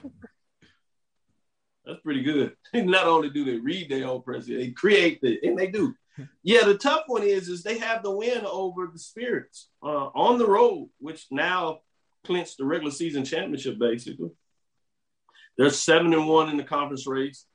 That's 1.87 2.01
pretty 2.01 2.23
good. 2.23 2.55
Not 2.75 3.07
only 3.07 3.31
do 3.31 3.47
they 3.47 3.57
read 3.57 3.91
their 3.91 4.07
own 4.07 4.23
press, 4.23 4.47
they 4.47 4.73
create 4.73 5.21
it, 5.23 5.41
and 5.43 5.59
they 5.59 5.69
do. 5.69 5.95
Yeah, 6.43 6.65
the 6.65 6.77
tough 6.77 7.05
one 7.07 7.23
is 7.23 7.49
is 7.49 7.63
they 7.63 7.79
have 7.79 8.03
the 8.03 8.11
win 8.11 8.45
over 8.45 8.91
the 8.93 8.99
Spirits 8.99 9.71
uh, 9.83 10.09
on 10.15 10.39
the 10.39 10.47
road, 10.47 10.91
which 10.99 11.27
now 11.31 11.81
clinched 12.25 12.59
the 12.59 12.65
regular 12.65 12.91
season 12.91 13.25
championship. 13.25 13.79
Basically, 13.79 14.31
they're 15.57 15.71
seven 15.71 16.13
and 16.13 16.29
one 16.29 16.51
in 16.51 16.57
the 16.57 16.65
conference 16.65 17.07
race. 17.07 17.47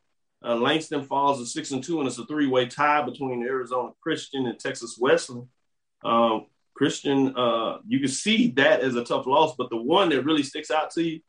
Uh, 0.45 0.55
Langston 0.55 1.03
falls 1.03 1.39
to 1.39 1.45
six 1.45 1.71
and 1.71 1.83
two, 1.83 1.99
and 1.99 2.07
it's 2.07 2.17
a 2.17 2.25
three-way 2.25 2.65
tie 2.65 3.01
between 3.01 3.43
Arizona 3.43 3.91
Christian 4.01 4.45
and 4.45 4.59
Texas 4.59 4.97
Wesleyan. 4.99 5.47
Um, 6.03 6.47
Christian, 6.73 7.35
uh, 7.37 7.77
you 7.87 7.99
can 7.99 8.09
see 8.09 8.51
that 8.51 8.81
as 8.81 8.95
a 8.95 9.03
tough 9.03 9.25
loss, 9.25 9.55
but 9.55 9.69
the 9.69 9.77
one 9.77 10.09
that 10.09 10.25
really 10.25 10.43
sticks 10.43 10.71
out 10.71 10.91
to 10.91 11.03
you 11.03 11.19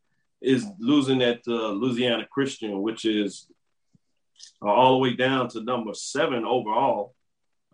is 0.41 0.67
losing 0.79 1.23
at 1.23 1.43
uh, 1.47 1.71
Louisiana 1.71 2.27
Christian, 2.31 2.83
which 2.83 3.05
is 3.05 3.47
uh, 4.63 4.69
all 4.69 4.93
the 4.93 4.99
way 4.99 5.15
down 5.15 5.49
to 5.51 5.63
number 5.63 5.95
seven 5.95 6.45
overall 6.45 7.15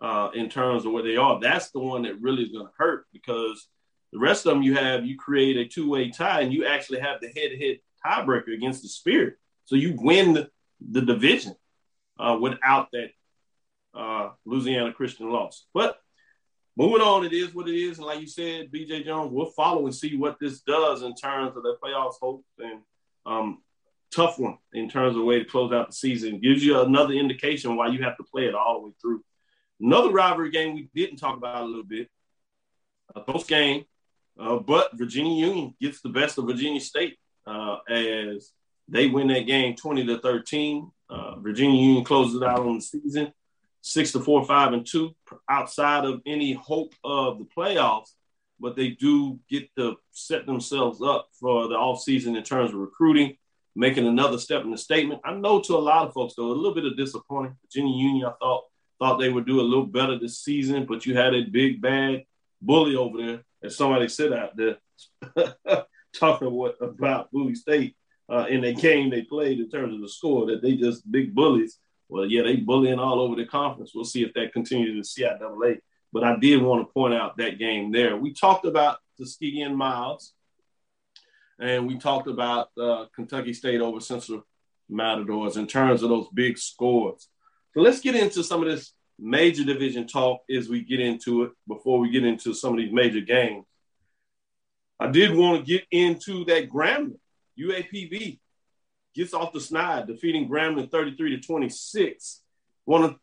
uh, 0.01 0.29
in 0.33 0.49
terms 0.49 0.85
of 0.85 0.91
where 0.91 1.03
they 1.03 1.17
are. 1.17 1.39
That's 1.39 1.71
the 1.71 1.79
one 1.79 2.03
that 2.03 2.21
really 2.21 2.43
is 2.43 2.51
going 2.51 2.67
to 2.67 2.73
hurt 2.77 3.07
because 3.13 3.67
the 4.13 4.19
rest 4.19 4.45
of 4.45 4.53
them 4.53 4.63
you 4.63 4.75
have 4.75 5.05
you 5.05 5.17
create 5.17 5.57
a 5.57 5.65
two-way 5.65 6.11
tie, 6.11 6.41
and 6.41 6.53
you 6.53 6.65
actually 6.65 6.99
have 6.99 7.21
the 7.21 7.27
head-to-head 7.27 7.79
tiebreaker 8.05 8.53
against 8.53 8.81
the 8.83 8.89
Spirit, 8.89 9.35
so 9.65 9.75
you 9.75 9.95
win 9.97 10.33
the 10.33 10.49
the 10.89 11.01
division 11.01 11.55
uh, 12.19 12.37
without 12.39 12.89
that 12.91 13.09
uh, 13.93 14.29
Louisiana 14.45 14.93
Christian 14.93 15.29
loss. 15.29 15.65
But 15.73 15.97
moving 16.77 17.01
on, 17.01 17.25
it 17.25 17.33
is 17.33 17.53
what 17.53 17.67
it 17.67 17.75
is. 17.75 17.97
And 17.97 18.07
like 18.07 18.21
you 18.21 18.27
said, 18.27 18.71
BJ 18.71 19.05
Jones, 19.05 19.31
we'll 19.31 19.51
follow 19.51 19.85
and 19.85 19.95
see 19.95 20.15
what 20.15 20.37
this 20.39 20.61
does 20.61 21.01
in 21.03 21.15
terms 21.15 21.55
of 21.55 21.63
the 21.63 21.75
playoffs 21.83 22.19
hopes 22.21 22.47
and 22.59 22.81
um, 23.25 23.59
tough 24.13 24.39
one 24.39 24.57
in 24.73 24.89
terms 24.89 25.15
of 25.15 25.19
the 25.19 25.25
way 25.25 25.39
to 25.39 25.45
close 25.45 25.71
out 25.71 25.87
the 25.87 25.95
season. 25.95 26.39
Gives 26.39 26.63
you 26.63 26.79
another 26.79 27.13
indication 27.13 27.75
why 27.75 27.87
you 27.87 28.03
have 28.03 28.17
to 28.17 28.23
play 28.23 28.45
it 28.45 28.55
all 28.55 28.79
the 28.79 28.87
way 28.87 28.93
through. 29.01 29.23
Another 29.79 30.11
rivalry 30.11 30.51
game 30.51 30.75
we 30.75 30.89
didn't 30.93 31.17
talk 31.17 31.37
about 31.37 31.63
a 31.63 31.65
little 31.65 31.83
bit, 31.83 32.07
a 33.15 33.21
close 33.21 33.45
game, 33.45 33.85
uh, 34.39 34.57
but 34.57 34.91
Virginia 34.93 35.47
Union 35.47 35.73
gets 35.81 36.01
the 36.01 36.09
best 36.09 36.37
of 36.37 36.45
Virginia 36.45 36.79
State 36.79 37.17
uh, 37.47 37.77
as 37.89 38.51
they 38.87 39.07
win 39.07 39.27
that 39.27 39.47
game 39.47 39.75
20 39.75 40.05
to 40.05 40.19
13. 40.19 40.91
Uh, 41.09 41.39
Virginia 41.39 41.79
Union 41.81 42.03
closes 42.03 42.41
it 42.41 42.47
out 42.47 42.59
on 42.59 42.75
the 42.75 42.81
season, 42.81 43.33
six 43.81 44.11
to 44.11 44.19
four, 44.19 44.45
five, 44.45 44.73
and 44.73 44.85
two, 44.85 45.15
outside 45.49 46.05
of 46.05 46.21
any 46.25 46.53
hope 46.53 46.93
of 47.03 47.39
the 47.39 47.45
playoffs. 47.45 48.11
But 48.59 48.75
they 48.75 48.89
do 48.89 49.39
get 49.49 49.73
to 49.77 49.97
set 50.11 50.45
themselves 50.45 51.01
up 51.01 51.29
for 51.39 51.67
the 51.67 51.75
offseason 51.75 52.37
in 52.37 52.43
terms 52.43 52.71
of 52.71 52.77
recruiting, 52.77 53.37
making 53.75 54.07
another 54.07 54.37
step 54.37 54.63
in 54.63 54.71
the 54.71 54.77
statement. 54.77 55.21
I 55.25 55.33
know 55.33 55.61
to 55.61 55.75
a 55.75 55.79
lot 55.79 56.07
of 56.07 56.13
folks, 56.13 56.35
though, 56.35 56.51
a 56.51 56.53
little 56.53 56.75
bit 56.75 56.85
of 56.85 56.95
disappointing. 56.95 57.57
Virginia 57.63 57.95
Union, 57.95 58.27
I 58.27 58.33
thought, 58.39 58.65
thought 58.99 59.17
they 59.17 59.29
would 59.29 59.47
do 59.47 59.59
a 59.59 59.63
little 59.63 59.87
better 59.87 60.17
this 60.19 60.39
season, 60.39 60.85
but 60.85 61.05
you 61.05 61.15
had 61.15 61.33
a 61.33 61.43
big, 61.43 61.81
bad 61.81 62.23
bully 62.61 62.95
over 62.95 63.17
there, 63.17 63.43
as 63.63 63.75
somebody 63.75 64.07
said 64.07 64.31
out 64.31 64.55
there, 64.55 64.77
talking 66.13 66.71
about 66.81 67.31
Bowie 67.31 67.55
State 67.55 67.95
uh, 68.31 68.45
in 68.49 68.61
the 68.61 68.73
game 68.73 69.09
they 69.09 69.23
played 69.23 69.59
in 69.59 69.69
terms 69.69 69.93
of 69.93 70.01
the 70.01 70.07
score 70.07 70.45
that 70.45 70.61
they 70.61 70.75
just 70.75 71.09
big 71.11 71.35
bullies. 71.35 71.77
Well, 72.07 72.25
yeah, 72.25 72.43
they 72.43 72.55
bullying 72.55 72.99
all 72.99 73.19
over 73.19 73.35
the 73.35 73.45
conference. 73.45 73.91
We'll 73.93 74.05
see 74.05 74.23
if 74.23 74.33
that 74.33 74.53
continues 74.53 74.95
in 75.17 75.23
CIAA. 75.23 75.79
But 76.13 76.23
I 76.23 76.37
did 76.37 76.61
want 76.61 76.85
to 76.87 76.93
point 76.93 77.13
out 77.13 77.37
that 77.37 77.59
game 77.59 77.91
there. 77.91 78.17
We 78.17 78.33
talked 78.33 78.65
about 78.65 78.97
Tuskegee 79.17 79.61
and 79.61 79.77
Miles, 79.77 80.33
and 81.59 81.87
we 81.87 81.97
talked 81.97 82.27
about 82.27 82.69
uh, 82.77 83.05
Kentucky 83.15 83.53
State 83.53 83.81
over 83.81 83.99
Central 83.99 84.45
Matadors 84.89 85.57
in 85.57 85.67
terms 85.67 86.03
of 86.03 86.09
those 86.09 86.27
big 86.33 86.57
scores. 86.57 87.27
So 87.73 87.81
let's 87.81 88.01
get 88.01 88.15
into 88.15 88.43
some 88.43 88.61
of 88.61 88.67
this 88.67 88.93
major 89.17 89.63
division 89.63 90.07
talk 90.07 90.41
as 90.53 90.67
we 90.67 90.83
get 90.83 90.99
into 90.99 91.43
it 91.43 91.51
before 91.67 91.99
we 91.99 92.09
get 92.09 92.25
into 92.25 92.53
some 92.53 92.73
of 92.73 92.79
these 92.79 92.91
major 92.91 93.21
games. 93.21 93.65
I 94.99 95.07
did 95.07 95.33
want 95.33 95.65
to 95.65 95.65
get 95.65 95.85
into 95.91 96.43
that 96.45 96.69
Grambling 96.69 97.20
UAPB 97.59 98.39
gets 99.13 99.33
off 99.33 99.53
the 99.53 99.59
snide, 99.59 100.07
defeating 100.07 100.49
Grambling 100.49 100.89
33 100.89 101.37
to 101.37 101.41
26. 101.41 102.41
Want 102.85 103.11
to 103.11 103.19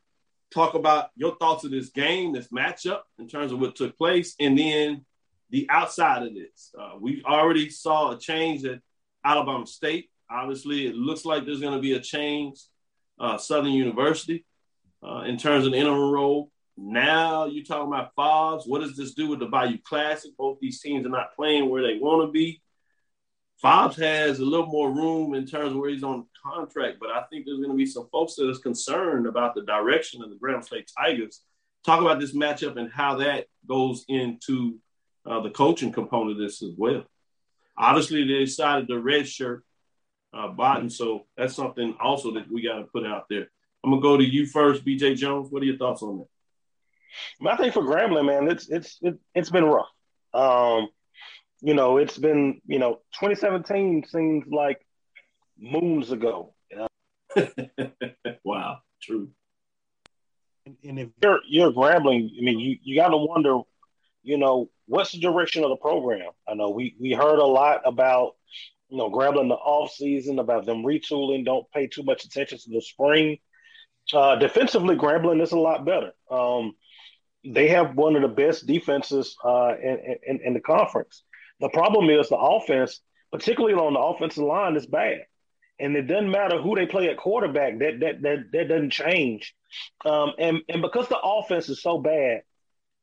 talk 0.50 0.74
about 0.74 1.10
your 1.16 1.36
thoughts 1.36 1.64
of 1.64 1.70
this 1.70 1.90
game, 1.90 2.32
this 2.32 2.48
matchup, 2.48 3.00
in 3.18 3.28
terms 3.28 3.52
of 3.52 3.58
what 3.58 3.76
took 3.76 3.96
place, 3.96 4.34
and 4.40 4.58
then 4.58 5.04
the 5.50 5.66
outside 5.70 6.22
of 6.22 6.34
this. 6.34 6.74
Uh, 6.78 6.92
we 7.00 7.22
already 7.24 7.70
saw 7.70 8.12
a 8.12 8.18
change 8.18 8.64
at 8.64 8.80
Alabama 9.24 9.66
State. 9.66 10.10
Obviously, 10.30 10.86
it 10.86 10.94
looks 10.94 11.24
like 11.24 11.44
there's 11.44 11.60
going 11.60 11.74
to 11.74 11.80
be 11.80 11.94
a 11.94 12.00
change. 12.00 12.58
Uh, 13.18 13.36
Southern 13.36 13.72
University, 13.72 14.44
uh, 15.02 15.22
in 15.22 15.36
terms 15.36 15.66
of 15.66 15.72
the 15.72 15.78
interim 15.78 16.10
role. 16.10 16.52
Now 16.76 17.46
you're 17.46 17.64
talking 17.64 17.92
about 17.92 18.14
Fobbs. 18.16 18.62
What 18.64 18.80
does 18.80 18.96
this 18.96 19.14
do 19.14 19.28
with 19.28 19.40
the 19.40 19.46
Bayou 19.46 19.78
Classic? 19.82 20.30
Both 20.38 20.58
these 20.60 20.80
teams 20.80 21.04
are 21.04 21.10
not 21.10 21.34
playing 21.34 21.68
where 21.68 21.82
they 21.82 21.98
want 21.98 22.28
to 22.28 22.32
be. 22.32 22.62
Fobbs 23.62 23.96
has 23.96 24.38
a 24.38 24.44
little 24.44 24.66
more 24.66 24.90
room 24.90 25.34
in 25.34 25.44
terms 25.44 25.72
of 25.72 25.78
where 25.78 25.90
he's 25.90 26.04
on 26.04 26.26
contract, 26.44 26.98
but 27.00 27.10
I 27.10 27.22
think 27.22 27.44
there's 27.44 27.58
going 27.58 27.70
to 27.70 27.76
be 27.76 27.86
some 27.86 28.08
folks 28.12 28.36
that 28.36 28.48
is 28.48 28.58
concerned 28.58 29.26
about 29.26 29.54
the 29.54 29.62
direction 29.62 30.22
of 30.22 30.30
the 30.30 30.36
Grambling 30.36 30.64
State 30.64 30.90
Tigers. 30.96 31.42
Talk 31.84 32.00
about 32.00 32.20
this 32.20 32.34
matchup 32.34 32.76
and 32.76 32.90
how 32.92 33.16
that 33.16 33.46
goes 33.66 34.04
into 34.08 34.78
uh, 35.26 35.40
the 35.40 35.50
coaching 35.50 35.92
component 35.92 36.32
of 36.32 36.38
this 36.38 36.62
as 36.62 36.72
well. 36.76 37.04
Obviously, 37.76 38.24
they 38.24 38.44
decided 38.44 38.88
to 38.88 38.94
redshirt 38.94 39.62
uh, 40.32 40.48
Bodden, 40.48 40.90
so 40.90 41.26
that's 41.36 41.54
something 41.54 41.96
also 42.00 42.32
that 42.34 42.50
we 42.50 42.62
got 42.62 42.78
to 42.78 42.84
put 42.84 43.06
out 43.06 43.26
there. 43.28 43.48
I'm 43.82 43.90
gonna 43.90 44.02
go 44.02 44.16
to 44.16 44.24
you 44.24 44.46
first, 44.46 44.84
BJ 44.84 45.16
Jones. 45.16 45.50
What 45.50 45.62
are 45.62 45.66
your 45.66 45.78
thoughts 45.78 46.02
on 46.02 46.18
that? 46.18 47.48
I 47.48 47.56
think 47.56 47.74
for 47.74 47.82
Grambling, 47.82 48.26
man, 48.26 48.48
it's 48.50 48.68
it's 48.68 48.98
it, 49.00 49.18
has 49.34 49.50
been 49.50 49.64
rough. 49.64 49.88
Um, 50.34 50.88
you 51.60 51.74
know, 51.74 51.96
it's 51.96 52.18
been, 52.18 52.60
you 52.66 52.78
know, 52.78 53.00
2017 53.14 54.04
seems 54.08 54.46
like 54.48 54.84
moons 55.58 56.12
ago. 56.12 56.54
You 56.70 56.88
know? 57.78 57.90
wow, 58.44 58.78
true. 59.02 59.30
And, 60.66 60.76
and 60.84 60.98
if 60.98 61.08
you're 61.22 61.40
you're 61.48 61.72
Grambling, 61.72 62.30
I 62.38 62.42
mean, 62.42 62.60
you, 62.60 62.78
you 62.82 62.94
got 62.94 63.08
to 63.08 63.16
wonder, 63.16 63.60
you 64.22 64.38
know, 64.38 64.70
what's 64.86 65.12
the 65.12 65.20
direction 65.20 65.64
of 65.64 65.70
the 65.70 65.76
program? 65.76 66.30
I 66.46 66.54
know 66.54 66.70
we 66.70 66.94
we 67.00 67.12
heard 67.12 67.38
a 67.38 67.46
lot 67.46 67.80
about, 67.84 68.36
you 68.88 68.98
know, 68.98 69.10
Grambling 69.10 69.48
the 69.48 69.54
off 69.54 69.92
season, 69.92 70.38
about 70.38 70.66
them 70.66 70.82
retooling, 70.82 71.44
don't 71.44 71.70
pay 71.72 71.86
too 71.86 72.02
much 72.02 72.24
attention 72.24 72.58
to 72.58 72.70
the 72.70 72.82
spring. 72.82 73.38
Uh, 74.12 74.36
defensively, 74.36 74.96
Grambling 74.96 75.42
is 75.42 75.52
a 75.52 75.58
lot 75.58 75.84
better. 75.84 76.12
Um, 76.30 76.74
they 77.44 77.68
have 77.68 77.94
one 77.94 78.16
of 78.16 78.22
the 78.22 78.28
best 78.28 78.66
defenses 78.66 79.36
uh, 79.44 79.74
in, 79.80 80.16
in, 80.26 80.40
in 80.44 80.54
the 80.54 80.60
conference. 80.60 81.22
The 81.60 81.70
problem 81.70 82.10
is 82.10 82.28
the 82.28 82.36
offense, 82.36 83.00
particularly 83.32 83.74
on 83.76 83.94
the 83.94 84.00
offensive 84.00 84.44
line, 84.44 84.76
is 84.76 84.86
bad. 84.86 85.22
And 85.80 85.96
it 85.96 86.02
doesn't 86.02 86.30
matter 86.30 86.60
who 86.60 86.76
they 86.76 86.86
play 86.86 87.08
at 87.08 87.16
quarterback, 87.18 87.78
that 87.80 88.00
that 88.00 88.22
that, 88.22 88.38
that 88.52 88.68
doesn't 88.68 88.90
change. 88.92 89.54
Um, 90.04 90.32
and, 90.38 90.58
and 90.68 90.82
because 90.82 91.08
the 91.08 91.18
offense 91.18 91.68
is 91.68 91.82
so 91.82 91.98
bad, 91.98 92.42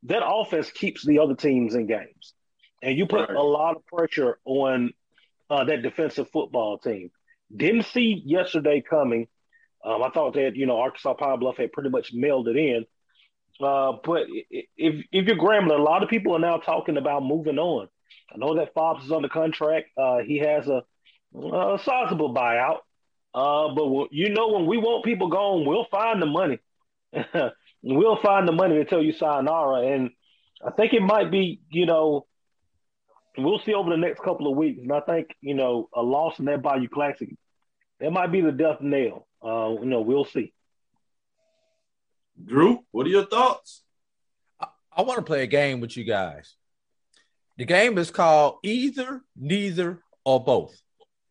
that 0.04 0.24
offense 0.26 0.72
keeps 0.72 1.06
the 1.06 1.20
other 1.20 1.36
teams 1.36 1.76
in 1.76 1.88
games. 1.88 2.34
And 2.82 2.98
you 2.98 3.08
put 3.08 3.30
right. 3.30 3.38
a 3.38 3.42
lot 3.42 3.76
of 3.78 3.86
pressure 3.88 4.40
on 4.46 4.92
uh, 5.50 5.64
that 5.66 5.84
defensive 5.84 6.30
football 6.32 6.78
team. 6.80 7.12
Didn't 7.56 7.86
see 7.86 8.22
yesterday 8.26 8.82
coming 8.88 9.28
Um, 9.84 10.04
I 10.04 10.10
thought 10.10 10.34
that 10.36 10.56
you 10.56 10.66
know 10.66 10.80
Arkansas 10.80 11.14
Pine 11.16 11.40
Bluff 11.40 11.58
had 11.58 11.72
pretty 11.72 11.90
much 11.90 12.14
mailed 12.14 12.48
it 12.48 12.58
in. 12.58 12.86
Uh, 13.62 13.94
but 14.04 14.24
if 14.52 15.06
if 15.12 15.26
you're 15.28 15.38
Grambling, 15.38 15.80
a 15.80 15.84
lot 15.84 16.04
of 16.04 16.10
people 16.10 16.36
are 16.36 16.40
now 16.40 16.58
talking 16.58 16.98
about 16.98 17.24
moving 17.24 17.60
on. 17.60 17.88
I 18.34 18.38
know 18.38 18.56
that 18.56 18.74
Fobbs 18.74 19.06
is 19.06 19.12
under 19.12 19.30
contract. 19.30 19.90
Uh, 19.98 20.20
he 20.20 20.40
has 20.40 20.68
a, 20.68 20.84
a 21.36 21.80
sizable 21.84 22.34
buyout. 22.34 22.80
Uh, 23.34 23.74
but 23.74 24.08
you 24.12 24.30
know, 24.30 24.50
when 24.50 24.66
we 24.66 24.78
want 24.78 25.04
people 25.04 25.28
gone, 25.28 25.66
we'll 25.66 25.88
find 25.92 26.22
the 26.22 26.26
money. 26.26 26.60
we'll 27.84 28.22
find 28.22 28.48
the 28.48 28.54
money 28.54 28.76
to 28.76 28.86
tell 28.86 29.02
you 29.02 29.12
sayonara. 29.12 29.94
And 29.94 30.12
I 30.66 30.72
think 30.72 30.94
it 30.94 31.02
might 31.02 31.32
be, 31.32 31.62
you 31.70 31.86
know, 31.86 32.26
we'll 33.38 33.60
see 33.60 33.74
over 33.74 33.90
the 33.90 33.98
next 33.98 34.22
couple 34.22 34.50
of 34.50 34.58
weeks. 34.58 34.80
And 34.82 34.92
I 34.92 35.02
think, 35.02 35.36
you 35.42 35.54
know, 35.54 35.90
a 35.94 36.02
loss 36.02 36.40
in 36.40 36.46
that 36.46 36.62
Bayou 36.62 36.88
Classic, 36.88 37.30
that 38.00 38.12
might 38.12 38.32
be 38.32 38.42
the 38.42 38.52
death 38.52 38.80
nail. 38.82 39.28
Uh, 39.44 39.76
you 39.80 39.86
know, 39.86 40.02
we'll 40.02 40.26
see. 40.26 40.54
Drew, 42.44 42.84
what 42.92 43.06
are 43.06 43.10
your 43.10 43.26
thoughts? 43.26 43.84
I, 44.60 44.68
I 44.96 45.02
want 45.04 45.18
to 45.18 45.24
play 45.24 45.44
a 45.44 45.48
game 45.48 45.80
with 45.80 45.96
you 45.96 46.04
guys. 46.04 46.56
The 47.58 47.66
game 47.66 47.98
is 47.98 48.12
called 48.12 48.58
Either, 48.64 49.22
Neither, 49.36 50.02
or 50.26 50.44
Both. 50.44 50.76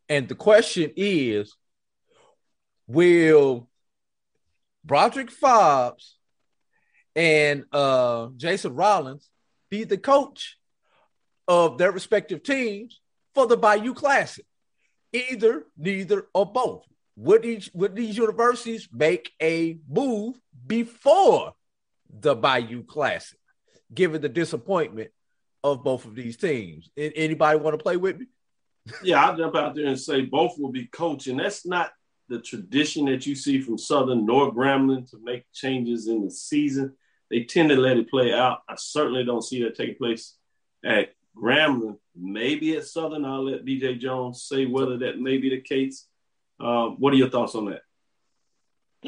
And 0.09 0.29
the 0.29 0.35
question 0.35 0.93
is 0.97 1.55
Will 2.87 3.69
Broderick 4.85 5.31
Fobbs 5.31 6.13
and 7.15 7.65
uh, 7.73 8.29
Jason 8.37 8.75
Rollins 8.75 9.29
be 9.71 9.85
the 9.85 9.99
coach 9.99 10.59
of 11.47 11.79
their 11.79 11.93
respective 11.93 12.43
teams 12.43 13.01
for 13.35 13.47
the 13.47 13.57
Bayou 13.57 13.95
Classic? 13.95 14.47
Either, 15.13 15.65
neither, 15.77 16.27
or 16.35 16.51
both. 16.51 16.85
Would 17.17 17.45
each 17.45 17.71
would 17.73 17.95
these 17.95 18.17
universities 18.17 18.89
make 18.93 19.31
a 19.41 19.79
move 19.89 20.37
before 20.67 21.53
the 22.11 22.35
Bayou 22.35 22.83
Classic, 22.83 23.39
given 23.93 24.21
the 24.21 24.29
disappointment 24.29 25.11
of 25.65 25.83
both 25.83 26.05
of 26.05 26.15
these 26.15 26.37
teams? 26.37 26.91
Anybody 26.97 27.59
want 27.59 27.77
to 27.77 27.83
play 27.83 27.97
with 27.97 28.19
me? 28.19 28.27
yeah, 29.03 29.25
I'll 29.25 29.37
jump 29.37 29.57
out 29.57 29.75
there 29.75 29.87
and 29.87 29.99
say 29.99 30.21
both 30.21 30.59
will 30.59 30.71
be 30.71 30.87
coaching. 30.87 31.39
That's 31.39 31.67
not 31.67 31.91
the 32.29 32.39
tradition 32.39 33.07
that 33.07 33.27
you 33.27 33.35
see 33.35 33.61
from 33.61 33.79
Southern 33.79 34.27
nor 34.27 34.55
Grambling 34.55 35.11
to 35.11 35.19
make 35.23 35.45
changes 35.53 36.07
in 36.07 36.25
the 36.25 36.31
season. 36.31 36.93
They 37.31 37.45
tend 37.45 37.71
to 37.71 37.77
let 37.77 37.97
it 37.97 38.11
play 38.11 38.33
out. 38.33 38.61
I 38.69 38.75
certainly 38.77 39.25
don't 39.25 39.43
see 39.43 39.63
that 39.65 39.75
taking 39.75 39.97
place 39.97 40.37
at 40.85 41.15
Grambling. 41.37 41.97
Maybe 42.15 42.77
at 42.77 42.85
Southern, 42.85 43.25
I'll 43.25 43.51
let 43.51 43.65
BJ 43.65 43.99
Jones 43.99 44.45
say 44.45 44.67
whether 44.67 44.99
that 44.99 45.19
may 45.19 45.39
be 45.39 45.49
the 45.49 45.61
case. 45.63 46.07
Uh, 46.61 46.89
what 46.89 47.13
are 47.13 47.17
your 47.17 47.31
thoughts 47.31 47.55
on 47.55 47.65
that? 47.67 47.81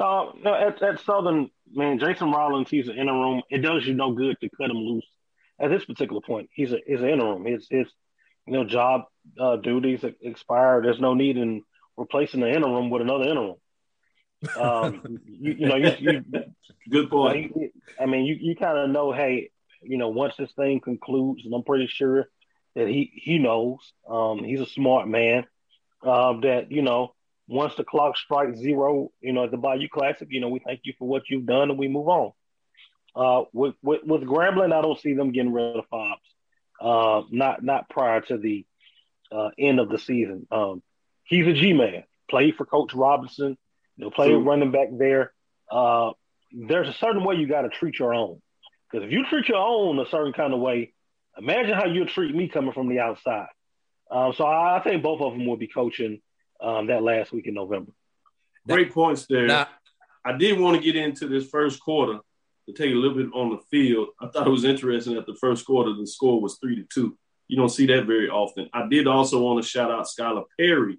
Uh, 0.02 0.32
no, 0.42 0.54
at, 0.54 0.82
at 0.82 1.00
Southern, 1.04 1.50
man, 1.70 1.98
Jason 1.98 2.32
Rollins, 2.32 2.68
he's 2.70 2.88
an 2.88 2.98
interim. 2.98 3.42
It 3.50 3.58
does 3.58 3.86
you 3.86 3.94
no 3.94 4.12
good 4.12 4.38
to 4.40 4.48
cut 4.58 4.70
him 4.70 4.78
loose 4.78 5.06
at 5.60 5.70
this 5.70 5.84
particular 5.84 6.20
point. 6.20 6.50
He's 6.52 6.72
a 6.72 6.78
he's 6.86 7.00
an 7.00 7.08
interim. 7.08 7.44
His 7.44 7.66
his 7.70 7.86
you 8.46 8.52
know 8.52 8.64
job 8.64 9.02
uh, 9.40 9.56
duties 9.56 10.04
expire. 10.20 10.82
There's 10.82 11.00
no 11.00 11.14
need 11.14 11.36
in 11.36 11.62
replacing 11.96 12.40
the 12.40 12.48
interim 12.50 12.90
with 12.90 13.02
another 13.02 13.24
interim. 13.24 13.54
Um, 14.58 15.18
you, 15.26 15.54
you, 15.58 15.66
know, 15.66 15.76
you, 15.76 15.92
you 15.98 16.24
good 16.90 17.10
point. 17.10 17.52
You, 17.56 17.70
I 18.00 18.06
mean, 18.06 18.24
you, 18.24 18.36
you 18.38 18.56
kind 18.56 18.78
of 18.78 18.90
know, 18.90 19.12
hey, 19.12 19.50
you 19.82 19.98
know, 19.98 20.08
once 20.08 20.34
this 20.36 20.52
thing 20.52 20.80
concludes, 20.80 21.44
and 21.44 21.54
I'm 21.54 21.62
pretty 21.62 21.86
sure 21.86 22.28
that 22.74 22.88
he 22.88 23.10
he 23.14 23.38
knows, 23.38 23.78
um, 24.08 24.44
he's 24.44 24.60
a 24.60 24.66
smart 24.66 25.08
man, 25.08 25.46
uh, 26.02 26.34
that 26.40 26.70
you 26.70 26.82
know, 26.82 27.14
once 27.48 27.74
the 27.76 27.84
clock 27.84 28.16
strikes 28.16 28.58
zero, 28.58 29.10
you 29.20 29.32
know, 29.32 29.44
at 29.44 29.50
the 29.50 29.56
Bayou 29.56 29.88
Classic, 29.88 30.28
you 30.30 30.40
know, 30.40 30.48
we 30.48 30.60
thank 30.60 30.80
you 30.84 30.92
for 30.98 31.08
what 31.08 31.22
you've 31.28 31.46
done, 31.46 31.70
and 31.70 31.78
we 31.78 31.88
move 31.88 32.08
on. 32.08 32.32
Uh, 33.16 33.44
with, 33.54 33.74
with 33.82 34.02
with 34.04 34.22
Grambling, 34.22 34.74
I 34.74 34.82
don't 34.82 35.00
see 35.00 35.14
them 35.14 35.32
getting 35.32 35.52
rid 35.52 35.76
of 35.76 35.88
Fobbs. 35.90 36.16
Uh, 36.78 37.22
not 37.30 37.62
not 37.64 37.88
prior 37.88 38.20
to 38.20 38.36
the 38.36 38.66
uh, 39.32 39.48
end 39.58 39.80
of 39.80 39.88
the 39.88 39.98
season. 39.98 40.46
Um, 40.50 40.82
he's 41.24 41.46
a 41.46 41.54
G 41.54 41.72
man. 41.72 42.04
Played 42.28 42.56
for 42.56 42.66
Coach 42.66 42.92
Robinson. 42.92 43.56
You 43.96 44.04
know, 44.04 44.10
played 44.10 44.34
running 44.34 44.70
back 44.70 44.88
there. 44.92 45.32
Uh, 45.70 46.10
there's 46.52 46.88
a 46.88 46.92
certain 46.92 47.24
way 47.24 47.36
you 47.36 47.48
got 47.48 47.62
to 47.62 47.70
treat 47.70 47.98
your 47.98 48.12
own. 48.12 48.42
Because 48.90 49.06
if 49.06 49.12
you 49.12 49.24
treat 49.26 49.48
your 49.48 49.58
own 49.58 49.98
a 49.98 50.08
certain 50.10 50.34
kind 50.34 50.52
of 50.52 50.60
way, 50.60 50.92
imagine 51.38 51.74
how 51.74 51.86
you'll 51.86 52.06
treat 52.06 52.34
me 52.34 52.48
coming 52.48 52.72
from 52.72 52.88
the 52.88 53.00
outside. 53.00 53.48
Um, 54.10 54.34
so 54.36 54.44
I, 54.44 54.76
I, 54.76 54.82
think 54.82 55.02
both 55.02 55.20
of 55.20 55.32
them 55.32 55.46
will 55.46 55.56
be 55.56 55.66
coaching 55.66 56.20
um, 56.60 56.86
that 56.88 57.02
last 57.02 57.32
week 57.32 57.46
in 57.46 57.54
November. 57.54 57.92
Great 58.68 58.92
points 58.92 59.26
there. 59.26 59.46
Now, 59.46 59.66
I 60.24 60.36
did 60.36 60.60
want 60.60 60.76
to 60.76 60.82
get 60.82 60.94
into 60.94 61.26
this 61.26 61.48
first 61.48 61.80
quarter 61.80 62.20
to 62.66 62.72
take 62.72 62.92
a 62.92 62.96
little 62.96 63.16
bit 63.16 63.32
on 63.32 63.50
the 63.50 63.60
field. 63.70 64.08
I 64.20 64.28
thought 64.28 64.46
it 64.46 64.50
was 64.50 64.64
interesting 64.64 65.14
that 65.14 65.26
the 65.26 65.36
first 65.40 65.64
quarter 65.64 65.92
the 65.92 66.06
score 66.06 66.40
was 66.40 66.58
three 66.58 66.76
to 66.76 66.84
two. 66.92 67.16
You 67.48 67.56
don't 67.56 67.68
see 67.68 67.86
that 67.86 68.06
very 68.06 68.28
often. 68.28 68.68
I 68.72 68.88
did 68.88 69.06
also 69.06 69.40
want 69.40 69.62
to 69.62 69.68
shout 69.68 69.90
out 69.90 70.06
Skylar 70.06 70.44
Perry 70.58 70.98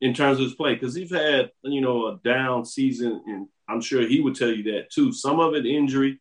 in 0.00 0.14
terms 0.14 0.38
of 0.38 0.44
his 0.44 0.54
play 0.54 0.74
because 0.74 0.94
he's 0.94 1.12
had 1.12 1.50
you 1.62 1.80
know 1.80 2.06
a 2.08 2.20
down 2.24 2.64
season, 2.64 3.22
and 3.26 3.48
I'm 3.68 3.80
sure 3.80 4.06
he 4.06 4.20
would 4.20 4.36
tell 4.36 4.50
you 4.50 4.74
that 4.74 4.90
too. 4.92 5.12
Some 5.12 5.40
of 5.40 5.54
it 5.54 5.66
injury, 5.66 6.20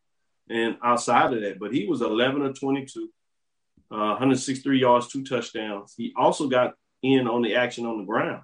and 0.50 0.78
outside 0.84 1.34
of 1.34 1.42
that, 1.42 1.60
but 1.60 1.74
he 1.74 1.86
was 1.86 2.02
11 2.02 2.42
or 2.42 2.54
22, 2.54 3.10
uh, 3.92 3.96
163 3.96 4.80
yards, 4.80 5.08
two 5.08 5.24
touchdowns. 5.24 5.94
He 5.96 6.14
also 6.16 6.48
got 6.48 6.74
in 7.04 7.28
on 7.28 7.42
the 7.42 7.56
action 7.56 7.86
on 7.86 8.00
the 8.00 8.06
ground, 8.06 8.44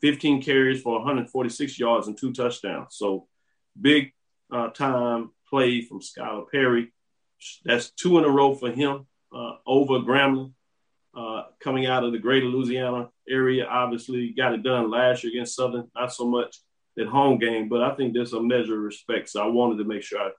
15 0.00 0.42
carries 0.42 0.82
for 0.82 0.94
146 0.98 1.78
yards 1.78 2.08
and 2.08 2.18
two 2.18 2.32
touchdowns. 2.32 2.96
So 2.96 3.28
big 3.80 4.12
uh, 4.52 4.68
time 4.68 5.30
play 5.48 5.82
from 5.82 6.00
Skylar 6.00 6.50
Perry. 6.50 6.92
That's 7.64 7.90
two 7.90 8.18
in 8.18 8.24
a 8.24 8.28
row 8.28 8.54
for 8.54 8.70
him 8.70 9.06
uh, 9.34 9.52
over 9.66 10.00
Grambling 10.00 10.52
uh, 11.16 11.44
coming 11.60 11.86
out 11.86 12.04
of 12.04 12.12
the 12.12 12.18
greater 12.18 12.46
Louisiana 12.46 13.08
area. 13.28 13.66
Obviously, 13.66 14.34
got 14.36 14.54
it 14.54 14.62
done 14.62 14.90
last 14.90 15.24
year 15.24 15.32
against 15.32 15.56
Southern, 15.56 15.90
not 15.94 16.12
so 16.12 16.26
much 16.26 16.58
at 16.98 17.06
home 17.06 17.38
game, 17.38 17.68
but 17.68 17.82
I 17.82 17.94
think 17.94 18.14
there's 18.14 18.32
a 18.32 18.42
measure 18.42 18.76
of 18.76 18.84
respect. 18.84 19.28
So 19.28 19.42
I 19.42 19.46
wanted 19.46 19.78
to 19.78 19.84
make 19.84 20.02
sure 20.02 20.20
I 20.20 20.30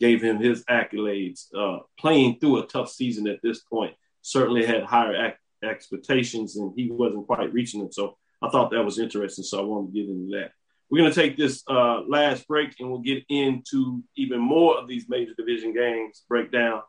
gave 0.00 0.22
him 0.22 0.38
his 0.38 0.64
accolades. 0.64 1.46
Uh, 1.56 1.78
playing 1.98 2.38
through 2.38 2.58
a 2.58 2.66
tough 2.66 2.90
season 2.90 3.26
at 3.26 3.40
this 3.42 3.60
point 3.60 3.94
certainly 4.22 4.64
had 4.64 4.84
higher 4.84 5.26
ac- 5.26 5.68
expectations, 5.68 6.56
and 6.56 6.72
he 6.76 6.90
wasn't 6.90 7.26
quite 7.26 7.52
reaching 7.52 7.80
them. 7.80 7.92
So 7.92 8.16
I 8.42 8.48
thought 8.50 8.70
that 8.70 8.84
was 8.84 8.98
interesting. 8.98 9.44
So 9.44 9.60
I 9.60 9.64
wanted 9.64 9.92
to 9.92 10.00
get 10.00 10.10
into 10.10 10.36
that. 10.36 10.52
We're 10.90 11.02
going 11.02 11.12
to 11.12 11.20
take 11.20 11.36
this 11.36 11.62
uh, 11.68 12.02
last 12.08 12.46
break, 12.46 12.74
and 12.78 12.90
we'll 12.90 13.00
get 13.00 13.24
into 13.28 14.02
even 14.16 14.40
more 14.40 14.78
of 14.78 14.86
these 14.86 15.08
major 15.08 15.32
division 15.36 15.74
games 15.74 16.22
breakdown 16.28 16.82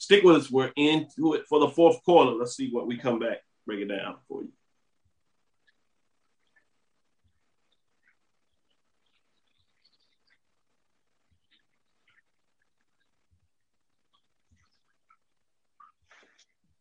Stick 0.00 0.24
with 0.24 0.36
us. 0.36 0.50
We're 0.50 0.72
into 0.76 1.34
it 1.34 1.44
for 1.46 1.60
the 1.60 1.68
fourth 1.68 2.02
quarter. 2.04 2.30
Let's 2.30 2.56
see 2.56 2.70
what 2.72 2.86
we 2.86 2.96
come 2.96 3.18
back, 3.18 3.42
break 3.66 3.80
it 3.80 3.88
down 3.88 4.16
for 4.26 4.42
you. 4.42 4.48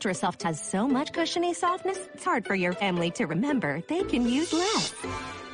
Ultra 0.00 0.14
Soft 0.14 0.42
has 0.44 0.58
so 0.58 0.88
much 0.88 1.12
cushiony 1.12 1.52
softness, 1.52 1.98
it's 2.14 2.24
hard 2.24 2.46
for 2.46 2.54
your 2.54 2.72
family 2.72 3.10
to 3.10 3.26
remember 3.26 3.82
they 3.86 4.02
can 4.02 4.26
use 4.26 4.50
less. 4.50 4.94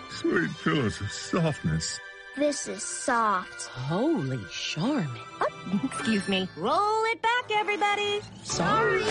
Sweet 0.08 0.50
pillows 0.62 1.00
of 1.00 1.10
softness. 1.10 1.98
This 2.36 2.68
is 2.68 2.80
soft. 2.80 3.62
Holy 3.62 4.38
Charmin. 4.48 5.10
Oh, 5.40 5.80
excuse 5.90 6.28
me. 6.28 6.48
Roll 6.56 7.04
it 7.06 7.20
back, 7.20 7.50
everybody. 7.50 8.20
Sorry. 8.44 9.02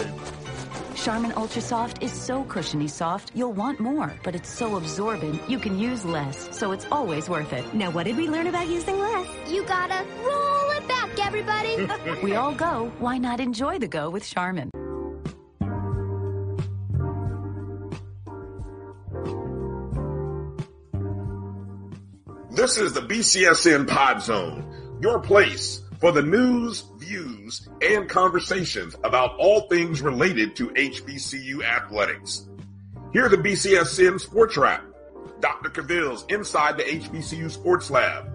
Charmin 0.96 1.34
Ultra 1.36 1.62
Soft 1.62 2.02
is 2.02 2.14
so 2.14 2.46
cushiony 2.46 2.88
soft, 2.88 3.34
you'll 3.36 3.52
want 3.52 3.82
more, 3.82 4.14
but 4.24 4.36
it's 4.36 4.48
so 4.48 4.78
absorbent, 4.78 5.50
you 5.50 5.60
can 5.60 5.78
use 5.78 6.06
less, 6.06 6.48
so 6.58 6.72
it's 6.72 6.88
always 6.94 7.28
worth 7.28 7.52
it. 7.52 7.74
Now, 7.74 7.92
what 7.92 8.06
did 8.06 8.16
we 8.16 8.30
learn 8.30 8.48
about 8.48 8.70
using 8.70 8.98
less? 8.98 9.28
You 9.50 9.66
gotta 9.66 10.06
roll 10.24 10.72
it 10.72 10.88
back, 10.88 11.10
everybody. 11.20 11.76
we 12.24 12.36
all 12.36 12.54
go. 12.54 12.90
Why 13.00 13.18
not 13.18 13.42
enjoy 13.42 13.80
the 13.80 13.90
go 13.90 14.10
with 14.10 14.26
Charmin? 14.26 14.72
This 22.56 22.78
is 22.78 22.94
the 22.94 23.02
BCSN 23.02 23.86
Pod 23.86 24.24
Zone, 24.24 24.98
your 25.02 25.20
place 25.20 25.82
for 26.00 26.14
the 26.14 26.22
news, 26.22 26.86
views, 27.00 27.68
and 27.82 28.08
conversations 28.08 28.96
about 29.04 29.36
all 29.38 29.68
things 29.68 30.02
related 30.02 30.56
to 30.56 30.70
HBCU 30.70 31.66
athletics. 31.66 32.48
Here 33.12 33.28
the 33.28 33.36
BCSN 33.36 34.22
Sports 34.22 34.56
Wrap, 34.56 34.86
Dr. 35.42 35.70
Cavil's 35.70 36.24
Inside 36.30 36.78
the 36.78 36.84
HBCU 36.84 37.52
Sports 37.52 37.92
Lab, 37.92 38.32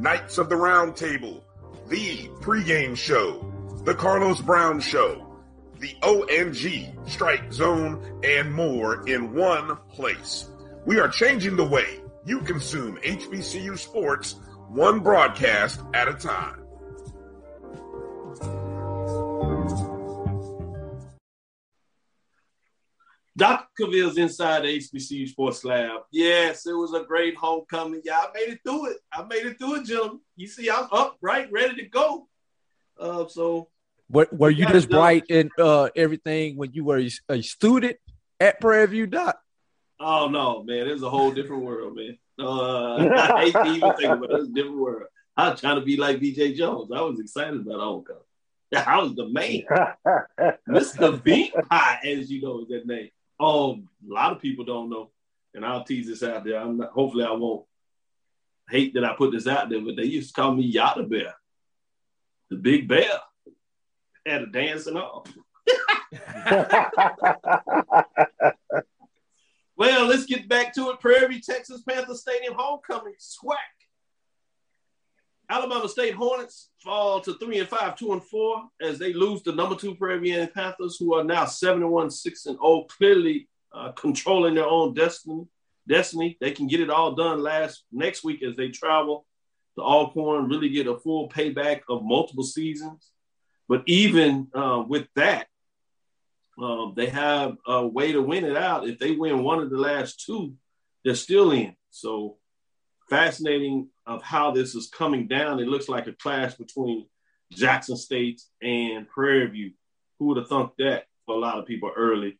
Knights 0.00 0.38
of 0.38 0.48
the 0.48 0.56
Round 0.56 0.96
Table, 0.96 1.44
the 1.86 2.28
pregame 2.40 2.96
show, 2.96 3.52
the 3.84 3.94
Carlos 3.94 4.40
Brown 4.40 4.80
Show, 4.80 5.32
the 5.78 5.94
ONG 6.02 7.06
Strike 7.08 7.52
Zone, 7.52 8.20
and 8.24 8.52
more 8.52 9.08
in 9.08 9.32
one 9.32 9.76
place. 9.90 10.50
We 10.86 10.98
are 10.98 11.08
changing 11.08 11.54
the 11.54 11.68
way 11.68 11.99
you 12.24 12.40
consume 12.40 12.96
HBCU 12.98 13.78
sports 13.78 14.36
one 14.68 15.00
broadcast 15.00 15.80
at 15.94 16.08
a 16.08 16.14
time. 16.14 16.60
Dr. 23.36 23.66
Cavil's 23.80 24.18
inside 24.18 24.64
the 24.64 24.78
HBCU 24.78 25.28
Sports 25.28 25.64
Lab. 25.64 26.02
Yes, 26.12 26.66
it 26.66 26.74
was 26.74 26.92
a 26.92 27.04
great 27.04 27.34
homecoming. 27.36 28.02
Yeah, 28.04 28.18
I 28.18 28.26
made 28.34 28.52
it 28.52 28.60
through 28.62 28.90
it. 28.90 28.98
I 29.10 29.22
made 29.22 29.46
it 29.46 29.58
through 29.58 29.76
it, 29.76 29.86
gentlemen. 29.86 30.20
You 30.36 30.46
see, 30.46 30.68
I'm 30.68 30.88
up, 30.92 31.16
right, 31.22 31.50
ready 31.50 31.76
to 31.76 31.88
go. 31.88 32.28
Uh, 32.98 33.26
so, 33.28 33.68
were, 34.10 34.28
were 34.30 34.50
you 34.50 34.66
just 34.66 34.88
it 34.88 34.90
done. 34.90 35.00
bright 35.00 35.24
in 35.30 35.50
uh, 35.58 35.88
everything 35.96 36.56
when 36.56 36.72
you 36.74 36.84
were 36.84 36.98
a, 36.98 37.10
a 37.30 37.40
student 37.40 37.96
at 38.38 38.60
Prairie 38.60 38.88
View, 38.88 39.06
Doc? 39.06 39.40
Oh 40.00 40.28
no, 40.28 40.62
man, 40.64 40.88
it's 40.88 41.02
a 41.02 41.10
whole 41.10 41.30
different 41.30 41.62
world, 41.62 41.94
man. 41.96 42.18
Uh, 42.38 42.94
I 43.16 43.44
hate 43.44 43.52
to 43.52 43.64
even 43.66 43.94
think 43.94 44.12
about 44.12 44.30
it. 44.30 44.40
It's 44.40 44.48
a 44.48 44.52
different 44.52 44.78
world. 44.78 45.04
I 45.36 45.50
was 45.50 45.60
trying 45.60 45.76
to 45.76 45.82
be 45.82 45.96
like 45.96 46.18
BJ 46.18 46.56
Jones. 46.56 46.90
I 46.94 47.00
was 47.02 47.20
excited 47.20 47.60
about 47.60 47.80
homecoming. 47.80 48.22
I 48.76 48.98
was 48.98 49.14
the 49.14 49.28
man. 49.28 49.62
Mr. 50.68 51.22
Beat 51.22 51.54
Pie, 51.54 52.00
as 52.04 52.30
you 52.30 52.42
know, 52.42 52.62
is 52.62 52.68
that 52.68 52.86
name. 52.86 53.10
Um, 53.38 53.88
a 54.08 54.12
lot 54.12 54.32
of 54.32 54.40
people 54.40 54.64
don't 54.64 54.90
know, 54.90 55.10
and 55.54 55.64
I'll 55.64 55.84
tease 55.84 56.06
this 56.06 56.22
out 56.22 56.44
there. 56.44 56.58
I'm 56.58 56.78
not. 56.78 56.90
Hopefully, 56.90 57.24
I 57.24 57.32
won't 57.32 57.64
hate 58.68 58.94
that 58.94 59.04
I 59.04 59.14
put 59.14 59.32
this 59.32 59.46
out 59.46 59.68
there, 59.68 59.80
but 59.80 59.96
they 59.96 60.04
used 60.04 60.34
to 60.34 60.40
call 60.40 60.54
me 60.54 60.64
Yada 60.64 61.02
Bear, 61.02 61.34
the 62.50 62.56
Big 62.56 62.88
Bear. 62.88 63.10
Had 64.26 64.42
a 64.42 64.46
dance 64.46 64.86
and 64.86 64.98
all. 64.98 65.26
Well, 69.80 70.04
let's 70.04 70.26
get 70.26 70.46
back 70.46 70.74
to 70.74 70.90
it. 70.90 71.00
Prairie 71.00 71.26
View, 71.26 71.40
Texas 71.40 71.80
Panther 71.88 72.12
Stadium 72.12 72.52
homecoming 72.54 73.14
SWAC. 73.18 73.56
Alabama 75.48 75.88
State 75.88 76.12
Hornets 76.12 76.68
fall 76.84 77.22
to 77.22 77.32
three 77.38 77.60
and 77.60 77.68
five, 77.68 77.96
two 77.96 78.12
and 78.12 78.22
four, 78.22 78.64
as 78.82 78.98
they 78.98 79.14
lose 79.14 79.42
the 79.42 79.52
number 79.52 79.74
two 79.74 79.94
Prairie 79.94 80.20
View 80.20 80.46
Panthers, 80.54 80.98
who 81.00 81.14
are 81.14 81.24
now 81.24 81.46
seven 81.46 81.82
and 81.82 81.90
one, 81.90 82.10
six 82.10 82.44
and 82.44 82.58
zero, 82.58 82.84
clearly 82.90 83.48
uh, 83.72 83.92
controlling 83.92 84.54
their 84.54 84.66
own 84.66 84.92
destiny. 84.92 85.46
Destiny. 85.88 86.36
They 86.42 86.50
can 86.50 86.66
get 86.66 86.80
it 86.80 86.90
all 86.90 87.14
done 87.14 87.42
last 87.42 87.84
next 87.90 88.22
week 88.22 88.42
as 88.42 88.56
they 88.56 88.68
travel 88.68 89.24
to 89.76 89.82
Alcorn, 89.82 90.50
really 90.50 90.68
get 90.68 90.88
a 90.88 90.98
full 90.98 91.30
payback 91.30 91.80
of 91.88 92.04
multiple 92.04 92.44
seasons. 92.44 93.12
But 93.66 93.84
even 93.86 94.48
uh, 94.54 94.84
with 94.86 95.06
that, 95.16 95.46
um, 96.60 96.92
they 96.94 97.06
have 97.06 97.56
a 97.66 97.86
way 97.86 98.12
to 98.12 98.20
win 98.20 98.44
it 98.44 98.56
out. 98.56 98.88
If 98.88 98.98
they 98.98 99.12
win 99.12 99.42
one 99.42 99.60
of 99.60 99.70
the 99.70 99.78
last 99.78 100.24
two, 100.24 100.54
they're 101.04 101.14
still 101.14 101.52
in. 101.52 101.74
So 101.90 102.36
fascinating 103.08 103.88
of 104.06 104.22
how 104.22 104.50
this 104.50 104.74
is 104.74 104.88
coming 104.88 105.26
down. 105.26 105.58
It 105.58 105.68
looks 105.68 105.88
like 105.88 106.06
a 106.06 106.12
clash 106.12 106.54
between 106.54 107.06
Jackson 107.52 107.96
State 107.96 108.42
and 108.62 109.08
Prairie 109.08 109.46
View. 109.48 109.72
Who 110.18 110.26
would 110.26 110.36
have 110.36 110.48
thunk 110.48 110.72
that 110.78 111.04
for 111.24 111.34
a 111.34 111.38
lot 111.38 111.58
of 111.58 111.66
people 111.66 111.90
early 111.96 112.38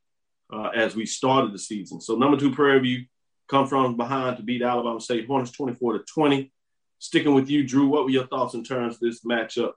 uh, 0.53 0.69
as 0.69 0.95
we 0.95 1.07
started 1.07 1.55
the 1.55 1.59
season? 1.59 2.01
So 2.01 2.15
number 2.15 2.37
two 2.37 2.55
Prairie 2.55 2.81
View 2.81 3.05
come 3.49 3.67
from 3.67 3.97
behind 3.97 4.37
to 4.37 4.43
beat 4.43 4.63
Alabama 4.63 5.01
State 5.01 5.27
Hornets 5.27 5.51
24 5.53 5.95
to 5.95 6.05
20. 6.05 6.53
Sticking 6.99 7.35
with 7.35 7.49
you, 7.49 7.67
Drew, 7.67 7.89
what 7.89 8.05
were 8.05 8.11
your 8.11 8.27
thoughts 8.27 8.53
in 8.53 8.63
terms 8.63 8.97
of 8.97 9.01
this 9.01 9.25
matchup 9.25 9.73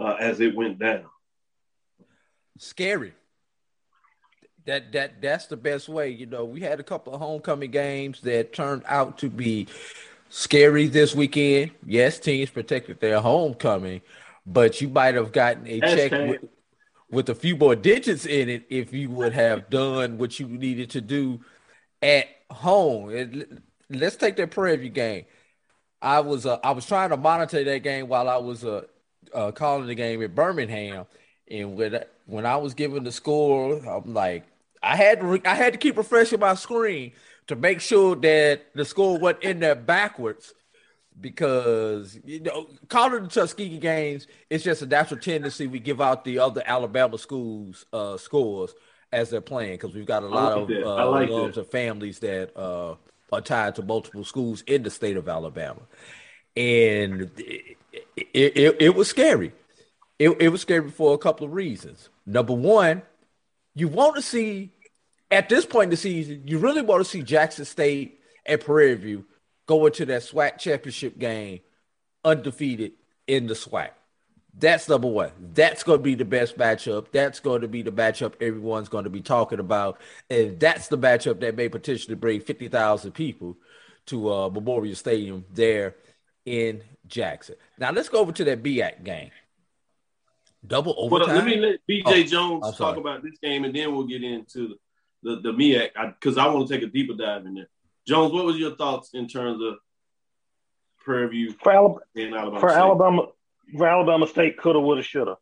uh, 0.00 0.16
as 0.18 0.40
it 0.40 0.56
went 0.56 0.80
down? 0.80 1.04
Scary. 2.58 3.14
That 4.66 4.92
that 4.92 5.20
that's 5.20 5.46
the 5.46 5.56
best 5.56 5.88
way. 5.88 6.08
You 6.10 6.26
know, 6.26 6.44
we 6.44 6.60
had 6.60 6.80
a 6.80 6.82
couple 6.82 7.12
of 7.14 7.20
homecoming 7.20 7.70
games 7.70 8.20
that 8.22 8.52
turned 8.52 8.82
out 8.86 9.18
to 9.18 9.28
be 9.28 9.66
scary 10.30 10.86
this 10.86 11.14
weekend. 11.14 11.72
Yes, 11.86 12.18
teams 12.18 12.50
protected 12.50 13.00
their 13.00 13.20
homecoming, 13.20 14.00
but 14.46 14.80
you 14.80 14.88
might 14.88 15.14
have 15.16 15.32
gotten 15.32 15.66
a 15.66 15.80
check 15.80 16.12
with, 16.12 16.40
with 17.10 17.28
a 17.28 17.34
few 17.34 17.56
more 17.56 17.76
digits 17.76 18.24
in 18.24 18.48
it 18.48 18.64
if 18.70 18.92
you 18.92 19.10
would 19.10 19.34
have 19.34 19.68
done 19.68 20.16
what 20.16 20.40
you 20.40 20.48
needed 20.48 20.90
to 20.90 21.00
do 21.00 21.40
at 22.02 22.26
home. 22.50 23.10
It- 23.10 23.50
let's 23.90 24.16
take 24.16 24.36
that 24.36 24.50
Prairie 24.50 24.76
View 24.76 24.88
game. 24.90 25.26
I 26.00 26.20
was 26.20 26.46
uh, 26.46 26.58
I 26.64 26.70
was 26.72 26.86
trying 26.86 27.10
to 27.10 27.16
monitor 27.16 27.62
that 27.64 27.82
game 27.82 28.08
while 28.08 28.28
I 28.28 28.36
was 28.38 28.64
uh, 28.64 28.82
uh, 29.34 29.52
calling 29.52 29.86
the 29.86 29.94
game 29.94 30.22
in 30.22 30.34
Birmingham, 30.34 31.06
and 31.50 31.76
when 31.76 32.02
when 32.26 32.46
I 32.46 32.56
was 32.56 32.74
given 32.74 33.04
the 33.04 33.12
score, 33.12 33.76
I'm 33.86 34.12
like, 34.14 34.44
I 34.84 34.96
had 34.96 35.20
to 35.20 35.26
re- 35.26 35.42
I 35.44 35.54
had 35.54 35.72
to 35.72 35.78
keep 35.78 35.96
refreshing 35.96 36.40
my 36.40 36.54
screen 36.54 37.12
to 37.46 37.56
make 37.56 37.80
sure 37.80 38.14
that 38.16 38.66
the 38.74 38.84
score 38.84 39.18
wasn't 39.18 39.44
in 39.44 39.60
there 39.60 39.74
backwards, 39.74 40.54
because 41.20 42.18
you 42.24 42.40
know 42.40 42.68
calling 42.88 43.22
the 43.24 43.28
Tuskegee 43.28 43.78
games, 43.78 44.26
it's 44.50 44.64
just 44.64 44.82
a 44.82 44.86
natural 44.86 45.20
tendency 45.20 45.66
we 45.66 45.78
give 45.78 46.00
out 46.00 46.24
the 46.24 46.38
other 46.38 46.62
Alabama 46.66 47.18
schools 47.18 47.86
uh, 47.92 48.16
scores 48.16 48.74
as 49.12 49.30
they're 49.30 49.40
playing 49.40 49.72
because 49.72 49.94
we've 49.94 50.06
got 50.06 50.22
a 50.22 50.26
lot 50.26 50.68
like 50.68 50.78
of 50.78 50.86
uh, 50.86 51.10
like 51.10 51.30
loves 51.30 51.56
of 51.56 51.70
families 51.70 52.18
that 52.18 52.56
uh, 52.56 52.96
are 53.32 53.40
tied 53.40 53.76
to 53.76 53.82
multiple 53.82 54.24
schools 54.24 54.62
in 54.66 54.82
the 54.82 54.90
state 54.90 55.16
of 55.16 55.28
Alabama, 55.28 55.80
and 56.56 57.30
it, 57.38 57.76
it, 58.16 58.56
it, 58.56 58.76
it 58.80 58.94
was 58.94 59.08
scary. 59.08 59.52
It, 60.18 60.30
it 60.40 60.48
was 60.50 60.60
scary 60.60 60.90
for 60.90 61.14
a 61.14 61.18
couple 61.18 61.46
of 61.46 61.52
reasons. 61.52 62.08
Number 62.26 62.52
one, 62.54 63.02
you 63.74 63.88
want 63.88 64.16
to 64.16 64.22
see 64.22 64.70
at 65.34 65.48
this 65.48 65.66
point 65.66 65.84
in 65.84 65.90
the 65.90 65.96
season, 65.96 66.42
you 66.46 66.58
really 66.58 66.82
want 66.82 67.04
to 67.04 67.10
see 67.10 67.22
Jackson 67.22 67.64
State 67.64 68.20
and 68.46 68.60
Prairie 68.60 68.94
View 68.94 69.24
go 69.66 69.86
into 69.86 70.06
that 70.06 70.22
SWAC 70.22 70.58
championship 70.58 71.18
game 71.18 71.60
undefeated 72.24 72.92
in 73.26 73.46
the 73.46 73.54
SWAC. 73.54 73.90
That's 74.56 74.88
number 74.88 75.08
one. 75.08 75.32
That's 75.52 75.82
going 75.82 75.98
to 75.98 76.02
be 76.02 76.14
the 76.14 76.24
best 76.24 76.56
matchup. 76.56 77.06
That's 77.10 77.40
going 77.40 77.62
to 77.62 77.68
be 77.68 77.82
the 77.82 77.90
matchup 77.90 78.34
everyone's 78.40 78.88
going 78.88 79.04
to 79.04 79.10
be 79.10 79.20
talking 79.20 79.58
about. 79.58 80.00
And 80.30 80.60
that's 80.60 80.88
the 80.88 80.98
matchup 80.98 81.40
that 81.40 81.56
may 81.56 81.68
potentially 81.68 82.14
bring 82.14 82.40
50,000 82.40 83.10
people 83.12 83.56
to 84.06 84.32
uh, 84.32 84.48
Memorial 84.50 84.94
Stadium 84.94 85.44
there 85.52 85.96
in 86.44 86.82
Jackson. 87.08 87.56
Now, 87.78 87.90
let's 87.90 88.08
go 88.08 88.20
over 88.20 88.32
to 88.32 88.44
that 88.44 88.62
BAC 88.62 89.02
game. 89.02 89.30
Double 90.66 90.94
overtime. 90.96 91.34
let 91.34 91.44
me 91.44 91.56
let 91.56 91.80
BJ 91.90 92.02
Oh, 92.06 92.22
Jones 92.22 92.76
talk 92.76 92.96
about 92.96 93.22
this 93.22 93.36
game, 93.42 93.64
and 93.64 93.74
then 93.74 93.92
we'll 93.92 94.06
get 94.06 94.22
into 94.22 94.76
the 95.24 95.40
the, 95.40 95.52
MEAC 95.52 95.90
because 96.20 96.38
I, 96.38 96.46
want 96.46 96.68
to 96.68 96.74
take 96.74 96.84
a 96.84 96.90
deeper 96.90 97.14
dive 97.14 97.46
in 97.46 97.54
there. 97.54 97.68
Jones, 98.06 98.32
what 98.32 98.44
was 98.44 98.56
your 98.56 98.76
thoughts 98.76 99.10
in 99.14 99.26
terms 99.26 99.62
of 99.62 99.74
Prairie 100.98 101.28
View 101.28 101.52
For, 101.52 101.72
Alabama, 101.72 102.36
Alabama? 102.36 102.60
for 102.60 102.68
State? 102.68 102.78
Alabama, 102.78 103.26
for 103.76 103.86
Alabama 103.86 104.26
State, 104.26 104.58
coulda, 104.58 104.80
woulda, 104.80 105.02
shoulda. 105.02 105.36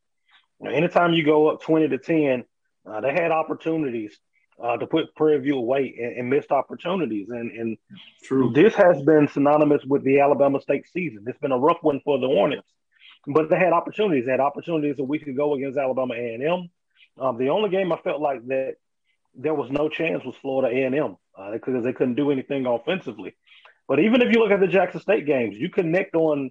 Now, 0.61 0.70
anytime 0.70 1.12
you 1.12 1.24
go 1.24 1.49
up 1.49 1.61
twenty 1.62 1.89
to 1.89 1.99
ten, 1.99 2.45
uh, 2.89 3.01
they 3.01 3.12
had 3.12 3.33
opportunities 3.33 4.16
uh, 4.62 4.76
to 4.76 4.87
put 4.87 5.14
Prairie 5.16 5.41
View 5.41 5.57
away 5.57 5.95
and, 6.01 6.18
and 6.18 6.30
missed 6.30 6.53
opportunities. 6.53 7.28
And 7.30 7.51
and 7.51 7.78
True. 8.22 8.53
this 8.55 8.74
has 8.74 9.03
been 9.03 9.28
synonymous 9.28 9.85
with 9.85 10.05
the 10.05 10.20
Alabama 10.20 10.61
State 10.61 10.87
season. 10.93 11.24
It's 11.26 11.39
been 11.39 11.53
a 11.53 11.59
rough 11.59 11.78
one 11.83 12.01
for 12.05 12.18
the 12.18 12.28
Hornets, 12.28 12.68
but 13.26 13.51
they 13.51 13.59
had 13.59 13.72
opportunities. 13.72 14.24
They 14.24 14.30
had 14.30 14.41
opportunities 14.41 14.99
a 14.99 15.05
week 15.05 15.26
ago 15.26 15.55
against 15.55 15.78
Alabama 15.78 16.14
A 16.14 16.35
and 16.35 16.43
M. 16.45 16.70
Um, 17.18 17.37
the 17.39 17.51
only 17.51 17.70
game 17.70 17.93
I 17.93 17.97
felt 17.97 18.20
like 18.20 18.47
that 18.47 18.76
there 19.35 19.55
was 19.55 19.70
no 19.70 19.89
chance 19.89 20.24
with 20.24 20.37
Florida 20.37 20.76
A 20.76 20.85
and 20.85 20.95
M 20.95 21.16
uh, 21.37 21.53
because 21.53 21.85
they 21.85 21.93
couldn't 21.93 22.14
do 22.14 22.30
anything 22.30 22.66
offensively. 22.66 23.35
But 23.89 24.01
even 24.01 24.22
if 24.22 24.33
you 24.33 24.41
look 24.41 24.53
at 24.53 24.61
the 24.61 24.66
Jackson 24.66 25.01
State 25.01 25.26
games, 25.26 25.57
you 25.57 25.68
connect 25.68 26.14
on 26.14 26.51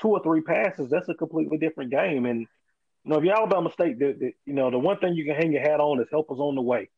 two 0.00 0.08
or 0.08 0.22
three 0.22 0.40
passes. 0.40 0.90
That's 0.90 1.08
a 1.08 1.14
completely 1.14 1.58
different 1.58 1.90
game. 1.90 2.26
And 2.26 2.40
you 3.04 3.10
know, 3.10 3.18
if 3.18 3.24
you're 3.24 3.36
Alabama 3.36 3.70
State, 3.72 3.98
the, 3.98 4.16
the, 4.18 4.32
you 4.44 4.54
know 4.54 4.70
the 4.70 4.78
one 4.78 4.98
thing 4.98 5.14
you 5.14 5.24
can 5.24 5.34
hang 5.34 5.52
your 5.52 5.62
hat 5.62 5.80
on 5.80 6.00
is 6.00 6.08
help 6.10 6.26
is 6.30 6.38
on 6.38 6.54
the 6.54 6.62
way. 6.62 6.90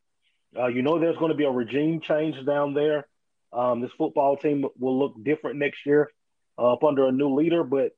Uh, 0.57 0.67
you 0.67 0.83
know, 0.83 0.99
there's 0.99 1.17
going 1.17 1.31
to 1.31 1.37
be 1.37 1.45
a 1.45 1.51
regime 1.51 2.01
change 2.01 2.45
down 2.45 2.75
there. 2.75 3.07
Um, 3.53 3.81
this 3.81 3.91
football 3.97 4.37
team 4.37 4.65
will 4.79 4.99
look 4.99 5.15
different 5.23 5.59
next 5.59 5.87
year 5.87 6.11
uh, 6.59 6.73
up 6.73 6.85
under 6.85 7.07
a 7.07 7.13
new 7.13 7.35
leader. 7.35 7.65
But 7.65 7.93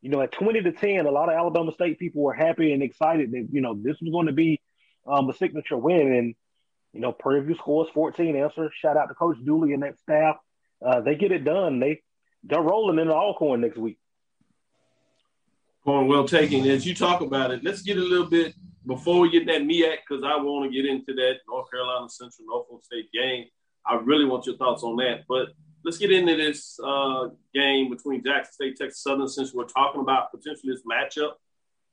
you 0.00 0.10
know, 0.10 0.20
at 0.20 0.32
20 0.32 0.62
to 0.62 0.72
10, 0.72 1.06
a 1.06 1.10
lot 1.10 1.28
of 1.28 1.34
Alabama 1.34 1.72
State 1.72 1.98
people 1.98 2.22
were 2.22 2.32
happy 2.32 2.72
and 2.72 2.82
excited 2.82 3.32
that 3.32 3.48
you 3.50 3.60
know 3.60 3.74
this 3.74 3.96
was 4.00 4.10
going 4.10 4.26
to 4.26 4.32
be 4.32 4.60
um, 5.06 5.28
a 5.28 5.34
signature 5.34 5.76
win. 5.76 6.12
And 6.12 6.34
you 6.92 7.00
know, 7.00 7.12
Prairie 7.12 7.44
View 7.44 7.56
scores 7.56 7.88
14 7.94 8.36
answers. 8.36 8.72
Shout 8.80 8.96
out 8.96 9.06
to 9.06 9.14
Coach 9.14 9.36
Dooley 9.44 9.72
and 9.72 9.82
that 9.82 9.98
staff. 9.98 10.36
Uh, 10.84 11.00
they 11.00 11.14
get 11.14 11.32
it 11.32 11.44
done. 11.44 11.80
They 11.80 12.02
they're 12.44 12.60
rolling 12.60 12.98
in 12.98 13.08
the 13.08 13.14
Alcorn 13.14 13.60
next 13.60 13.78
week. 13.78 13.98
Point 15.84 16.08
well 16.08 16.26
taken. 16.26 16.66
As 16.66 16.86
you 16.86 16.94
talk 16.94 17.20
about 17.20 17.50
it, 17.50 17.64
let's 17.64 17.82
get 17.82 17.96
a 17.96 18.00
little 18.00 18.26
bit 18.26 18.54
before 18.86 19.20
we 19.20 19.30
get 19.30 19.46
that 19.46 19.62
MEAC 19.62 19.96
because 20.08 20.24
I 20.24 20.36
want 20.36 20.70
to 20.70 20.76
get 20.76 20.88
into 20.88 21.14
that 21.14 21.36
North 21.48 21.70
Carolina 21.70 22.08
Central 22.08 22.46
Norfolk 22.46 22.84
State 22.84 23.10
game. 23.12 23.46
I 23.86 23.94
really 23.96 24.24
want 24.24 24.46
your 24.46 24.56
thoughts 24.56 24.82
on 24.82 24.96
that. 24.96 25.24
But 25.28 25.48
let's 25.84 25.98
get 25.98 26.12
into 26.12 26.36
this 26.36 26.78
uh, 26.84 27.28
game 27.54 27.90
between 27.90 28.22
Jackson 28.24 28.52
State, 28.52 28.76
Texas 28.76 29.02
Southern. 29.02 29.28
Since 29.28 29.52
we're 29.54 29.64
talking 29.64 30.00
about 30.00 30.30
potentially 30.30 30.72
this 30.72 30.82
matchup, 30.84 31.32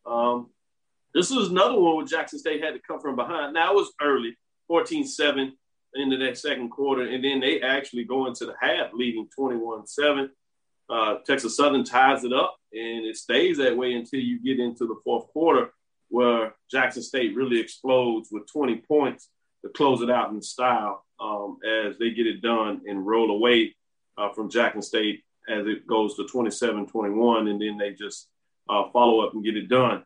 um, 0.05 0.49
this 1.13 1.31
was 1.31 1.49
another 1.49 1.79
one 1.79 1.95
where 1.97 2.05
Jackson 2.05 2.39
State 2.39 2.63
had 2.63 2.73
to 2.73 2.79
come 2.79 2.99
from 2.99 3.15
behind. 3.15 3.53
Now 3.53 3.71
it 3.71 3.75
was 3.75 3.91
early, 4.01 4.37
14-7 4.69 5.51
into 5.95 6.17
that 6.17 6.37
second 6.37 6.69
quarter, 6.69 7.03
and 7.03 7.23
then 7.23 7.39
they 7.39 7.61
actually 7.61 8.03
go 8.03 8.27
into 8.27 8.45
the 8.45 8.55
half 8.61 8.91
leading 8.93 9.27
21-7. 9.37 10.29
Uh, 10.89 11.15
Texas 11.25 11.57
Southern 11.57 11.83
ties 11.83 12.23
it 12.23 12.33
up, 12.33 12.55
and 12.73 13.05
it 13.05 13.15
stays 13.15 13.57
that 13.57 13.75
way 13.75 13.93
until 13.93 14.19
you 14.19 14.39
get 14.41 14.59
into 14.59 14.85
the 14.87 14.99
fourth 15.03 15.27
quarter, 15.27 15.71
where 16.09 16.55
Jackson 16.69 17.03
State 17.03 17.35
really 17.35 17.59
explodes 17.59 18.29
with 18.31 18.51
20 18.51 18.77
points 18.87 19.29
to 19.63 19.69
close 19.69 20.01
it 20.01 20.09
out 20.09 20.31
in 20.31 20.41
style 20.41 21.05
um, 21.19 21.57
as 21.65 21.97
they 21.97 22.11
get 22.11 22.27
it 22.27 22.41
done 22.41 22.81
and 22.87 23.05
roll 23.05 23.31
away 23.31 23.75
uh, 24.17 24.29
from 24.33 24.49
Jackson 24.49 24.81
State 24.81 25.23
as 25.49 25.65
it 25.67 25.87
goes 25.87 26.15
to 26.15 26.23
27-21, 26.23 27.49
and 27.49 27.61
then 27.61 27.77
they 27.77 27.91
just 27.91 28.27
uh, 28.69 28.83
follow 28.93 29.21
up 29.21 29.33
and 29.33 29.43
get 29.43 29.57
it 29.57 29.67
done. 29.67 30.03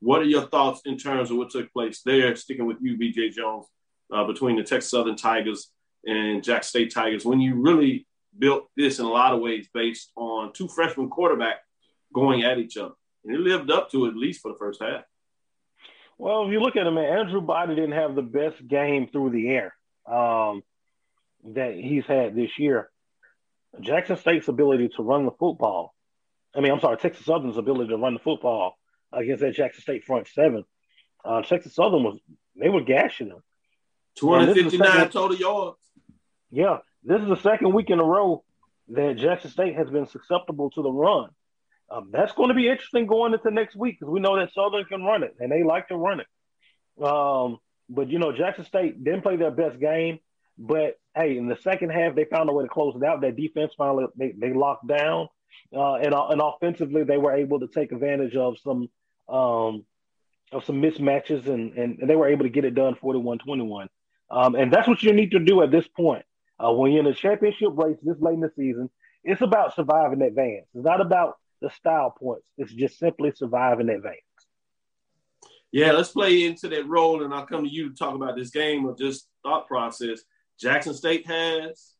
What 0.00 0.20
are 0.20 0.26
your 0.26 0.46
thoughts 0.48 0.82
in 0.84 0.96
terms 0.96 1.30
of 1.30 1.36
what 1.36 1.50
took 1.50 1.72
place 1.72 2.02
there? 2.04 2.34
Sticking 2.36 2.66
with 2.66 2.76
you, 2.80 2.96
BJ 2.96 3.32
Jones, 3.32 3.66
uh, 4.14 4.24
between 4.24 4.56
the 4.56 4.62
Texas 4.62 4.90
Southern 4.90 5.16
Tigers 5.16 5.70
and 6.06 6.42
Jack 6.42 6.64
State 6.64 6.92
Tigers, 6.92 7.24
when 7.24 7.40
you 7.40 7.60
really 7.60 8.06
built 8.38 8.68
this 8.76 8.98
in 8.98 9.04
a 9.04 9.10
lot 9.10 9.32
of 9.32 9.40
ways 9.40 9.68
based 9.72 10.12
on 10.16 10.52
two 10.52 10.68
freshman 10.68 11.10
quarterbacks 11.10 11.64
going 12.14 12.44
at 12.44 12.58
each 12.58 12.76
other, 12.76 12.94
and 13.24 13.34
it 13.34 13.40
lived 13.40 13.70
up 13.70 13.90
to 13.90 14.06
at 14.06 14.16
least 14.16 14.40
for 14.40 14.52
the 14.52 14.58
first 14.58 14.82
half. 14.82 15.02
Well, 16.18 16.46
if 16.46 16.52
you 16.52 16.60
look 16.60 16.76
at 16.76 16.86
him, 16.86 16.96
Andrew 16.98 17.40
Body 17.40 17.74
didn't 17.74 17.92
have 17.92 18.14
the 18.14 18.22
best 18.22 18.66
game 18.68 19.08
through 19.10 19.30
the 19.30 19.48
air 19.48 19.74
um, 20.06 20.62
that 21.54 21.74
he's 21.74 22.04
had 22.06 22.36
this 22.36 22.58
year. 22.58 22.90
Jackson 23.80 24.16
State's 24.16 24.46
ability 24.46 24.90
to 24.96 25.02
run 25.02 25.24
the 25.24 25.32
football, 25.32 25.94
I 26.54 26.60
mean, 26.60 26.70
I'm 26.70 26.80
sorry, 26.80 26.96
Texas 26.96 27.26
Southern's 27.26 27.56
ability 27.56 27.88
to 27.88 27.96
run 27.96 28.14
the 28.14 28.20
football 28.20 28.78
against 29.12 29.40
that 29.40 29.54
Jackson 29.54 29.82
State 29.82 30.04
front 30.04 30.28
seven. 30.28 30.64
Uh, 31.24 31.42
Texas 31.42 31.74
Southern 31.74 32.04
was, 32.04 32.20
they 32.54 32.68
were 32.68 32.82
gashing 32.82 33.28
them. 33.28 33.42
259 34.16 34.86
second, 34.86 35.10
total 35.10 35.36
yards. 35.36 35.78
Yeah, 36.50 36.78
this 37.02 37.20
is 37.20 37.28
the 37.28 37.36
second 37.36 37.72
week 37.72 37.90
in 37.90 37.98
a 37.98 38.04
row 38.04 38.44
that 38.88 39.16
Jackson 39.16 39.50
State 39.50 39.76
has 39.76 39.88
been 39.90 40.06
susceptible 40.06 40.70
to 40.70 40.82
the 40.82 40.90
run. 40.90 41.30
Um, 41.90 42.10
that's 42.12 42.32
going 42.32 42.48
to 42.48 42.54
be 42.54 42.68
interesting 42.68 43.06
going 43.06 43.34
into 43.34 43.50
next 43.50 43.76
week 43.76 43.98
because 43.98 44.12
we 44.12 44.20
know 44.20 44.36
that 44.36 44.52
Southern 44.52 44.84
can 44.84 45.02
run 45.02 45.22
it 45.22 45.36
and 45.38 45.50
they 45.50 45.62
like 45.62 45.88
to 45.88 45.96
run 45.96 46.20
it. 46.20 47.04
Um, 47.04 47.58
but 47.88 48.08
you 48.08 48.18
know, 48.18 48.32
Jackson 48.32 48.64
State 48.64 49.02
didn't 49.02 49.22
play 49.22 49.36
their 49.36 49.50
best 49.50 49.78
game, 49.78 50.18
but 50.56 50.94
hey, 51.14 51.36
in 51.36 51.48
the 51.48 51.56
second 51.56 51.90
half 51.90 52.14
they 52.14 52.24
found 52.24 52.48
a 52.48 52.52
way 52.52 52.64
to 52.64 52.68
close 52.68 52.96
it 52.96 53.04
out. 53.04 53.20
That 53.20 53.36
defense 53.36 53.72
finally 53.76 54.06
they, 54.16 54.32
they 54.36 54.52
locked 54.52 54.86
down, 54.86 55.28
uh, 55.76 55.94
and 55.96 56.14
uh, 56.14 56.28
and 56.28 56.40
offensively 56.40 57.04
they 57.04 57.18
were 57.18 57.34
able 57.34 57.60
to 57.60 57.68
take 57.68 57.92
advantage 57.92 58.36
of 58.36 58.56
some 58.58 58.88
um, 59.28 59.84
of 60.52 60.64
some 60.64 60.80
mismatches 60.80 61.46
and, 61.46 61.76
and, 61.76 61.98
and 61.98 62.08
they 62.08 62.16
were 62.16 62.28
able 62.28 62.44
to 62.44 62.50
get 62.50 62.64
it 62.64 62.74
done 62.74 62.94
41-21. 62.94 63.88
Um, 64.30 64.54
and 64.54 64.72
that's 64.72 64.88
what 64.88 65.02
you 65.02 65.12
need 65.12 65.32
to 65.32 65.38
do 65.38 65.62
at 65.62 65.70
this 65.70 65.86
point. 65.88 66.24
Uh, 66.58 66.72
when 66.72 66.92
you're 66.92 67.00
in 67.00 67.06
a 67.06 67.14
championship 67.14 67.70
race 67.72 67.96
this 68.02 68.20
late 68.20 68.34
in 68.34 68.40
the 68.40 68.52
season, 68.56 68.90
it's 69.22 69.42
about 69.42 69.74
surviving 69.74 70.22
advance. 70.22 70.66
It's 70.74 70.84
not 70.84 71.00
about 71.00 71.36
the 71.60 71.70
style 71.70 72.14
points. 72.18 72.44
It's 72.58 72.72
just 72.72 72.98
simply 72.98 73.32
surviving 73.34 73.88
advance. 73.88 74.18
Yeah, 75.72 75.92
let's 75.92 76.10
play 76.10 76.44
into 76.44 76.68
that 76.68 76.88
role, 76.88 77.24
and 77.24 77.34
I'll 77.34 77.46
come 77.46 77.64
to 77.64 77.70
you 77.70 77.88
to 77.90 77.96
talk 77.96 78.14
about 78.14 78.36
this 78.36 78.50
game 78.50 78.86
or 78.86 78.94
just 78.96 79.26
thought 79.42 79.66
process. 79.66 80.20
Jackson 80.60 80.94
State 80.94 81.26
has 81.26 81.94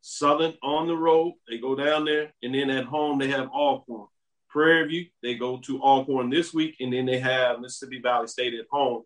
Southern 0.00 0.54
on 0.62 0.86
the 0.86 0.96
road. 0.96 1.34
They 1.48 1.58
go 1.58 1.74
down 1.74 2.04
there, 2.04 2.32
and 2.42 2.54
then 2.54 2.70
at 2.70 2.84
home 2.84 3.18
they 3.18 3.28
have 3.28 3.48
Alcorn. 3.48 4.06
Prairie 4.48 4.86
View, 4.86 5.06
they 5.22 5.34
go 5.34 5.58
to 5.58 5.82
Alcorn 5.82 6.30
this 6.30 6.54
week, 6.54 6.76
and 6.78 6.92
then 6.92 7.04
they 7.04 7.18
have 7.18 7.60
Mississippi 7.60 8.00
Valley 8.00 8.28
State 8.28 8.54
at 8.54 8.66
home. 8.70 9.02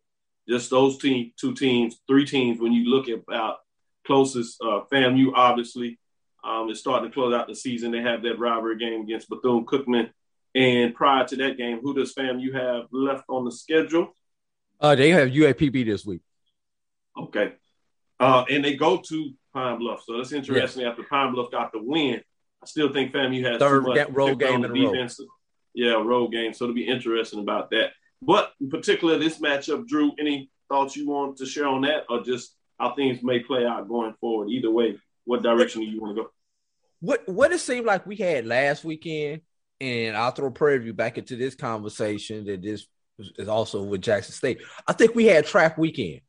Just 0.51 0.71
those 0.71 0.99
team, 0.99 1.33
two 1.41 1.55
teams, 1.55 2.01
three 2.07 2.27
teams. 2.27 2.61
When 2.61 2.73
you 2.73 2.91
look 2.91 3.09
about 3.09 3.59
closest, 4.07 4.61
uh, 4.61 4.81
FAMU 4.93 5.33
obviously 5.35 5.99
um, 6.45 6.69
is 6.69 6.81
starting 6.81 7.09
to 7.09 7.15
close 7.15 7.33
out 7.33 7.47
the 7.47 7.55
season. 7.55 7.93
They 7.93 8.03
have 8.03 8.23
that 8.23 8.39
rivalry 8.39 8.77
game 8.79 9.03
against 9.03 9.29
Bethune 9.29 9.65
Cookman 9.65 10.11
and 10.55 10.95
prior 10.95 11.27
to 11.27 11.37
that 11.37 11.57
game, 11.57 11.81
who 11.81 11.95
does 11.95 12.15
FAMU 12.15 12.53
have 12.55 12.87
left 12.91 13.25
on 13.29 13.45
the 13.45 13.53
schedule? 13.53 14.15
Uh, 14.81 14.95
they 14.95 15.11
have 15.11 15.29
UAPB 15.29 15.85
this 15.85 16.05
week. 16.05 16.23
Okay. 17.17 17.53
Uh, 18.19 18.45
and 18.51 18.65
they 18.65 18.75
go 18.75 18.99
to 18.99 19.33
Pine 19.53 19.79
Bluff. 19.79 20.03
So 20.05 20.17
that's 20.17 20.33
interesting. 20.33 20.85
After 20.85 21.03
Pine 21.03 21.33
Bluff 21.33 21.51
got 21.51 21.73
the 21.73 21.83
win, 21.83 22.21
I 22.63 22.67
still 22.67 22.93
think 22.93 23.13
FAMU 23.13 23.45
has 23.45 23.59
third 23.59 23.85
too 23.85 23.95
much 23.95 24.09
road 24.11 24.41
game 24.41 24.65
in 24.65 24.73
defense. 24.73 25.21
Yeah, 25.73 26.03
road 26.03 26.29
game. 26.29 26.53
So 26.53 26.65
it'll 26.65 26.75
be 26.75 26.87
interesting 26.87 27.41
about 27.41 27.71
that. 27.71 27.93
But 28.23 28.53
in 28.61 28.71
particular, 28.71 29.19
this 29.19 29.39
matchup, 29.39 29.87
Drew, 29.87 30.13
any 30.19 30.51
thoughts 30.69 30.97
you 30.97 31.09
want 31.09 31.39
to 31.39 31.47
share 31.47 31.67
on 31.67 31.83
that, 31.83 32.05
or 32.09 32.23
just 32.23 32.55
how 32.79 32.95
things 32.95 33.23
may 33.23 33.41
play 33.41 33.65
out 33.65 33.89
going 33.89 34.15
forward? 34.21 34.51
Either 34.51 34.71
way, 34.71 34.99
what 35.25 35.43
direction 35.43 35.83
do 35.83 35.87
you 35.87 36.01
want 36.01 36.17
to 36.17 36.23
go? 36.23 36.31
What 37.01 37.27
what 37.29 37.53
it 37.53 37.61
seemed 37.61 37.87
like 37.87 38.07
we 38.07 38.17
had 38.17 38.47
last 38.47 38.85
weekend 38.85 39.41
and 39.81 40.17
I'll 40.17 40.31
throw 40.31 40.51
Prairie 40.51 40.79
View 40.79 40.93
back 40.93 41.19
into 41.19 41.37
this 41.37 41.55
conversation 41.55 42.45
that 42.45 42.63
this 42.63 42.87
is 43.39 43.49
also 43.49 43.83
with 43.83 44.03
Jackson 44.03 44.35
State. 44.35 44.61
I 44.87 44.93
think 44.93 45.15
we 45.15 45.27
had 45.27 45.47
trap 45.47 45.79
weekend. 45.79 46.21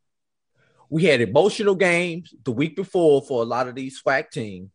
We 0.89 1.05
had 1.05 1.21
emotional 1.21 1.75
games 1.75 2.33
the 2.43 2.51
week 2.51 2.75
before 2.75 3.21
for 3.21 3.41
a 3.41 3.45
lot 3.45 3.67
of 3.67 3.75
these 3.75 4.01
SWAC 4.01 4.29
teams. 4.31 4.71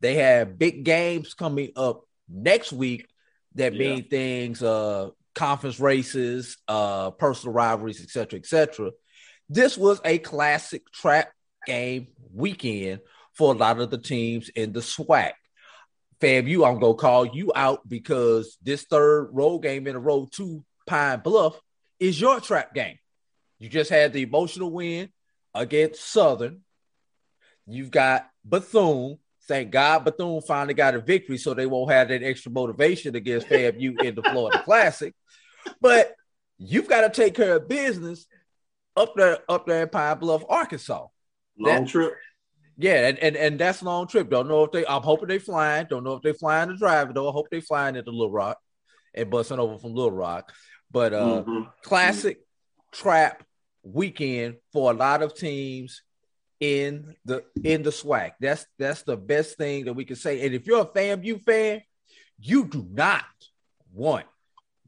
They 0.00 0.14
have 0.14 0.58
big 0.58 0.84
games 0.84 1.34
coming 1.34 1.70
up 1.76 2.02
next 2.28 2.72
week 2.72 3.08
that 3.54 3.72
yeah. 3.72 3.78
mean 3.78 4.08
things, 4.08 4.62
uh, 4.62 5.10
conference 5.34 5.80
races, 5.80 6.56
uh, 6.68 7.10
personal 7.12 7.54
rivalries, 7.54 8.02
etc., 8.02 8.38
etc. 8.38 8.90
This 9.48 9.76
was 9.76 10.00
a 10.04 10.18
classic 10.18 10.90
trap 10.92 11.30
game 11.66 12.08
weekend 12.32 13.00
for 13.34 13.52
a 13.52 13.56
lot 13.56 13.80
of 13.80 13.90
the 13.90 13.98
teams 13.98 14.48
in 14.48 14.72
the 14.72 14.80
SWAC. 14.80 15.32
FAMU, 16.20 16.66
I'm 16.66 16.78
gonna 16.78 16.94
call 16.94 17.26
you 17.26 17.52
out 17.54 17.86
because 17.88 18.56
this 18.62 18.84
third 18.84 19.28
road 19.32 19.58
game 19.60 19.86
in 19.86 19.96
a 19.96 20.00
row 20.00 20.28
to 20.32 20.64
Pine 20.86 21.20
Bluff 21.20 21.60
is 21.98 22.20
your 22.20 22.40
trap 22.40 22.74
game. 22.74 22.98
You 23.58 23.68
just 23.68 23.90
had 23.90 24.12
the 24.12 24.22
emotional 24.22 24.70
win 24.70 25.10
against 25.54 26.04
Southern. 26.04 26.60
You've 27.66 27.90
got 27.90 28.28
Bethune. 28.44 29.18
Thank 29.46 29.70
God 29.70 30.04
Bethune 30.04 30.40
finally 30.42 30.74
got 30.74 30.94
a 30.94 31.00
victory, 31.00 31.36
so 31.36 31.52
they 31.52 31.66
won't 31.66 31.90
have 31.90 32.08
that 32.08 32.22
extra 32.22 32.50
motivation 32.50 33.14
against 33.14 33.48
FAMU 33.48 34.02
in 34.02 34.14
the 34.14 34.22
Florida 34.22 34.62
Classic. 34.62 35.14
But 35.80 36.14
you've 36.58 36.88
got 36.88 37.02
to 37.02 37.10
take 37.10 37.34
care 37.34 37.56
of 37.56 37.68
business 37.68 38.26
up 38.96 39.14
there, 39.16 39.38
up 39.48 39.66
there 39.66 39.82
in 39.82 39.88
Pine 39.88 40.18
Bluff, 40.18 40.44
Arkansas. 40.48 41.06
Long 41.58 41.84
that, 41.84 41.88
trip. 41.88 42.14
Yeah, 42.76 43.08
and, 43.08 43.18
and 43.18 43.36
and 43.36 43.58
that's 43.58 43.82
a 43.82 43.84
long 43.84 44.08
trip. 44.08 44.30
Don't 44.30 44.48
know 44.48 44.64
if 44.64 44.72
they. 44.72 44.84
I'm 44.86 45.02
hoping 45.02 45.28
they 45.28 45.38
flying. 45.38 45.86
Don't 45.88 46.04
know 46.04 46.14
if 46.14 46.22
they 46.22 46.32
flying 46.32 46.68
to 46.70 46.76
drive 46.76 47.10
it 47.10 47.14
though. 47.14 47.28
I 47.28 47.32
hope 47.32 47.46
they 47.50 47.60
flying 47.60 47.96
into 47.96 48.10
Little 48.10 48.32
Rock 48.32 48.58
and 49.14 49.30
busting 49.30 49.58
over 49.58 49.78
from 49.78 49.94
Little 49.94 50.10
Rock. 50.10 50.52
But 50.90 51.12
uh, 51.12 51.44
mm-hmm. 51.46 51.62
classic 51.82 52.38
mm-hmm. 52.38 53.02
trap 53.02 53.44
weekend 53.82 54.56
for 54.72 54.90
a 54.90 54.94
lot 54.94 55.22
of 55.22 55.34
teams 55.34 56.02
in 56.60 57.14
the 57.24 57.44
in 57.62 57.82
the 57.82 57.90
SWAC. 57.90 58.32
That's 58.40 58.66
that's 58.78 59.02
the 59.02 59.16
best 59.16 59.56
thing 59.56 59.86
that 59.86 59.94
we 59.94 60.04
can 60.04 60.16
say. 60.16 60.44
And 60.44 60.54
if 60.54 60.66
you're 60.66 60.82
a 60.82 60.86
FAMU 60.86 61.42
fan, 61.42 61.82
you 62.38 62.66
do 62.66 62.86
not 62.90 63.24
want 63.92 64.26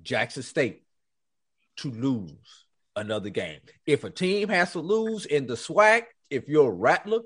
Jackson 0.03 0.43
State 0.43 0.83
to 1.79 1.91
lose 1.91 2.65
another 2.95 3.29
game. 3.29 3.61
If 3.87 4.05
a 4.05 4.11
team 4.11 4.49
has 4.49 4.73
to 4.73 4.81
lose 4.81 5.27
in 5.27 5.47
the 5.47 5.55
SWAC, 5.55 6.05
if 6.31 6.49
you're 6.49 6.71
a 6.71 6.75
Rattler, 6.75 7.21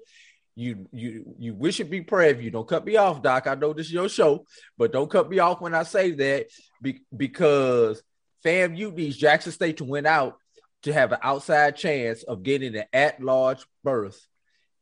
you 0.56 0.88
you 0.92 1.34
you 1.38 1.54
wish 1.54 1.80
it 1.80 1.90
be 1.90 2.02
Prairie 2.02 2.44
you 2.44 2.50
Don't 2.50 2.68
cut 2.68 2.84
me 2.84 2.96
off, 2.96 3.22
Doc. 3.22 3.46
I 3.46 3.54
know 3.54 3.72
this 3.72 3.86
is 3.86 3.92
your 3.92 4.08
show, 4.08 4.44
but 4.76 4.92
don't 4.92 5.10
cut 5.10 5.28
me 5.30 5.38
off 5.38 5.60
when 5.60 5.74
I 5.74 5.84
say 5.84 6.10
that 6.12 6.46
be, 6.82 7.00
because 7.16 8.02
FAMU 8.44 8.94
needs 8.94 9.16
Jackson 9.16 9.52
State 9.52 9.78
to 9.78 9.84
win 9.84 10.06
out 10.06 10.36
to 10.82 10.92
have 10.92 11.12
an 11.12 11.18
outside 11.22 11.76
chance 11.76 12.22
of 12.22 12.42
getting 12.42 12.74
an 12.74 12.84
at-large 12.92 13.64
berth 13.84 14.26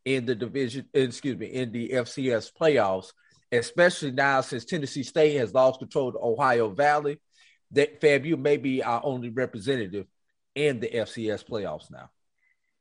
in 0.05 0.25
the 0.25 0.35
division. 0.35 0.85
Excuse 0.93 1.37
me, 1.37 1.47
in 1.47 1.71
the 1.71 1.89
FCS 1.89 2.51
playoffs, 2.59 3.13
especially 3.51 4.11
now 4.11 4.41
since 4.41 4.65
Tennessee 4.65 5.03
State 5.03 5.37
has 5.37 5.53
lost 5.53 5.79
control 5.79 6.09
of 6.09 6.15
Ohio 6.15 6.69
Valley. 6.69 7.19
That 7.71 8.01
FAMU 8.01 8.39
may 8.39 8.57
be 8.57 8.81
our 8.81 8.99
only 9.03 9.29
representative 9.29 10.07
in 10.55 10.79
the 10.79 10.87
FCS 10.87 11.45
playoffs 11.47 11.91
now. 11.91 12.09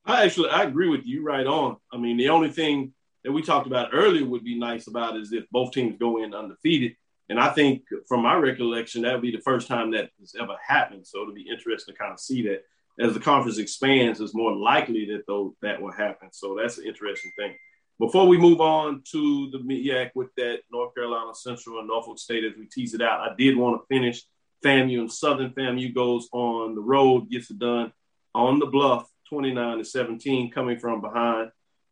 I 0.04 0.24
actually 0.24 0.48
I 0.48 0.62
agree 0.62 0.88
with 0.88 1.04
you 1.04 1.22
right 1.22 1.46
on. 1.46 1.76
I 1.92 1.98
mean, 1.98 2.16
the 2.16 2.30
only 2.30 2.50
thing 2.50 2.94
that 3.24 3.32
we 3.32 3.42
talked 3.42 3.66
about 3.66 3.90
earlier 3.92 4.24
would 4.24 4.44
be 4.44 4.58
nice 4.58 4.86
about 4.86 5.16
is 5.16 5.32
if 5.32 5.44
both 5.50 5.72
teams 5.72 5.96
go 5.98 6.22
in 6.22 6.34
undefeated. 6.34 6.96
And 7.28 7.38
I 7.38 7.50
think 7.50 7.82
from 8.08 8.22
my 8.22 8.34
recollection, 8.36 9.02
that 9.02 9.12
would 9.12 9.22
be 9.22 9.32
the 9.32 9.42
first 9.42 9.68
time 9.68 9.90
that 9.90 10.08
has 10.18 10.34
ever 10.40 10.56
happened. 10.66 11.06
So 11.06 11.20
it'll 11.20 11.34
be 11.34 11.48
interesting 11.50 11.94
to 11.94 11.98
kind 11.98 12.12
of 12.12 12.20
see 12.20 12.42
that 12.44 12.62
as 13.00 13.14
the 13.14 13.20
conference 13.20 13.58
expands, 13.58 14.20
it's 14.20 14.34
more 14.34 14.54
likely 14.54 15.06
that 15.06 15.24
though 15.26 15.54
that 15.62 15.80
will 15.80 15.92
happen. 15.92 16.28
So 16.32 16.56
that's 16.60 16.78
an 16.78 16.86
interesting 16.86 17.32
thing. 17.36 17.54
Before 17.98 18.28
we 18.28 18.38
move 18.38 18.60
on 18.60 19.02
to 19.12 19.50
the 19.50 19.58
MEAC 19.58 20.10
with 20.14 20.28
that 20.36 20.60
North 20.70 20.94
Carolina 20.94 21.34
Central 21.34 21.78
and 21.78 21.88
Norfolk 21.88 22.18
State 22.18 22.44
as 22.44 22.52
we 22.56 22.66
tease 22.66 22.94
it 22.94 23.02
out, 23.02 23.28
I 23.28 23.34
did 23.36 23.56
want 23.56 23.80
to 23.80 23.86
finish 23.92 24.22
FAMU 24.64 25.00
and 25.00 25.12
Southern 25.12 25.50
FAMU 25.50 25.94
goes 25.94 26.28
on 26.32 26.74
the 26.74 26.80
road, 26.80 27.30
gets 27.30 27.50
it 27.50 27.58
done 27.58 27.92
on 28.34 28.58
the 28.58 28.66
bluff, 28.66 29.08
29 29.28 29.78
to 29.78 29.84
17, 29.84 30.50
coming 30.50 30.78
from 30.78 31.00
behind. 31.00 31.50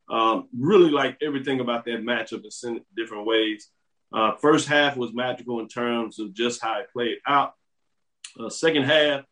Um, 0.08 0.48
really 0.56 0.90
like 0.90 1.18
everything 1.20 1.60
about 1.60 1.84
that 1.86 2.02
matchup 2.02 2.44
in 2.64 2.80
different 2.96 3.26
ways. 3.26 3.68
Uh, 4.12 4.36
first 4.36 4.68
half 4.68 4.96
was 4.96 5.12
magical 5.12 5.58
in 5.60 5.68
terms 5.68 6.20
of 6.20 6.32
just 6.32 6.62
how 6.62 6.78
it 6.78 6.92
played 6.92 7.18
out. 7.26 7.54
Uh, 8.38 8.48
second 8.48 8.84
half, 8.84 9.24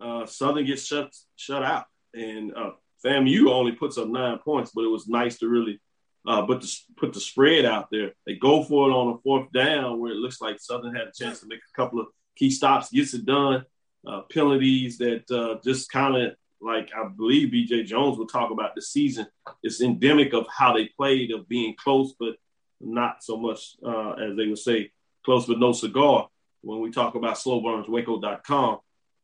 uh, 0.00 0.26
Southern 0.26 0.64
gets 0.64 0.86
shut 0.86 1.14
shut 1.36 1.62
out, 1.62 1.86
and 2.14 2.54
uh, 2.54 2.70
FAMU 3.04 3.50
only 3.50 3.72
puts 3.72 3.98
up 3.98 4.08
nine 4.08 4.38
points, 4.38 4.72
but 4.74 4.84
it 4.84 4.90
was 4.90 5.08
nice 5.08 5.38
to 5.38 5.48
really 5.48 5.80
uh, 6.26 6.44
put 6.44 6.60
the 6.60 6.76
put 6.96 7.12
the 7.12 7.20
spread 7.20 7.64
out 7.64 7.88
there. 7.90 8.12
They 8.26 8.34
go 8.34 8.62
for 8.62 8.88
it 8.88 8.92
on 8.92 9.14
a 9.14 9.18
fourth 9.18 9.50
down 9.52 10.00
where 10.00 10.12
it 10.12 10.16
looks 10.16 10.40
like 10.40 10.58
Southern 10.58 10.94
had 10.94 11.08
a 11.08 11.12
chance 11.12 11.40
to 11.40 11.46
make 11.46 11.60
a 11.60 11.76
couple 11.76 12.00
of 12.00 12.06
key 12.36 12.50
stops, 12.50 12.90
gets 12.90 13.14
it 13.14 13.24
done. 13.24 13.64
Uh, 14.06 14.22
penalties 14.30 14.98
that 14.98 15.28
uh, 15.30 15.58
just 15.64 15.90
kind 15.90 16.16
of 16.16 16.32
like 16.60 16.90
I 16.96 17.08
believe 17.08 17.52
BJ 17.52 17.84
Jones 17.84 18.18
will 18.18 18.26
talk 18.26 18.50
about 18.50 18.74
the 18.74 18.82
season. 18.82 19.26
It's 19.62 19.80
endemic 19.80 20.32
of 20.32 20.46
how 20.48 20.74
they 20.74 20.86
played 20.96 21.32
of 21.32 21.48
being 21.48 21.74
close, 21.76 22.14
but 22.18 22.36
not 22.80 23.22
so 23.22 23.36
much 23.36 23.76
uh, 23.84 24.12
as 24.12 24.36
they 24.36 24.46
would 24.46 24.58
say 24.58 24.92
close 25.24 25.46
but 25.46 25.58
no 25.58 25.72
cigar. 25.72 26.28
When 26.62 26.80
we 26.80 26.90
talk 26.90 27.14
about 27.14 27.36
slowburnswaco.com, 27.36 28.78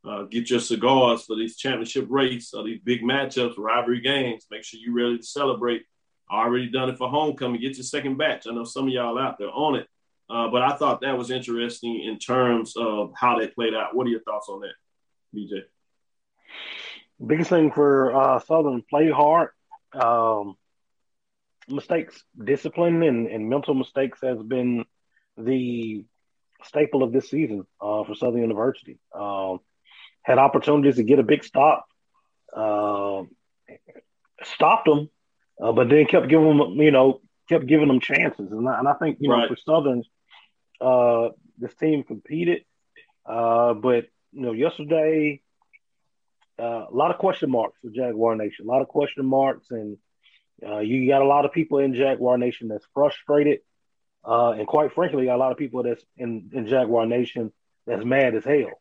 uh, 0.05 0.23
get 0.23 0.49
your 0.49 0.59
cigars 0.59 1.23
for 1.23 1.35
these 1.35 1.55
championship 1.55 2.07
race 2.09 2.53
or 2.53 2.63
these 2.63 2.81
big 2.83 3.01
matchups, 3.01 3.57
rivalry 3.57 4.01
games. 4.01 4.45
Make 4.51 4.63
sure 4.63 4.79
you're 4.79 4.95
ready 4.95 5.17
to 5.17 5.23
celebrate. 5.23 5.83
Already 6.31 6.69
done 6.69 6.89
it 6.89 6.97
for 6.97 7.09
homecoming. 7.09 7.61
Get 7.61 7.77
your 7.77 7.83
second 7.83 8.17
batch. 8.17 8.47
I 8.47 8.51
know 8.53 8.63
some 8.63 8.87
of 8.87 8.93
y'all 8.93 9.19
out 9.19 9.37
there 9.37 9.51
on 9.51 9.75
it. 9.75 9.87
Uh, 10.29 10.47
but 10.49 10.61
I 10.61 10.75
thought 10.75 11.01
that 11.01 11.17
was 11.17 11.31
interesting 11.31 12.03
in 12.03 12.17
terms 12.17 12.75
of 12.75 13.13
how 13.15 13.37
they 13.37 13.47
played 13.47 13.73
out. 13.73 13.95
What 13.95 14.07
are 14.07 14.09
your 14.09 14.21
thoughts 14.21 14.49
on 14.49 14.61
that, 14.61 14.73
BJ? 15.35 15.63
Biggest 17.25 17.49
thing 17.49 17.71
for 17.71 18.15
uh, 18.15 18.39
Southern, 18.39 18.81
play 18.89 19.09
hard. 19.11 19.49
Um, 19.93 20.55
mistakes, 21.69 22.23
discipline, 22.41 23.03
and, 23.03 23.27
and 23.27 23.49
mental 23.49 23.73
mistakes 23.73 24.19
has 24.23 24.41
been 24.41 24.85
the 25.37 26.05
staple 26.63 27.03
of 27.03 27.11
this 27.11 27.29
season 27.29 27.65
uh, 27.81 28.03
for 28.03 28.15
Southern 28.15 28.41
University. 28.41 28.97
Um, 29.13 29.59
had 30.23 30.37
opportunities 30.37 30.95
to 30.95 31.03
get 31.03 31.19
a 31.19 31.23
big 31.23 31.43
stop, 31.43 31.85
uh, 32.55 33.23
stopped 34.43 34.85
them, 34.85 35.09
uh, 35.61 35.71
but 35.71 35.89
then 35.89 36.05
kept 36.05 36.27
giving 36.29 36.57
them, 36.57 36.73
you 36.81 36.91
know, 36.91 37.21
kept 37.49 37.67
giving 37.67 37.87
them 37.87 37.99
chances. 37.99 38.51
And 38.51 38.67
I, 38.67 38.79
and 38.79 38.87
I 38.87 38.93
think, 38.93 39.17
you 39.19 39.29
know, 39.29 39.47
for 39.47 39.57
Southern, 39.57 40.03
uh, 40.81 41.29
this 41.57 41.73
team 41.75 42.03
competed, 42.03 42.63
uh, 43.25 43.73
but 43.73 44.05
you 44.31 44.41
know, 44.41 44.51
yesterday, 44.51 45.41
uh, 46.59 46.85
a 46.89 46.95
lot 46.95 47.11
of 47.11 47.17
question 47.17 47.51
marks 47.51 47.77
for 47.81 47.89
Jaguar 47.89 48.35
Nation. 48.35 48.65
A 48.65 48.71
lot 48.71 48.81
of 48.81 48.87
question 48.87 49.25
marks, 49.25 49.71
and 49.71 49.97
uh, 50.65 50.79
you 50.79 51.07
got 51.07 51.21
a 51.21 51.25
lot 51.25 51.45
of 51.45 51.51
people 51.51 51.79
in 51.79 51.93
Jaguar 51.93 52.37
Nation 52.37 52.67
that's 52.67 52.85
frustrated, 52.93 53.59
uh, 54.25 54.51
and 54.51 54.67
quite 54.67 54.93
frankly, 54.93 55.27
a 55.27 55.37
lot 55.37 55.51
of 55.51 55.57
people 55.57 55.83
that's 55.83 56.03
in, 56.17 56.49
in 56.53 56.67
Jaguar 56.67 57.05
Nation 57.05 57.51
that's 57.85 58.05
mad 58.05 58.35
as 58.35 58.43
hell. 58.45 58.71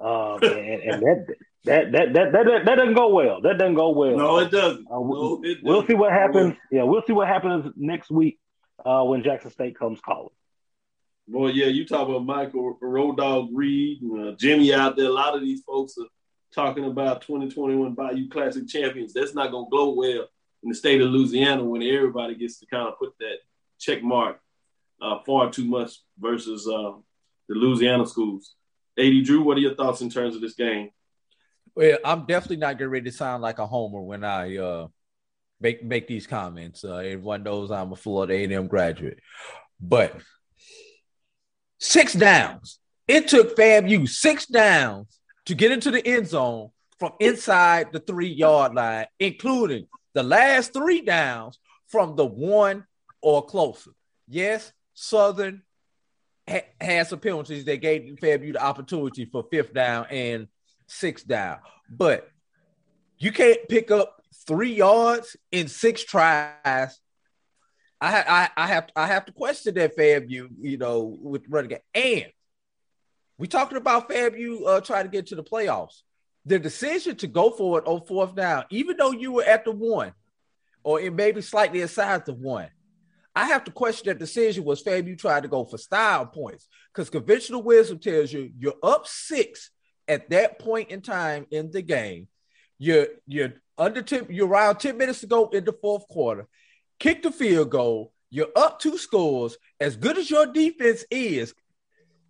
Um, 0.00 0.38
and, 0.42 0.82
and 0.82 1.02
that, 1.02 1.26
that, 1.64 1.92
that 1.92 2.12
that 2.12 2.32
that 2.32 2.64
that 2.64 2.74
doesn't 2.76 2.94
go 2.94 3.08
well. 3.08 3.40
That 3.40 3.58
doesn't 3.58 3.74
go 3.74 3.90
well. 3.90 4.16
No, 4.16 4.38
it 4.38 4.50
doesn't. 4.50 4.86
Uh, 4.92 5.00
we, 5.00 5.16
no, 5.16 5.40
it 5.42 5.58
we'll 5.62 5.86
see 5.86 5.94
what 5.94 6.12
happens. 6.12 6.54
Yeah, 6.70 6.84
we'll 6.84 7.02
see 7.06 7.12
what 7.12 7.28
happens 7.28 7.72
next 7.76 8.10
week 8.10 8.38
uh, 8.84 9.02
when 9.02 9.22
Jackson 9.22 9.50
State 9.50 9.78
comes 9.78 10.00
calling. 10.00 10.30
Well, 11.26 11.50
yeah, 11.50 11.66
you 11.66 11.84
talk 11.84 12.08
about 12.08 12.24
Michael 12.24 12.78
Road 12.80 13.18
Dog 13.18 13.48
Reed 13.52 14.00
and 14.02 14.28
uh, 14.28 14.32
Jimmy 14.36 14.72
out 14.72 14.96
there. 14.96 15.06
A 15.06 15.12
lot 15.12 15.34
of 15.34 15.42
these 15.42 15.62
folks 15.62 15.98
are 15.98 16.06
talking 16.54 16.84
about 16.86 17.22
2021 17.22 17.92
Bayou 17.92 18.28
Classic 18.28 18.66
champions. 18.66 19.12
That's 19.12 19.34
not 19.34 19.50
going 19.50 19.66
to 19.66 19.70
go 19.70 19.90
well 19.90 20.28
in 20.62 20.70
the 20.70 20.74
state 20.74 21.00
of 21.00 21.10
Louisiana 21.10 21.64
when 21.64 21.82
everybody 21.82 22.34
gets 22.34 22.58
to 22.60 22.66
kind 22.66 22.88
of 22.88 22.98
put 22.98 23.12
that 23.18 23.36
check 23.78 24.02
mark 24.02 24.40
uh, 25.02 25.18
far 25.26 25.50
too 25.50 25.64
much 25.64 25.98
versus 26.18 26.66
uh, 26.66 26.92
the 27.48 27.54
Louisiana 27.54 28.06
schools. 28.06 28.54
AD 28.98 29.24
Drew, 29.24 29.42
what 29.42 29.56
are 29.56 29.60
your 29.60 29.74
thoughts 29.74 30.00
in 30.00 30.10
terms 30.10 30.34
of 30.34 30.40
this 30.40 30.54
game? 30.54 30.90
Well, 31.74 31.98
I'm 32.04 32.26
definitely 32.26 32.56
not 32.56 32.78
getting 32.78 32.90
ready 32.90 33.10
to 33.10 33.16
sound 33.16 33.42
like 33.42 33.58
a 33.58 33.66
homer 33.66 34.00
when 34.00 34.24
I 34.24 34.56
uh, 34.56 34.88
make 35.60 35.84
make 35.84 36.08
these 36.08 36.26
comments. 36.26 36.84
Uh, 36.84 36.96
everyone 36.96 37.42
knows 37.42 37.70
I'm 37.70 37.92
a 37.92 37.96
Florida 37.96 38.34
A&M 38.34 38.66
graduate, 38.66 39.20
but 39.80 40.16
six 41.78 42.12
downs. 42.14 42.78
It 43.06 43.28
took 43.28 43.56
FAMU 43.56 44.08
six 44.08 44.46
downs 44.46 45.18
to 45.46 45.54
get 45.54 45.72
into 45.72 45.90
the 45.90 46.06
end 46.06 46.28
zone 46.28 46.70
from 46.98 47.12
inside 47.20 47.92
the 47.92 48.00
three 48.00 48.28
yard 48.28 48.74
line, 48.74 49.06
including 49.18 49.86
the 50.14 50.22
last 50.22 50.72
three 50.72 51.00
downs 51.00 51.58
from 51.86 52.16
the 52.16 52.26
one 52.26 52.84
or 53.22 53.44
closer. 53.46 53.92
Yes, 54.26 54.72
Southern 54.94 55.62
ha- 56.48 56.68
had 56.80 57.06
some 57.06 57.20
penalties 57.20 57.64
that 57.64 57.80
gave 57.80 58.16
FAMU 58.20 58.54
the 58.54 58.62
opportunity 58.62 59.24
for 59.24 59.44
fifth 59.50 59.74
down 59.74 60.06
and 60.10 60.48
sixth 60.86 61.26
down, 61.26 61.58
but 61.90 62.28
you 63.18 63.32
can't 63.32 63.68
pick 63.68 63.90
up 63.90 64.22
three 64.46 64.74
yards 64.74 65.36
in 65.52 65.68
six 65.68 66.04
tries. 66.04 66.54
I, 66.70 66.90
I, 68.00 68.48
I 68.56 68.66
have 68.68 68.88
I 68.94 69.06
have 69.06 69.26
to 69.26 69.32
question 69.32 69.74
that 69.74 69.96
FAMU, 69.96 70.48
you 70.60 70.78
know, 70.78 71.18
with 71.20 71.42
running 71.48 71.70
game. 71.70 71.80
And 71.94 72.32
we 73.38 73.48
talking 73.48 73.76
about 73.76 74.08
FAMU 74.08 74.66
uh, 74.66 74.80
trying 74.80 75.04
to 75.04 75.10
get 75.10 75.26
to 75.28 75.36
the 75.36 75.44
playoffs. 75.44 76.02
The 76.46 76.58
decision 76.58 77.16
to 77.16 77.26
go 77.26 77.50
for 77.50 77.78
it 77.78 77.86
on 77.86 78.06
fourth 78.06 78.34
down, 78.34 78.64
even 78.70 78.96
though 78.96 79.10
you 79.10 79.32
were 79.32 79.44
at 79.44 79.64
the 79.64 79.72
one, 79.72 80.12
or 80.82 81.00
it 81.00 81.12
may 81.12 81.32
be 81.32 81.42
slightly 81.42 81.82
aside 81.82 82.24
the 82.24 82.32
one, 82.32 82.68
I 83.38 83.44
have 83.44 83.62
to 83.66 83.70
question 83.70 84.08
that 84.08 84.18
decision 84.18 84.64
was 84.64 84.82
FAMU 84.82 85.16
tried 85.16 85.44
to 85.44 85.48
go 85.48 85.64
for 85.64 85.78
style 85.78 86.26
points 86.26 86.66
because 86.92 87.08
conventional 87.08 87.62
wisdom 87.62 88.00
tells 88.00 88.32
you 88.32 88.50
you're 88.58 88.74
up 88.82 89.06
six 89.06 89.70
at 90.08 90.28
that 90.30 90.58
point 90.58 90.90
in 90.90 91.02
time 91.02 91.46
in 91.52 91.70
the 91.70 91.80
game. 91.80 92.26
You're 92.78 93.06
you're 93.28 93.52
under 93.78 94.02
10, 94.02 94.26
you're 94.30 94.48
around 94.48 94.80
10 94.80 94.98
minutes 94.98 95.20
to 95.20 95.28
go 95.28 95.50
in 95.50 95.64
the 95.64 95.72
fourth 95.72 96.08
quarter. 96.08 96.48
Kick 96.98 97.22
the 97.22 97.30
field 97.30 97.70
goal. 97.70 98.12
You're 98.28 98.50
up 98.56 98.80
two 98.80 98.98
scores. 98.98 99.56
As 99.78 99.96
good 99.96 100.18
as 100.18 100.28
your 100.28 100.46
defense 100.46 101.04
is, 101.08 101.54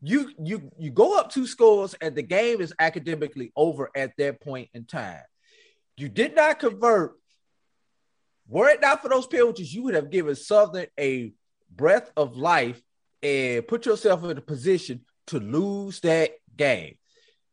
you 0.02 0.30
you 0.38 0.70
you 0.78 0.90
go 0.90 1.18
up 1.18 1.32
two 1.32 1.46
scores 1.46 1.94
and 2.02 2.14
the 2.14 2.22
game 2.22 2.60
is 2.60 2.74
academically 2.78 3.50
over 3.56 3.88
at 3.96 4.12
that 4.18 4.42
point 4.42 4.68
in 4.74 4.84
time. 4.84 5.22
You 5.96 6.10
did 6.10 6.36
not 6.36 6.58
convert. 6.58 7.14
Were 8.48 8.70
it 8.70 8.80
not 8.80 9.02
for 9.02 9.10
those 9.10 9.26
penalties, 9.26 9.72
you 9.72 9.82
would 9.84 9.94
have 9.94 10.10
given 10.10 10.34
Southern 10.34 10.86
a 10.98 11.32
breath 11.70 12.10
of 12.16 12.36
life 12.36 12.80
and 13.22 13.66
put 13.68 13.84
yourself 13.84 14.24
in 14.24 14.38
a 14.38 14.40
position 14.40 15.02
to 15.26 15.38
lose 15.38 16.00
that 16.00 16.32
game. 16.56 16.96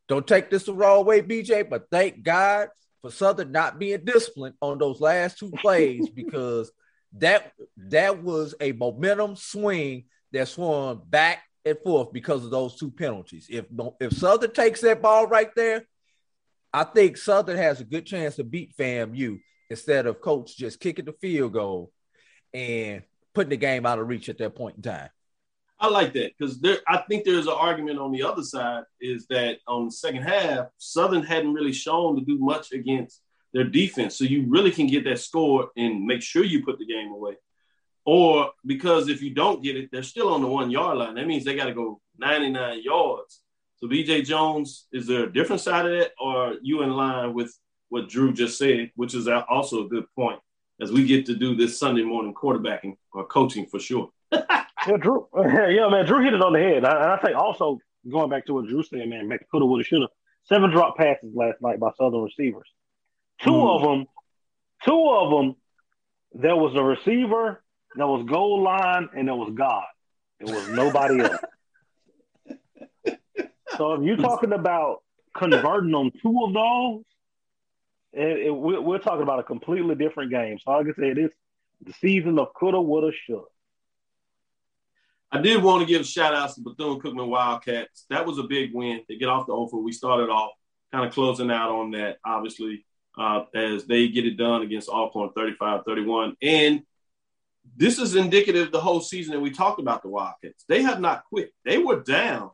Don't 0.07 0.25
take 0.25 0.49
this 0.49 0.63
the 0.63 0.73
wrong 0.73 1.05
way, 1.05 1.21
BJ, 1.21 1.69
but 1.69 1.87
thank 1.91 2.23
God 2.23 2.69
for 3.01 3.11
Southern 3.11 3.51
not 3.51 3.77
being 3.77 4.05
disciplined 4.05 4.55
on 4.61 4.77
those 4.77 5.01
last 5.01 5.37
two 5.37 5.51
plays 5.51 6.09
because 6.15 6.71
that 7.17 7.51
that 7.77 8.23
was 8.23 8.55
a 8.61 8.71
momentum 8.71 9.35
swing 9.35 10.05
that 10.31 10.47
swung 10.47 11.01
back 11.05 11.43
and 11.65 11.77
forth 11.83 12.13
because 12.13 12.45
of 12.45 12.51
those 12.51 12.77
two 12.77 12.91
penalties. 12.91 13.47
If 13.49 13.65
if 13.99 14.13
Southern 14.13 14.53
takes 14.53 14.81
that 14.81 15.01
ball 15.01 15.27
right 15.27 15.49
there, 15.55 15.85
I 16.71 16.83
think 16.83 17.17
Southern 17.17 17.57
has 17.57 17.81
a 17.81 17.85
good 17.85 18.05
chance 18.05 18.35
to 18.35 18.43
beat 18.43 18.75
FAMU 18.77 19.39
instead 19.70 20.05
of 20.05 20.22
coach 20.22 20.57
just 20.57 20.80
kicking 20.80 21.05
the 21.05 21.13
field 21.13 21.53
goal 21.53 21.91
and 22.53 23.03
putting 23.34 23.49
the 23.49 23.57
game 23.57 23.86
out 23.86 23.99
of 23.99 24.07
reach 24.07 24.30
at 24.30 24.38
that 24.38 24.55
point 24.55 24.78
in 24.78 24.82
time. 24.82 25.09
I 25.80 25.89
like 25.89 26.13
that 26.13 26.32
because 26.38 26.59
there. 26.61 26.78
I 26.88 26.97
think 26.97 27.26
there's 27.26 27.47
an 27.47 27.53
argument 27.53 27.99
on 27.99 28.11
the 28.11 28.24
other 28.24 28.43
side 28.43 28.84
is 29.01 29.28
that 29.30 29.57
on 29.68 29.86
the 29.86 29.91
second 29.91 30.22
half, 30.22 30.68
Southern 30.78 31.24
hadn't 31.24 31.53
really 31.53 31.74
shown 31.74 32.16
to 32.16 32.24
do 32.24 32.39
much 32.39 32.72
against 32.72 33.22
their 33.53 33.66
defense. 33.66 34.18
So 34.18 34.24
you 34.24 34.45
really 34.47 34.72
can 34.72 34.88
get 34.88 35.03
that 35.03 35.20
score 35.20 35.70
and 35.76 36.05
make 36.05 36.22
sure 36.22 36.45
you 36.45 36.63
put 36.63 36.80
the 36.80 36.86
game 36.86 37.11
away. 37.11 37.34
Or 38.05 38.51
because 38.66 39.09
if 39.09 39.22
you 39.22 39.34
don't 39.34 39.63
get 39.63 39.76
it, 39.76 39.89
they're 39.91 40.03
still 40.03 40.34
on 40.34 40.41
the 40.41 40.47
one 40.47 40.72
yard 40.72 40.97
line. 40.97 41.16
That 41.16 41.28
means 41.28 41.43
they 41.43 41.55
got 41.55 41.66
to 41.66 41.74
go 41.74 41.99
99 42.20 42.82
yards. 42.84 43.41
So 43.78 43.88
BJ 43.88 44.26
Jones, 44.26 44.88
is 44.93 45.07
there 45.07 45.24
a 45.24 45.34
different 45.34 45.61
side 45.61 45.86
of 45.86 45.91
that, 45.91 46.11
or 46.20 46.36
are 46.36 46.53
you 46.61 46.84
in 46.84 46.91
line 46.91 47.34
with 47.34 47.53
what 47.89 48.09
Drew 48.09 48.33
just 48.33 48.57
said, 48.57 48.91
which 48.95 49.13
is 49.13 49.27
also 49.27 49.86
a 49.86 49.89
good 49.89 50.05
point 50.15 50.39
as 50.81 50.91
we 50.91 51.05
get 51.05 51.25
to 51.27 51.36
do 51.36 51.55
this 51.55 51.79
Sunday 51.79 52.03
morning 52.03 52.33
quarterbacking 52.33 52.95
or 53.13 53.25
coaching 53.25 53.65
for 53.65 53.79
sure. 53.79 54.09
yeah, 54.31 54.97
Drew. 54.99 55.27
Yeah, 55.36 55.88
man, 55.89 56.05
Drew 56.05 56.23
hit 56.23 56.33
it 56.33 56.41
on 56.41 56.53
the 56.53 56.59
head. 56.59 56.77
And 56.77 56.88
I, 56.88 57.15
I 57.15 57.19
think 57.19 57.38
also 57.38 57.79
going 58.11 58.29
back 58.29 58.45
to 58.47 58.53
what 58.53 58.67
Drew 58.67 58.83
said, 58.83 59.07
man, 59.07 59.27
make 59.27 59.41
coulda, 59.49 59.65
woulda, 59.65 59.83
shoulda. 59.83 60.07
Seven 60.45 60.69
drop 60.69 60.97
passes 60.97 61.31
last 61.33 61.61
night 61.61 61.79
by 61.79 61.89
Southern 61.97 62.21
receivers. 62.21 62.69
Two 63.41 63.51
Mm. 63.51 63.75
of 63.75 63.81
them, 63.81 64.05
two 64.86 65.09
of 65.09 65.31
them, 65.31 65.55
there 66.33 66.55
was 66.55 66.75
a 66.75 66.83
receiver, 66.83 67.63
there 67.95 68.07
was 68.07 68.25
goal 68.29 68.61
line, 68.61 69.09
and 69.15 69.27
there 69.27 69.36
was 69.36 69.51
God. 69.55 69.86
There 70.39 70.53
was 70.53 70.67
nobody 70.69 71.21
else. 71.21 71.39
so 73.77 73.93
if 73.93 74.03
you're 74.03 74.17
talking 74.17 74.53
about 74.53 75.01
converting 75.36 75.93
on 75.93 76.11
two 76.21 76.43
of 76.45 76.53
those, 76.53 77.03
it, 78.16 78.47
it, 78.47 78.51
we're, 78.51 78.82
we're 78.82 78.99
talking 78.99 79.24
about 79.24 79.39
a 79.39 79.43
completely 79.43 79.95
different 79.95 80.32
game. 80.32 80.57
So 80.63 80.72
like 80.72 80.88
I 80.88 80.93
said, 80.99 81.18
it's 81.18 81.36
the 81.82 81.93
season 81.93 82.39
of 82.39 82.53
coulda, 82.53 82.82
woulda, 82.82 83.11
shoulda. 83.26 83.45
I 85.32 85.41
did 85.41 85.61
want 85.61 85.82
to 85.82 85.88
give 85.88 86.05
shout 86.05 86.34
outs 86.34 86.55
to 86.55 86.61
Bethune 86.61 87.01
Cookman 87.01 87.28
Wildcats. 87.28 88.05
That 88.09 88.26
was 88.26 88.38
a 88.38 88.43
big 88.43 88.74
win. 88.74 89.01
They 89.09 89.18
get 89.18 89.28
off 89.28 89.47
the 89.47 89.53
offer. 89.53 89.78
We 89.78 89.91
started 89.91 90.30
off 90.30 90.51
kind 90.93 91.05
of 91.05 91.13
closing 91.13 91.51
out 91.51 91.72
on 91.72 91.91
that, 91.91 92.20
obviously, 92.26 92.86
uh, 93.18 93.43
as 93.53 93.86
they 93.86 94.07
get 94.07 94.26
it 94.26 94.38
done 94.38 94.61
against 94.61 94.88
Alcorn 94.88 95.32
35 95.36 95.82
31. 95.86 96.38
And 96.41 96.84
this 97.76 97.99
is 97.99 98.16
indicative 98.16 98.72
the 98.72 98.80
whole 98.80 99.01
season 99.01 99.34
that 99.34 99.41
we 99.41 99.51
talked 99.51 99.82
about 99.82 100.03
the 100.03 100.09
Wildcats. 100.09 100.63
They 100.70 100.84
have 100.84 101.01
not 101.01 101.26
quit. 101.26 101.51
They 101.66 101.80
were 101.80 102.01
down 102.01 102.51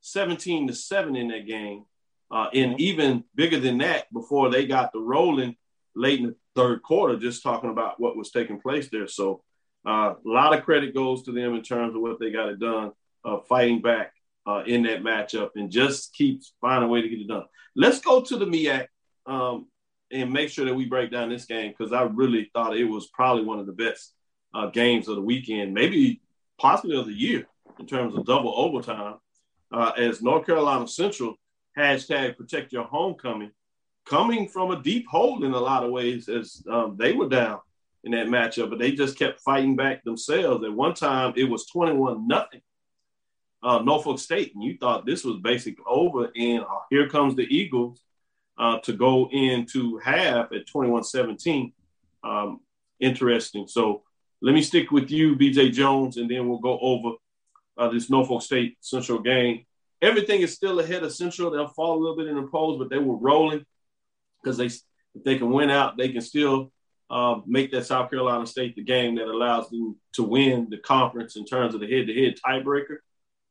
17 0.00 0.68
to 0.68 0.74
7 0.74 1.16
in 1.16 1.28
that 1.28 1.46
game. 1.46 1.84
Uh, 2.32 2.48
and 2.54 2.80
even 2.80 3.22
bigger 3.34 3.60
than 3.60 3.78
that 3.78 4.10
before 4.12 4.48
they 4.48 4.66
got 4.66 4.90
the 4.92 5.00
rolling 5.00 5.54
late 5.94 6.20
in 6.20 6.26
the 6.26 6.36
third 6.56 6.82
quarter, 6.82 7.18
just 7.18 7.42
talking 7.42 7.70
about 7.70 8.00
what 8.00 8.16
was 8.16 8.30
taking 8.30 8.58
place 8.58 8.88
there. 8.90 9.06
So 9.06 9.42
uh, 9.86 10.14
a 10.14 10.28
lot 10.28 10.56
of 10.56 10.64
credit 10.64 10.94
goes 10.94 11.24
to 11.24 11.32
them 11.32 11.54
in 11.54 11.62
terms 11.62 11.94
of 11.94 12.00
what 12.00 12.18
they 12.18 12.30
got 12.30 12.48
it 12.48 12.58
done, 12.58 12.92
uh, 13.24 13.38
fighting 13.48 13.82
back 13.82 14.12
uh, 14.46 14.62
in 14.66 14.82
that 14.84 15.02
matchup 15.02 15.50
and 15.56 15.70
just 15.70 16.14
keeps 16.14 16.54
finding 16.60 16.88
a 16.88 16.92
way 16.92 17.02
to 17.02 17.08
get 17.08 17.20
it 17.20 17.28
done. 17.28 17.44
Let's 17.76 18.00
go 18.00 18.22
to 18.22 18.36
the 18.38 18.46
MEAC 18.46 18.86
um, 19.26 19.66
and 20.10 20.32
make 20.32 20.48
sure 20.48 20.64
that 20.64 20.74
we 20.74 20.86
break 20.86 21.10
down 21.10 21.28
this 21.28 21.44
game 21.44 21.74
because 21.76 21.92
I 21.92 22.02
really 22.04 22.50
thought 22.52 22.76
it 22.76 22.84
was 22.84 23.08
probably 23.08 23.44
one 23.44 23.58
of 23.58 23.66
the 23.66 23.72
best 23.72 24.14
uh, 24.54 24.66
games 24.66 25.08
of 25.08 25.16
the 25.16 25.22
weekend, 25.22 25.74
maybe 25.74 26.22
possibly 26.58 26.98
of 26.98 27.06
the 27.06 27.12
year 27.12 27.46
in 27.78 27.86
terms 27.86 28.14
of 28.14 28.24
double 28.24 28.54
overtime. 28.56 29.16
Uh, 29.70 29.92
as 29.96 30.20
North 30.20 30.44
Carolina 30.44 30.86
Central 30.86 31.36
hashtag 31.78 32.36
protect 32.36 32.72
your 32.72 32.84
homecoming, 32.84 33.50
coming 34.06 34.48
from 34.48 34.70
a 34.70 34.82
deep 34.82 35.06
hole 35.08 35.44
in 35.44 35.52
a 35.52 35.58
lot 35.58 35.84
of 35.84 35.90
ways 35.90 36.28
as 36.28 36.62
um, 36.70 36.96
they 36.98 37.12
were 37.12 37.28
down 37.28 37.60
in 38.04 38.12
that 38.12 38.26
matchup, 38.26 38.70
but 38.70 38.78
they 38.78 38.92
just 38.92 39.18
kept 39.18 39.40
fighting 39.40 39.76
back 39.76 40.02
themselves. 40.04 40.64
At 40.64 40.72
one 40.72 40.94
time, 40.94 41.34
it 41.36 41.44
was 41.44 41.66
21 41.66 42.26
nothing. 42.26 42.60
Uh, 43.62 43.78
Norfolk 43.78 44.18
State, 44.18 44.52
and 44.54 44.64
you 44.64 44.76
thought 44.76 45.06
this 45.06 45.24
was 45.24 45.38
basically 45.40 45.84
over, 45.86 46.32
and 46.34 46.62
uh, 46.62 46.80
here 46.90 47.08
comes 47.08 47.36
the 47.36 47.44
Eagles 47.44 48.02
uh, 48.58 48.78
to 48.80 48.92
go 48.92 49.28
into 49.30 49.98
half 49.98 50.50
at 50.52 50.66
21 50.66 51.04
17. 51.04 51.72
Um, 52.24 52.60
interesting. 52.98 53.68
So 53.68 54.02
let 54.40 54.52
me 54.54 54.62
stick 54.62 54.90
with 54.90 55.12
you, 55.12 55.36
BJ 55.36 55.72
Jones, 55.72 56.16
and 56.16 56.28
then 56.28 56.48
we'll 56.48 56.58
go 56.58 56.76
over 56.80 57.16
uh, 57.78 57.88
this 57.88 58.10
Norfolk 58.10 58.42
State 58.42 58.76
Central 58.80 59.20
game. 59.20 59.64
Everything 60.02 60.40
is 60.42 60.52
still 60.52 60.80
ahead 60.80 61.04
of 61.04 61.12
Central. 61.12 61.50
They'll 61.50 61.68
fall 61.68 61.96
a 61.96 62.00
little 62.00 62.16
bit 62.16 62.26
in 62.26 62.36
the 62.36 62.48
polls, 62.48 62.78
but 62.78 62.90
they 62.90 62.98
were 62.98 63.16
rolling 63.16 63.64
because 64.42 64.56
they 64.56 64.66
if 64.66 65.24
they 65.24 65.38
can 65.38 65.50
win 65.50 65.70
out, 65.70 65.96
they 65.96 66.08
can 66.08 66.20
still 66.20 66.72
uh, 67.10 67.40
make 67.46 67.70
that 67.70 67.86
South 67.86 68.10
Carolina 68.10 68.46
State 68.46 68.74
the 68.74 68.82
game 68.82 69.14
that 69.16 69.28
allows 69.28 69.68
them 69.70 69.96
to 70.14 70.22
win 70.22 70.68
the 70.70 70.78
conference 70.78 71.36
in 71.36 71.44
terms 71.44 71.74
of 71.74 71.80
the 71.80 71.86
head-to-head 71.86 72.36
tiebreaker. 72.44 72.98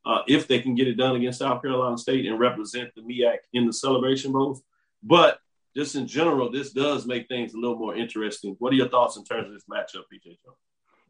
Uh, 0.04 0.24
if 0.28 0.48
they 0.48 0.60
can 0.60 0.74
get 0.74 0.88
it 0.88 0.96
done 0.96 1.16
against 1.16 1.40
South 1.40 1.62
Carolina 1.62 1.98
State 1.98 2.26
and 2.26 2.40
represent 2.40 2.90
the 2.96 3.02
MEAC 3.02 3.38
in 3.54 3.68
the 3.68 3.74
Celebration 3.74 4.32
Bowls, 4.32 4.64
but 5.04 5.40
just 5.76 5.96
in 5.96 6.08
general, 6.08 6.52
this 6.52 6.72
does 6.74 7.06
make 7.06 7.28
things 7.28 7.54
a 7.54 7.58
little 7.58 7.78
more 7.78 7.96
interesting. 7.96 8.56
What 8.58 8.74
are 8.74 8.76
your 8.76 8.90
thoughts 8.90 9.16
in 9.16 9.24
terms 9.24 9.48
of 9.48 9.54
this 9.54 9.66
matchup, 9.72 10.04
BJ 10.12 10.38
Jones? 10.44 10.58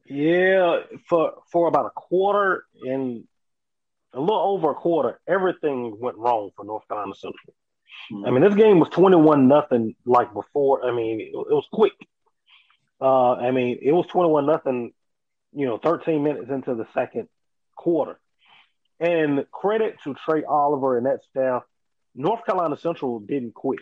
Yeah, 0.05 0.97
for 1.07 1.35
for 1.49 1.67
about 1.67 1.85
a 1.85 1.91
quarter 1.91 2.65
and 2.83 3.23
a 4.13 4.19
little 4.19 4.39
over 4.39 4.71
a 4.71 4.75
quarter, 4.75 5.19
everything 5.27 5.97
went 5.99 6.17
wrong 6.17 6.51
for 6.55 6.65
North 6.65 6.87
Carolina 6.87 7.15
Central. 7.15 7.53
I 8.25 8.31
mean, 8.31 8.41
this 8.41 8.55
game 8.55 8.79
was 8.79 8.89
twenty-one 8.89 9.47
nothing 9.47 9.95
like 10.05 10.33
before. 10.33 10.85
I 10.85 10.91
mean, 10.91 11.21
it, 11.21 11.29
it 11.33 11.53
was 11.53 11.67
quick. 11.71 11.93
Uh, 12.99 13.33
I 13.33 13.51
mean, 13.51 13.79
it 13.81 13.91
was 13.91 14.07
twenty-one 14.07 14.45
nothing. 14.45 14.93
You 15.53 15.65
know, 15.65 15.77
thirteen 15.77 16.23
minutes 16.23 16.49
into 16.49 16.75
the 16.75 16.87
second 16.93 17.27
quarter, 17.75 18.19
and 18.99 19.45
credit 19.51 19.97
to 20.03 20.13
Trei 20.13 20.43
Oliver 20.43 20.97
and 20.97 21.05
that 21.05 21.19
staff. 21.29 21.63
North 22.15 22.45
Carolina 22.45 22.77
Central 22.77 23.19
didn't 23.19 23.53
quit. 23.53 23.79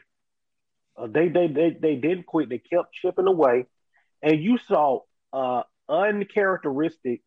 Uh, 0.97 1.07
they, 1.07 1.30
they 1.30 1.47
they 1.47 1.77
they 1.80 1.95
didn't 1.95 2.25
quit. 2.25 2.49
They 2.49 2.59
kept 2.59 2.93
chipping 2.93 3.27
away, 3.27 3.65
and 4.21 4.41
you 4.41 4.57
saw 4.57 5.01
uh, 5.32 5.63
uncharacteristic 5.88 7.21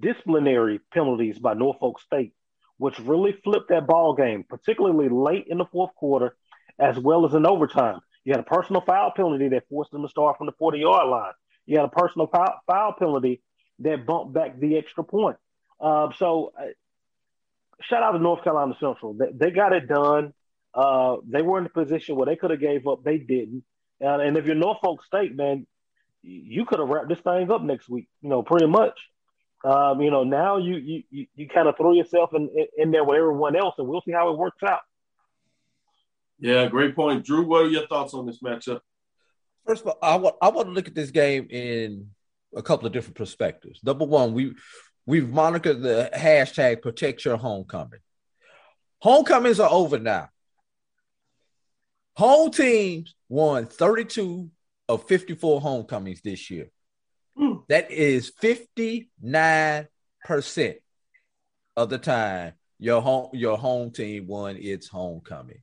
disciplinary 0.00 0.80
penalties 0.92 1.38
by 1.38 1.54
Norfolk 1.54 2.00
State, 2.00 2.32
which 2.78 2.98
really 2.98 3.32
flipped 3.44 3.68
that 3.70 3.86
ball 3.86 4.14
game, 4.14 4.44
particularly 4.48 5.08
late 5.08 5.46
in 5.48 5.58
the 5.58 5.64
fourth 5.66 5.94
quarter, 5.94 6.36
as 6.78 6.98
well 6.98 7.26
as 7.26 7.34
in 7.34 7.46
overtime. 7.46 8.00
You 8.24 8.32
had 8.32 8.40
a 8.40 8.44
personal 8.44 8.82
foul 8.82 9.12
penalty 9.14 9.48
that 9.48 9.68
forced 9.68 9.90
them 9.92 10.02
to 10.02 10.08
start 10.08 10.36
from 10.36 10.46
the 10.46 10.52
40 10.52 10.78
yard 10.78 11.08
line. 11.08 11.32
You 11.66 11.78
had 11.78 11.86
a 11.86 11.88
personal 11.88 12.26
foul, 12.26 12.60
foul 12.66 12.94
penalty 12.98 13.42
that 13.80 14.06
bumped 14.06 14.34
back 14.34 14.58
the 14.58 14.76
extra 14.76 15.04
point. 15.04 15.36
Uh, 15.80 16.10
so, 16.16 16.52
uh, 16.58 16.66
shout 17.82 18.02
out 18.02 18.12
to 18.12 18.18
North 18.18 18.44
Carolina 18.44 18.74
Central. 18.78 19.14
They, 19.14 19.26
they 19.32 19.50
got 19.50 19.72
it 19.72 19.88
done. 19.88 20.34
Uh, 20.74 21.16
they 21.26 21.42
were 21.42 21.58
in 21.58 21.66
a 21.66 21.70
position 21.70 22.16
where 22.16 22.26
they 22.26 22.36
could 22.36 22.50
have 22.50 22.60
gave 22.60 22.86
up. 22.86 23.02
They 23.02 23.18
didn't. 23.18 23.64
And 24.00 24.36
if 24.36 24.46
you're 24.46 24.54
Norfolk 24.54 25.04
State, 25.04 25.34
man, 25.36 25.66
you 26.22 26.64
could 26.64 26.78
have 26.78 26.88
wrapped 26.88 27.08
this 27.08 27.20
thing 27.20 27.50
up 27.50 27.62
next 27.62 27.88
week. 27.88 28.08
You 28.22 28.30
know, 28.30 28.42
pretty 28.42 28.66
much. 28.66 28.98
Um, 29.62 30.00
you 30.00 30.10
know, 30.10 30.24
now 30.24 30.56
you 30.56 30.76
you 30.76 31.02
you, 31.10 31.26
you 31.34 31.48
kind 31.48 31.68
of 31.68 31.76
throw 31.76 31.92
yourself 31.92 32.30
in, 32.34 32.48
in, 32.54 32.66
in 32.78 32.90
there 32.90 33.04
with 33.04 33.18
everyone 33.18 33.56
else, 33.56 33.74
and 33.78 33.86
we'll 33.86 34.02
see 34.02 34.12
how 34.12 34.30
it 34.32 34.38
works 34.38 34.62
out. 34.62 34.80
Yeah, 36.38 36.66
great 36.66 36.96
point, 36.96 37.24
Drew. 37.24 37.44
What 37.44 37.66
are 37.66 37.68
your 37.68 37.86
thoughts 37.86 38.14
on 38.14 38.26
this 38.26 38.40
matchup? 38.40 38.80
First 39.66 39.82
of 39.82 39.88
all, 39.88 39.98
I 40.02 40.16
want 40.16 40.36
I 40.40 40.48
want 40.48 40.68
to 40.68 40.72
look 40.72 40.88
at 40.88 40.94
this 40.94 41.10
game 41.10 41.46
in 41.50 42.08
a 42.56 42.62
couple 42.62 42.86
of 42.86 42.92
different 42.92 43.16
perspectives. 43.16 43.80
Number 43.84 44.06
one, 44.06 44.32
we 44.32 44.54
we've 45.04 45.28
monitored 45.28 45.82
the 45.82 46.10
hashtag 46.14 46.80
protect 46.80 47.24
your 47.26 47.36
homecoming. 47.36 48.00
Homecomings 49.00 49.60
are 49.60 49.70
over 49.70 49.98
now. 49.98 50.30
Home 52.14 52.50
teams 52.50 53.14
won 53.28 53.66
32 53.66 54.50
of 54.88 55.04
54 55.06 55.60
homecomings 55.60 56.20
this 56.22 56.50
year. 56.50 56.70
Mm. 57.40 57.62
That 57.68 57.90
is 57.90 58.32
59% 58.42 59.86
of 61.76 61.88
the 61.88 61.98
time 61.98 62.52
your 62.78 63.00
home 63.00 63.30
your 63.32 63.56
home 63.56 63.90
team 63.90 64.26
won 64.26 64.56
its 64.56 64.88
homecoming. 64.88 65.62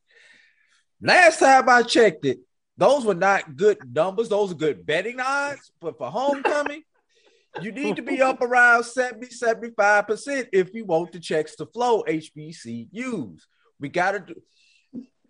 Last 1.01 1.39
time 1.39 1.69
I 1.69 1.83
checked 1.83 2.25
it, 2.25 2.39
those 2.77 3.05
were 3.05 3.13
not 3.13 3.55
good 3.55 3.77
numbers. 3.93 4.29
Those 4.29 4.51
are 4.51 4.55
good 4.55 4.85
betting 4.85 5.19
odds. 5.19 5.71
But 5.79 5.97
for 5.97 6.09
homecoming, 6.09 6.83
you 7.61 7.71
need 7.71 7.95
to 7.97 8.01
be 8.01 8.21
up 8.21 8.41
around 8.41 8.83
70, 8.83 9.27
75% 9.27 10.47
if 10.53 10.73
you 10.73 10.85
want 10.85 11.11
the 11.11 11.19
checks 11.19 11.55
to 11.55 11.65
flow 11.67 12.03
HBCUs. 12.07 13.41
We 13.79 13.89
got 13.89 14.11
to 14.11 14.19
do. 14.19 14.35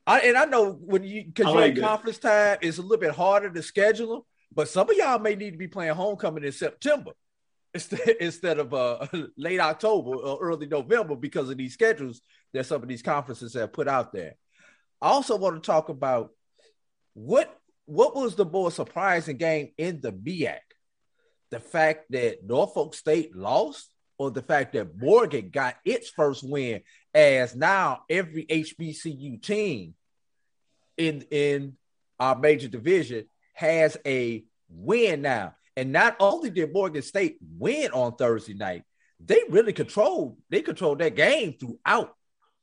I, 0.05 0.19
and 0.21 0.37
I 0.37 0.45
know 0.45 0.71
when 0.71 1.03
you 1.03 1.25
because 1.25 1.53
you're 1.53 1.65
in 1.65 1.81
conference 1.81 2.17
time, 2.17 2.59
it's 2.61 2.77
a 2.77 2.81
little 2.81 2.97
bit 2.97 3.11
harder 3.11 3.49
to 3.49 3.61
schedule 3.61 4.07
them. 4.07 4.21
But 4.57 4.69
some 4.69 4.89
of 4.89 4.97
y'all 4.97 5.19
may 5.19 5.35
need 5.35 5.51
to 5.51 5.57
be 5.57 5.67
playing 5.67 5.93
homecoming 5.93 6.43
in 6.43 6.51
September 6.51 7.11
instead, 7.75 8.09
instead 8.19 8.57
of 8.57 8.73
uh, 8.73 9.05
late 9.37 9.59
October 9.59 10.15
or 10.15 10.39
early 10.41 10.65
November 10.65 11.15
because 11.15 11.51
of 11.51 11.57
these 11.57 11.73
schedules 11.73 12.21
that 12.53 12.65
some 12.65 12.81
of 12.81 12.89
these 12.89 13.03
conferences 13.03 13.53
have 13.53 13.71
put 13.71 13.87
out 13.87 14.11
there. 14.11 14.33
I 14.99 15.09
also 15.09 15.37
want 15.37 15.61
to 15.61 15.65
talk 15.65 15.89
about 15.89 16.31
what 17.13 17.55
what 17.85 18.15
was 18.15 18.35
the 18.35 18.45
more 18.45 18.71
surprising 18.71 19.37
game 19.37 19.73
in 19.77 20.01
the 20.01 20.11
MEAC? 20.11 20.57
The 21.51 21.59
fact 21.59 22.05
that 22.09 22.43
Norfolk 22.43 22.95
State 22.95 23.35
lost, 23.35 23.91
or 24.17 24.31
the 24.31 24.41
fact 24.41 24.73
that 24.73 24.97
Morgan 24.97 25.51
got 25.51 25.75
its 25.85 26.09
first 26.09 26.43
win, 26.43 26.81
as 27.13 27.55
now 27.55 28.01
every 28.09 28.45
HBCU 28.47 29.39
team 29.39 29.93
in 30.97 31.21
in 31.29 31.77
our 32.19 32.35
major 32.35 32.67
division 32.67 33.27
has 33.57 33.97
a 34.05 34.43
win 34.69 35.23
now. 35.23 35.55
And 35.75 35.91
not 35.91 36.15
only 36.19 36.49
did 36.51 36.71
Morgan 36.71 37.01
State 37.01 37.37
win 37.57 37.89
on 37.91 38.15
Thursday 38.15 38.53
night, 38.53 38.83
they 39.19 39.41
really 39.49 39.73
controlled 39.73 40.37
they 40.49 40.61
controlled 40.61 40.99
that 40.99 41.15
game 41.15 41.53
throughout 41.59 42.15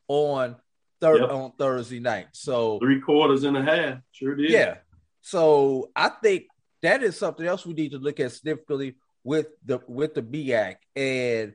on 0.08 0.56
third 1.00 1.20
Yep. 1.22 1.30
on 1.30 1.52
Thursday 1.58 1.98
night. 2.00 2.28
So 2.32 2.78
Three 2.78 3.00
quarters 3.00 3.42
and 3.42 3.56
a 3.56 3.62
half. 3.62 3.98
Sure 4.12 4.36
did. 4.36 4.50
yeah. 4.50 4.76
So 5.20 5.90
I 5.96 6.10
think 6.10 6.44
that 6.82 7.02
is 7.02 7.18
something 7.18 7.44
else 7.46 7.66
we 7.66 7.74
need 7.74 7.90
to 7.90 7.98
look 7.98 8.20
at 8.20 8.30
significantly 8.32 8.94
with 9.24 9.48
the 9.64 9.80
with 9.88 10.14
the 10.14 10.22
MEAC. 10.22 10.76
And 10.94 11.54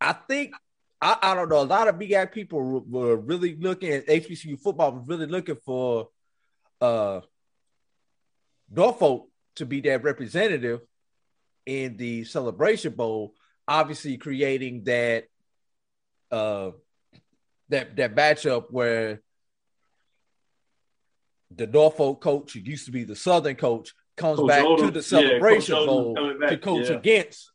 I 0.00 0.12
think 0.12 0.54
I, 1.00 1.16
I 1.22 1.34
don't 1.34 1.48
know, 1.48 1.62
a 1.62 1.64
lot 1.64 1.88
of 1.88 1.94
MEAC 1.94 2.32
people 2.32 2.60
were, 2.60 2.80
were 2.80 3.16
really 3.16 3.54
looking 3.56 3.92
at 3.92 4.06
HBCU 4.08 4.58
football, 4.60 4.92
was 4.92 5.04
really 5.06 5.26
looking 5.26 5.56
for 5.64 6.08
uh 6.82 7.20
Norfolk 8.70 9.28
to 9.56 9.66
be 9.66 9.80
that 9.82 10.02
representative 10.02 10.80
in 11.66 11.96
the 11.96 12.24
celebration 12.24 12.94
bowl, 12.94 13.34
obviously 13.66 14.16
creating 14.16 14.84
that 14.84 15.24
uh 16.30 16.70
that 17.68 17.96
that 17.96 18.14
matchup 18.14 18.66
where 18.70 19.20
the 21.54 21.66
Norfolk 21.66 22.20
coach, 22.20 22.52
who 22.52 22.60
used 22.60 22.86
to 22.86 22.92
be 22.92 23.04
the 23.04 23.16
Southern 23.16 23.56
coach, 23.56 23.94
comes 24.16 24.38
Coach 24.38 24.48
back 24.48 24.64
Odom- 24.64 24.78
to 24.78 24.90
the 24.90 25.02
celebration 25.02 25.76
yeah, 25.76 25.86
bowl 25.86 26.34
back, 26.40 26.50
to 26.50 26.58
coach 26.58 26.90
yeah. 26.90 26.96
against 26.96 27.50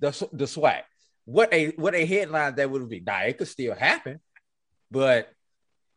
the 0.00 0.28
the 0.32 0.44
SWAC. 0.44 0.82
What 1.24 1.52
a 1.52 1.68
what 1.76 1.94
a 1.94 2.04
headline 2.04 2.56
that 2.56 2.70
would 2.70 2.88
be. 2.88 3.00
Now 3.00 3.22
it 3.22 3.38
could 3.38 3.48
still 3.48 3.74
happen, 3.74 4.20
but 4.90 5.30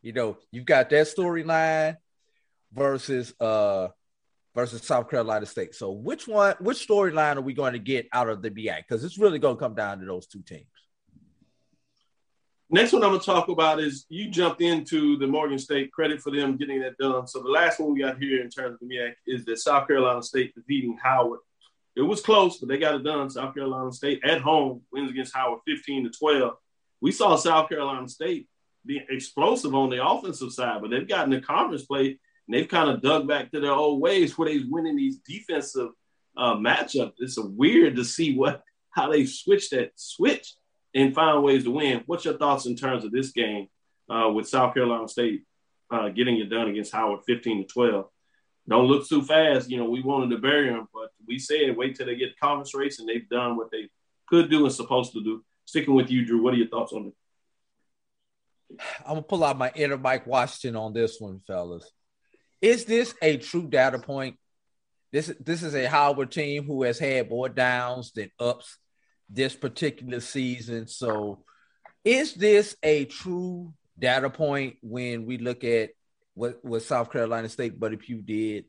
you 0.02 0.14
know 0.14 0.38
you've 0.52 0.66
got 0.66 0.90
that 0.90 1.08
storyline 1.08 1.98
versus 2.72 3.34
uh 3.40 3.90
versus 4.58 4.82
South 4.82 5.08
Carolina 5.08 5.46
State. 5.46 5.76
So 5.76 5.92
which 5.92 6.28
one, 6.28 6.56
which 6.60 6.88
storyline 6.88 7.36
are 7.36 7.42
we 7.42 7.54
going 7.54 7.74
to 7.74 7.80
get 7.80 8.08
out 8.12 8.28
of 8.28 8.42
the 8.42 8.50
BI? 8.50 8.76
Because 8.78 9.04
it's 9.04 9.20
really 9.20 9.38
going 9.38 9.56
to 9.56 9.60
come 9.60 9.76
down 9.76 10.00
to 10.00 10.06
those 10.08 10.26
two 10.26 10.42
teams. 10.42 10.66
Next 12.72 12.92
one 12.92 13.04
I'm 13.04 13.12
going 13.12 13.20
to 13.20 13.26
talk 13.26 13.50
about 13.50 13.80
is 13.80 14.08
you 14.10 14.32
jumped 14.32 14.62
into 14.62 15.16
the 15.20 15.28
Morgan 15.28 15.60
State 15.60 15.92
credit 15.92 16.22
for 16.22 16.32
them 16.32 16.58
getting 16.58 16.82
that 16.82 16.98
done. 16.98 17.28
So 17.28 17.44
the 17.44 17.50
last 17.50 17.80
one 17.80 17.94
we 17.94 18.00
got 18.00 18.18
here 18.18 18.42
in 18.42 18.50
terms 18.50 18.74
of 18.74 18.80
the 18.80 18.88
MEAC 18.88 19.14
is 19.28 19.46
that 19.46 19.60
South 19.60 19.88
Carolina 19.88 20.24
State 20.24 20.56
defeating 20.56 20.98
Howard. 21.04 21.42
It 21.96 22.02
was 22.02 22.22
close, 22.22 22.58
but 22.58 22.68
they 22.68 22.80
got 22.80 22.96
it 22.96 23.04
done. 23.04 23.30
South 23.30 23.54
Carolina 23.54 23.92
State 23.92 24.22
at 24.24 24.42
home 24.42 24.82
wins 24.92 25.12
against 25.12 25.36
Howard 25.36 25.60
15 25.68 26.06
to 26.06 26.10
12. 26.10 26.54
We 27.00 27.12
saw 27.12 27.36
South 27.36 27.70
Carolina 27.70 28.10
State 28.10 28.48
be 28.84 29.06
explosive 29.08 29.76
on 29.76 29.92
the 29.92 30.04
offensive 30.04 30.52
side, 30.52 30.82
but 30.82 30.90
they've 30.90 31.08
gotten 31.08 31.30
the 31.30 31.42
conference 31.42 31.86
play 31.86 32.18
and 32.48 32.56
they've 32.56 32.68
kind 32.68 32.90
of 32.90 33.02
dug 33.02 33.28
back 33.28 33.52
to 33.52 33.60
their 33.60 33.72
old 33.72 34.02
ways 34.02 34.38
where 34.38 34.50
they're 34.50 34.66
winning 34.70 34.96
these 34.96 35.18
defensive 35.18 35.90
uh, 36.38 36.56
matchups. 36.56 37.14
It's 37.20 37.38
weird 37.38 37.96
to 37.96 38.06
see 38.06 38.36
what 38.36 38.64
how 38.92 39.12
they 39.12 39.26
switched 39.26 39.72
that 39.72 39.92
switch 39.96 40.56
and 40.96 41.14
found 41.14 41.44
ways 41.44 41.66
to 41.66 41.72
win. 41.72 42.04
What's 42.08 42.26
your 42.26 42.38
thoughts 42.38 42.66
in 42.66 42.76
terms 42.76 43.06
of 43.06 43.12
this 43.12 43.32
game 43.32 43.68
uh, 44.10 44.30
with 44.34 44.48
South 44.48 44.74
Carolina 44.74 45.08
State 45.08 45.44
uh, 45.92 46.10
getting 46.10 46.40
it 46.40 46.50
done 46.50 46.70
against 46.70 46.94
Howard 46.94 47.20
15 47.28 47.62
to 47.62 47.68
12? 47.68 48.06
Don't 48.68 48.88
look 48.88 49.08
too 49.08 49.22
fast. 49.22 49.70
You 49.70 49.78
know, 49.78 49.90
we 49.90 50.02
wanted 50.02 50.32
to 50.32 50.42
bury 50.42 50.70
them, 50.70 50.88
but 50.94 51.10
we 51.28 51.38
said 51.40 51.78
wait 51.78 51.96
till 51.96 52.06
they 52.06 52.16
get 52.16 52.32
the 52.32 52.46
conference 52.46 52.74
race, 52.74 53.00
and 53.00 53.08
they've 53.08 53.30
done 53.30 53.56
what 53.56 53.72
they 53.72 53.90
could 54.28 54.50
do 54.50 54.66
and 54.66 54.74
supposed 54.74 55.14
to 55.14 55.24
do. 55.24 55.44
Sticking 55.66 55.94
with 55.94 56.10
you, 56.10 56.26
Drew, 56.26 56.42
what 56.42 56.54
are 56.54 56.58
your 56.58 56.68
thoughts 56.68 56.94
on 56.94 57.08
it? 57.08 57.14
I'm 59.06 59.14
gonna 59.14 59.22
pull 59.22 59.44
out 59.44 59.58
my 59.58 59.72
inner 59.76 59.98
Mike 59.98 60.28
Washington 60.28 60.76
on 60.76 60.94
this 60.94 61.20
one, 61.20 61.42
fellas. 61.48 61.90
Is 62.62 62.86
this 62.86 63.14
a 63.22 63.38
true 63.38 63.68
data 63.68 64.00
point? 64.00 64.38
This 65.12 65.32
this 65.40 65.64
is 65.64 65.76
a 65.76 65.88
Howard 65.88 66.32
team 66.32 66.66
who 66.66 66.84
has 66.84 67.00
had 67.00 67.30
more 67.30 67.50
downs 67.50 68.12
than 68.12 68.32
ups 68.40 68.78
this 69.30 69.56
particular 69.56 70.20
season. 70.20 70.88
So, 70.88 71.44
is 72.04 72.34
this 72.34 72.76
a 72.84 73.06
true 73.06 73.74
data 73.98 74.30
point 74.30 74.76
when 74.82 75.26
we 75.26 75.38
look 75.38 75.64
at 75.64 75.92
what 76.34 76.64
what 76.64 76.82
South 76.82 77.12
Carolina 77.12 77.50
State 77.50 77.80
Buddy 77.80 77.98
Pough 77.98 78.22
did 78.24 78.66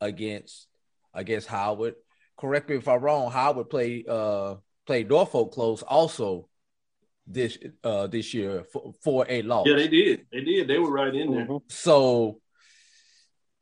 against 0.00 0.68
against 1.14 1.48
Howard? 1.48 1.94
Correct 2.38 2.68
me 2.68 2.76
if 2.76 2.88
I'm 2.88 3.00
wrong. 3.00 3.30
Howard 3.30 3.70
played 3.70 4.08
uh 4.08 4.56
played 4.86 5.08
Norfolk 5.08 5.52
close 5.52 5.82
also 5.82 6.48
this 7.26 7.58
uh 7.84 8.06
this 8.06 8.32
year 8.34 8.64
for, 8.72 8.92
for 9.02 9.26
a 9.28 9.42
loss. 9.42 9.66
Yeah, 9.66 9.76
they 9.76 9.88
did. 9.88 10.26
They 10.32 10.40
did. 10.42 10.68
They 10.68 10.78
were 10.78 10.90
right 10.90 11.14
in 11.14 11.32
there. 11.32 11.48
So 11.68 12.40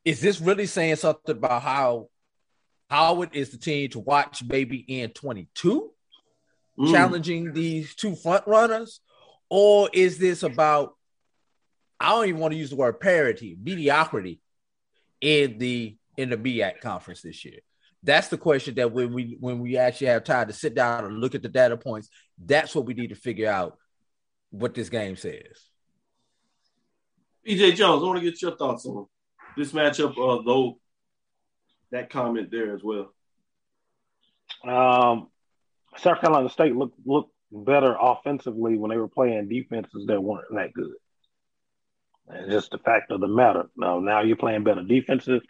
is 0.05 0.21
this 0.21 0.41
really 0.41 0.67
saying 0.67 0.97
something 0.97 1.37
about 1.37 1.63
how 1.63 2.09
Howard 2.91 3.31
is 3.35 3.51
the 3.51 3.59
team 3.59 3.91
to 3.91 3.99
watch 3.99 4.43
maybe 4.45 4.79
in 4.79 5.11
22 5.11 5.91
Mm. 6.79 6.93
challenging 6.93 7.53
these 7.53 7.95
two 7.95 8.15
front 8.15 8.47
runners? 8.47 9.01
Or 9.51 9.91
is 9.93 10.19
this 10.19 10.43
about 10.43 10.95
I 12.01 12.11
don't 12.11 12.29
even 12.29 12.41
want 12.41 12.53
to 12.53 12.59
use 12.59 12.71
the 12.71 12.77
word 12.77 13.01
parity, 13.01 13.57
mediocrity 13.61 14.41
in 15.21 15.59
the 15.59 15.97
in 16.17 16.31
the 16.31 16.37
MEAC 16.37 16.81
conference 16.81 17.23
this 17.23 17.45
year? 17.45 17.59
That's 18.05 18.29
the 18.29 18.39
question 18.39 18.77
that 18.77 18.93
when 18.93 19.13
we 19.13 19.37
when 19.41 19.59
we 19.59 19.77
actually 19.77 20.07
have 20.09 20.23
time 20.23 20.47
to 20.47 20.53
sit 20.53 20.75
down 20.75 21.05
and 21.05 21.19
look 21.19 21.35
at 21.35 21.43
the 21.43 21.49
data 21.49 21.77
points, 21.77 22.11
that's 22.39 22.75
what 22.75 22.87
we 22.87 22.95
need 22.95 23.09
to 23.09 23.17
figure 23.17 23.51
out 23.51 23.77
what 24.51 24.75
this 24.75 24.89
game 24.89 25.17
says. 25.17 25.59
BJ 27.45 27.75
Jones, 27.75 28.03
I 28.03 28.07
want 28.07 28.21
to 28.21 28.25
get 28.31 28.41
your 28.41 28.57
thoughts 28.57 28.87
on 28.87 29.07
this 29.59 29.73
matchup, 29.73 30.13
uh, 30.13 30.43
though 30.43 30.79
that 31.91 32.11
comment 32.11 32.51
there 32.51 32.75
as 32.75 32.83
well. 32.83 33.13
Um, 34.65 35.29
South 35.97 36.21
Carolina 36.21 36.49
State 36.49 36.77
looked 36.77 36.99
looked 37.05 37.33
better 37.51 37.97
offensively 37.99 38.77
when 38.77 38.91
they 38.91 38.97
were 38.97 39.09
playing 39.09 39.49
defenses 39.49 40.07
that 40.07 40.23
weren't 40.23 40.55
that 40.55 40.73
good. 40.73 40.95
And 42.29 42.51
just 42.51 42.71
the 42.71 42.79
fact 42.79 43.11
of 43.11 43.21
the 43.21 43.29
matter. 43.29 43.71
Now, 43.77 44.01
now 44.01 44.21
you're 44.21 44.37
playing 44.37 44.65
better 44.65 44.83
defenses. 44.83 45.41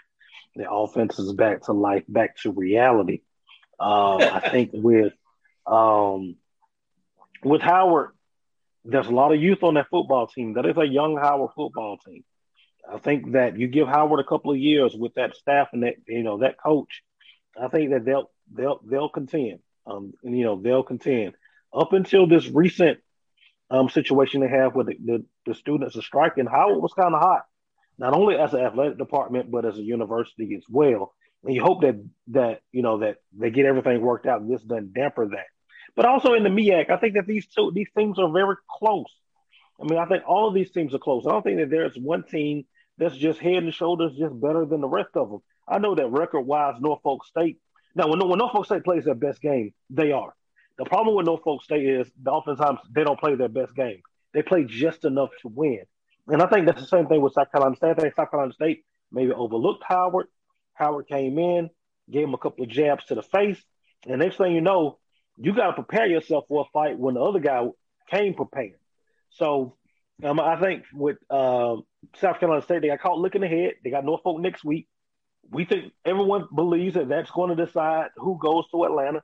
The 0.55 0.71
offense 0.71 1.19
is 1.19 1.33
back 1.33 1.63
to 1.63 1.73
life, 1.73 2.05
back 2.09 2.37
to 2.39 2.53
reality. 2.53 3.23
Um, 3.81 4.23
I 4.23 4.49
think 4.51 4.71
with 4.73 5.13
um, 5.67 6.37
with 7.43 7.63
Howard, 7.63 8.11
there's 8.85 9.09
a 9.09 9.13
lot 9.13 9.33
of 9.33 9.41
youth 9.41 9.63
on 9.63 9.75
that 9.75 9.89
football 9.91 10.29
team. 10.29 10.55
That 10.55 10.67
is 10.67 10.77
a 10.77 10.87
young 10.87 11.17
Howard 11.17 11.51
football 11.55 11.99
team. 11.99 12.25
I 12.93 12.99
think 12.99 13.33
that 13.33 13.59
you 13.59 13.69
give 13.69 13.89
Howard 13.89 14.21
a 14.21 14.29
couple 14.29 14.51
of 14.51 14.59
years 14.59 14.95
with 14.95 15.15
that 15.15 15.37
staff 15.37 15.69
and 15.73 15.83
that 15.83 15.97
you 16.07 16.23
know 16.23 16.39
that 16.39 16.61
coach. 16.61 17.03
I 17.61 17.69
think 17.69 17.91
that 17.91 18.05
they'll 18.05 18.31
they'll 18.53 18.81
they'll 18.85 19.09
contend. 19.09 19.61
Um, 19.87 20.13
and, 20.23 20.37
you 20.37 20.45
know 20.45 20.61
they'll 20.61 20.83
contend 20.83 21.35
up 21.73 21.93
until 21.93 22.27
this 22.27 22.47
recent 22.49 22.99
um 23.71 23.89
situation 23.89 24.41
they 24.41 24.49
have 24.49 24.75
with 24.75 24.89
the, 24.89 25.25
the, 25.47 25.55
students 25.55 25.97
are 25.97 26.03
striking. 26.03 26.47
Howard 26.47 26.83
was 26.83 26.93
kind 26.93 27.15
of 27.15 27.21
hot, 27.21 27.45
not 27.99 28.15
only 28.15 28.37
as 28.37 28.53
an 28.55 28.61
athletic 28.61 28.99
department 28.99 29.51
but 29.51 29.65
as 29.65 29.79
a 29.79 29.83
university 29.83 30.55
as 30.57 30.65
well. 30.69 31.15
And 31.45 31.55
you 31.55 31.63
hope 31.63 31.83
that 31.83 32.03
that 32.29 32.61
you 32.73 32.83
know 32.83 32.99
that 32.99 33.17
they 33.37 33.51
get 33.51 33.67
everything 33.67 34.01
worked 34.01 34.27
out 34.27 34.41
and 34.41 34.51
this 34.51 34.63
doesn't 34.63 34.95
damper 34.95 35.29
that. 35.29 35.47
But 35.97 36.07
also 36.07 36.35
in 36.35 36.43
the 36.43 36.51
MEAC, 36.51 36.91
I 36.91 36.97
think 36.97 37.15
that 37.15 37.27
these 37.27 37.47
two 37.47 37.73
these 37.75 37.89
teams 37.97 38.19
are 38.19 38.31
very 38.31 38.57
close. 38.79 39.13
I 39.81 39.85
mean, 39.85 39.99
I 39.99 40.07
think 40.07 40.25
all 40.27 40.49
of 40.49 40.55
these 40.55 40.71
teams 40.71 40.95
are 40.95 40.99
close. 40.99 41.25
I 41.27 41.31
don't 41.31 41.43
think 41.43 41.59
that 41.59 41.71
there's 41.71 41.97
one 41.97 42.25
team 42.25 42.65
that's 42.99 43.17
just 43.17 43.39
head 43.39 43.63
and 43.63 43.73
shoulders 43.73 44.13
just 44.19 44.39
better 44.41 44.67
than 44.67 44.81
the 44.81 44.89
rest 44.89 45.11
of 45.15 45.31
them. 45.31 45.41
I 45.67 45.79
know 45.79 45.95
that 45.95 46.11
record 46.11 46.43
wise, 46.43 46.75
Norfolk 46.81 47.25
State. 47.25 47.59
Now, 47.95 48.09
when, 48.09 48.27
when 48.29 48.39
Norfolk 48.39 48.67
State 48.67 48.85
plays 48.85 49.05
their 49.05 49.15
best 49.15 49.41
game, 49.41 49.73
they 49.91 50.13
are. 50.13 50.35
The 50.79 50.85
problem 50.85 51.17
with 51.17 51.27
Norfolk 51.27 51.63
State 51.63 51.87
is 51.87 52.11
oftentimes 52.27 52.79
they 52.95 53.05
don't 53.05 53.19
play 53.19 53.35
their 53.35 53.49
best 53.49 53.75
game. 53.75 54.01
They 54.33 54.43
play 54.43 54.65
just 54.65 55.05
enough 55.05 55.31
to 55.43 55.49
win. 55.49 55.83
And 56.29 56.43
I 56.43 56.47
think 56.47 56.67
that's 56.67 56.81
the 56.81 56.87
same 56.87 57.07
thing 57.07 57.21
with 57.21 57.33
South 57.33 57.51
Carolina 57.51 57.77
State. 57.77 57.91
I 57.91 57.95
think 57.95 58.15
South 58.15 58.31
Carolina 58.31 58.53
State 58.53 58.85
maybe 59.11 59.33
overlooked 59.33 59.83
Howard. 59.87 60.27
Howard 60.75 61.09
came 61.09 61.39
in, 61.39 61.71
gave 62.11 62.25
him 62.25 62.35
a 62.35 62.39
couple 62.39 62.65
of 62.65 62.71
jabs 62.71 63.05
to 63.07 63.15
the 63.15 63.23
face, 63.23 63.61
and 64.07 64.21
next 64.21 64.37
thing 64.37 64.53
you 64.53 64.61
know, 64.61 64.99
you 65.37 65.55
got 65.55 65.69
to 65.69 65.83
prepare 65.83 66.07
yourself 66.07 66.45
for 66.49 66.63
a 66.63 66.71
fight 66.73 66.99
when 66.99 67.15
the 67.15 67.21
other 67.21 67.41
guy 67.41 67.67
came 68.11 68.35
prepared. 68.35 68.79
So 69.31 69.77
um, 70.23 70.39
I 70.39 70.61
think 70.61 70.85
with 70.93 71.17
uh, 71.31 71.77
South 72.17 72.39
Carolina 72.39 72.63
State, 72.63 72.83
they 72.83 72.89
got 72.89 73.01
caught 73.01 73.19
looking 73.19 73.43
ahead. 73.43 73.75
They 73.83 73.91
got 73.91 74.05
Norfolk 74.05 74.41
next 74.41 74.65
week. 74.65 74.89
We 75.51 75.65
think 75.65 75.93
everyone 76.05 76.47
believes 76.55 76.95
that 76.95 77.09
that's 77.09 77.31
going 77.31 77.57
to 77.57 77.67
decide 77.67 78.09
who 78.17 78.39
goes 78.41 78.65
to 78.71 78.85
Atlanta, 78.85 79.23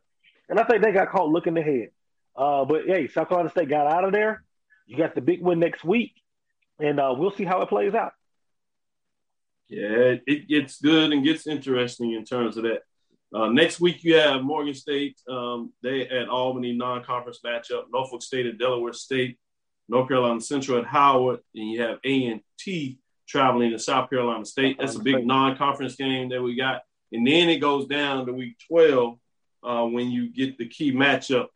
and 0.49 0.59
I 0.59 0.65
think 0.65 0.83
they 0.83 0.93
got 0.93 1.11
caught 1.11 1.29
looking 1.29 1.57
ahead. 1.57 1.91
Uh, 2.37 2.65
but 2.65 2.87
hey, 2.87 3.09
South 3.09 3.29
Carolina 3.29 3.51
State 3.51 3.69
got 3.69 3.87
out 3.87 4.05
of 4.05 4.13
there. 4.13 4.43
You 4.87 4.97
got 4.97 5.15
the 5.15 5.21
big 5.21 5.43
win 5.43 5.59
next 5.59 5.85
week, 5.85 6.13
and 6.79 6.99
uh, 6.99 7.15
we'll 7.17 7.31
see 7.31 7.45
how 7.45 7.63
it 7.63 7.69
plays 7.69 7.95
out. 7.95 8.13
Yeah, 9.69 10.17
it 10.27 10.49
gets 10.49 10.81
good 10.81 11.13
and 11.13 11.25
gets 11.25 11.47
interesting 11.47 12.13
in 12.13 12.25
terms 12.25 12.57
of 12.57 12.65
that. 12.65 12.83
Uh, 13.35 13.49
next 13.49 13.81
week 13.81 14.05
you 14.05 14.15
have 14.17 14.43
Morgan 14.43 14.75
State. 14.75 15.19
Um, 15.29 15.73
they 15.83 16.07
at 16.09 16.29
Albany 16.29 16.73
non-conference 16.73 17.41
matchup. 17.45 17.85
Norfolk 17.93 18.23
State 18.23 18.47
at 18.47 18.59
Delaware 18.59 18.93
State. 18.93 19.39
North 19.89 20.09
Carolina 20.09 20.41
Central 20.41 20.79
at 20.79 20.87
Howard, 20.87 21.41
and 21.55 21.71
you 21.71 21.83
have 21.83 21.99
A 22.05 22.27
and 22.27 22.41
T 22.59 22.99
traveling 23.29 23.71
to 23.71 23.79
South 23.79 24.11
Carolina 24.11 24.45
State. 24.45 24.77
That's 24.79 24.97
a 24.97 25.01
big 25.01 25.27
non-conference 25.27 25.97
game 25.97 26.29
that 26.31 26.43
we 26.43 26.57
got, 26.57 26.83
and 27.13 27.27
then 27.27 27.49
it 27.49 27.59
goes 27.59 27.87
down 27.87 28.27
to 28.27 28.33
week 28.33 28.57
twelve 28.69 29.19
uh, 29.63 29.85
when 29.85 30.11
you 30.11 30.31
get 30.31 30.59
the 30.59 30.69
key 30.69 30.93
matchup 30.93 31.47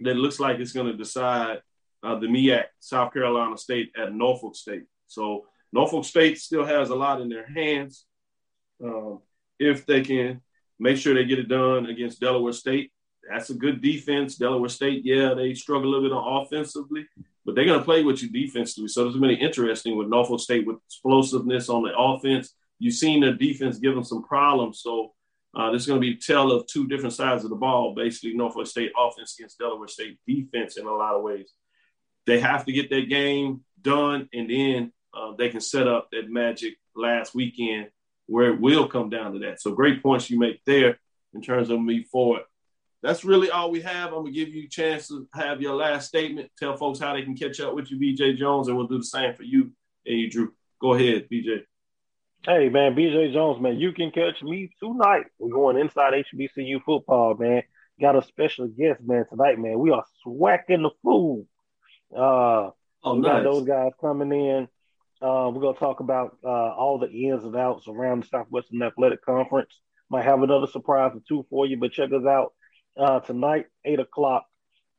that 0.00 0.16
looks 0.16 0.40
like 0.40 0.58
it's 0.58 0.72
going 0.72 0.86
to 0.86 0.96
decide 0.96 1.60
uh, 2.02 2.18
the 2.18 2.26
MEAC, 2.26 2.64
South 2.78 3.12
Carolina 3.12 3.56
State 3.58 3.92
at 4.00 4.14
Norfolk 4.14 4.56
State. 4.56 4.84
So 5.06 5.46
Norfolk 5.72 6.04
State 6.04 6.38
still 6.38 6.64
has 6.64 6.90
a 6.90 6.94
lot 6.94 7.20
in 7.20 7.28
their 7.28 7.46
hands. 7.46 8.06
Um, 8.82 9.20
if 9.58 9.84
they 9.84 10.00
can 10.00 10.40
make 10.78 10.96
sure 10.96 11.14
they 11.14 11.26
get 11.26 11.38
it 11.38 11.48
done 11.48 11.86
against 11.86 12.20
Delaware 12.20 12.54
State. 12.54 12.90
That's 13.28 13.50
a 13.50 13.54
good 13.54 13.82
defense. 13.82 14.36
Delaware 14.36 14.70
State, 14.70 15.02
yeah, 15.04 15.34
they 15.34 15.52
struggle 15.52 15.90
a 15.90 15.92
little 15.92 16.08
bit 16.08 16.46
offensively, 16.46 17.06
but 17.44 17.54
they're 17.54 17.64
going 17.64 17.78
to 17.78 17.84
play 17.84 18.02
with 18.02 18.22
you 18.22 18.30
defensively. 18.30 18.88
So 18.88 19.06
it's 19.06 19.16
really 19.16 19.34
interesting 19.34 19.96
with 19.96 20.08
Norfolk 20.08 20.40
State 20.40 20.66
with 20.66 20.76
explosiveness 20.86 21.68
on 21.68 21.82
the 21.82 21.96
offense. 21.96 22.54
You've 22.78 22.94
seen 22.94 23.20
their 23.20 23.34
defense 23.34 23.78
give 23.78 23.94
them 23.94 24.04
some 24.04 24.22
problems. 24.22 24.80
So 24.82 25.12
uh, 25.54 25.70
going 25.70 25.80
to 25.80 25.98
be 25.98 26.12
a 26.12 26.16
tell 26.16 26.52
of 26.52 26.66
two 26.66 26.86
different 26.86 27.14
sides 27.14 27.44
of 27.44 27.50
the 27.50 27.56
ball, 27.56 27.94
basically 27.94 28.34
Norfolk 28.34 28.66
State 28.66 28.92
offense 28.96 29.34
against 29.38 29.58
Delaware 29.58 29.88
State 29.88 30.18
defense 30.26 30.76
in 30.76 30.86
a 30.86 30.92
lot 30.92 31.14
of 31.14 31.22
ways. 31.22 31.52
They 32.26 32.38
have 32.38 32.64
to 32.66 32.72
get 32.72 32.90
that 32.90 33.08
game 33.08 33.64
done, 33.82 34.28
and 34.32 34.48
then 34.48 34.92
uh, 35.12 35.32
they 35.36 35.48
can 35.48 35.60
set 35.60 35.88
up 35.88 36.08
that 36.12 36.30
magic 36.30 36.74
last 36.94 37.34
weekend 37.34 37.88
where 38.26 38.52
it 38.52 38.60
will 38.60 38.86
come 38.86 39.10
down 39.10 39.32
to 39.32 39.38
that. 39.40 39.60
So 39.60 39.72
great 39.72 40.02
points 40.02 40.30
you 40.30 40.38
make 40.38 40.60
there 40.64 41.00
in 41.34 41.42
terms 41.42 41.70
of 41.70 41.80
me 41.80 42.04
forward. 42.04 42.42
That's 43.02 43.24
really 43.24 43.50
all 43.50 43.70
we 43.70 43.80
have. 43.80 44.08
I'm 44.08 44.24
gonna 44.24 44.30
give 44.30 44.50
you 44.50 44.64
a 44.64 44.68
chance 44.68 45.08
to 45.08 45.26
have 45.34 45.62
your 45.62 45.74
last 45.74 46.08
statement. 46.08 46.50
Tell 46.58 46.76
folks 46.76 46.98
how 46.98 47.14
they 47.14 47.22
can 47.22 47.34
catch 47.34 47.58
up 47.60 47.74
with 47.74 47.90
you, 47.90 47.98
BJ 47.98 48.36
Jones, 48.36 48.68
and 48.68 48.76
we'll 48.76 48.86
do 48.86 48.98
the 48.98 49.04
same 49.04 49.34
for 49.34 49.42
you, 49.42 49.72
A. 50.06 50.26
Drew. 50.26 50.52
Go 50.80 50.94
ahead, 50.94 51.28
BJ. 51.32 51.62
Hey 52.46 52.68
man, 52.68 52.94
BJ 52.94 53.32
Jones, 53.32 53.60
man, 53.60 53.78
you 53.78 53.92
can 53.92 54.10
catch 54.10 54.42
me 54.42 54.70
tonight. 54.78 55.26
We're 55.38 55.52
going 55.52 55.78
inside 55.78 56.24
HBCU 56.34 56.82
football, 56.84 57.34
man. 57.34 57.62
Got 58.00 58.16
a 58.16 58.22
special 58.22 58.66
guest, 58.66 59.00
man, 59.02 59.24
tonight, 59.28 59.58
man. 59.58 59.78
We 59.78 59.90
are 59.90 60.04
swacking 60.22 60.82
the 60.82 60.90
food. 61.02 61.46
Uh, 62.14 62.70
oh, 63.04 63.14
we 63.14 63.20
nice. 63.20 63.30
got 63.30 63.42
those 63.44 63.66
guys 63.66 63.92
coming 64.00 64.32
in. 64.32 64.68
Uh, 65.22 65.50
we're 65.52 65.60
gonna 65.60 65.78
talk 65.78 66.00
about 66.00 66.36
uh, 66.44 66.48
all 66.48 66.98
the 66.98 67.10
ins 67.10 67.44
and 67.44 67.56
outs 67.56 67.88
around 67.88 68.22
the 68.22 68.26
Southwestern 68.26 68.82
Athletic 68.82 69.24
Conference. 69.24 69.78
Might 70.10 70.24
have 70.24 70.42
another 70.42 70.66
surprise 70.66 71.12
or 71.14 71.20
two 71.26 71.46
for 71.48 71.66
you, 71.66 71.78
but 71.78 71.92
check 71.92 72.10
us 72.12 72.26
out 72.26 72.52
uh, 73.00 73.20
tonight, 73.20 73.66
eight 73.84 73.98
o'clock 73.98 74.46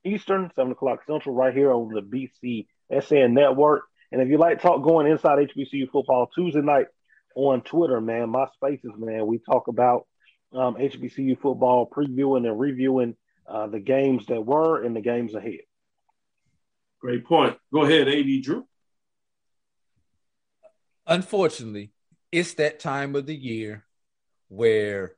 Eastern, 0.03 0.51
seven 0.55 0.71
o'clock 0.71 1.01
Central, 1.05 1.35
right 1.35 1.53
here 1.53 1.71
on 1.71 1.89
the 1.93 2.65
BCSN 2.91 3.31
Network. 3.31 3.83
And 4.11 4.21
if 4.21 4.27
you 4.27 4.37
like 4.37 4.61
talk 4.61 4.83
going 4.83 5.07
inside 5.07 5.37
HBCU 5.37 5.89
football 5.91 6.27
Tuesday 6.33 6.61
night 6.61 6.87
on 7.35 7.61
Twitter, 7.61 8.01
man, 8.01 8.29
my 8.29 8.47
spaces, 8.55 8.91
man, 8.97 9.27
we 9.27 9.37
talk 9.37 9.67
about 9.67 10.07
um, 10.53 10.75
HBCU 10.75 11.39
football, 11.39 11.87
previewing 11.87 12.45
and 12.47 12.59
reviewing 12.59 13.15
uh, 13.47 13.67
the 13.67 13.79
games 13.79 14.25
that 14.25 14.45
were 14.45 14.83
and 14.83 14.95
the 14.95 15.01
games 15.01 15.35
ahead. 15.35 15.59
Great 16.99 17.25
point. 17.25 17.57
Go 17.73 17.83
ahead, 17.83 18.07
AD 18.07 18.43
Drew. 18.43 18.67
Unfortunately, 21.07 21.91
it's 22.31 22.53
that 22.55 22.79
time 22.79 23.15
of 23.15 23.25
the 23.25 23.35
year 23.35 23.85
where 24.49 25.15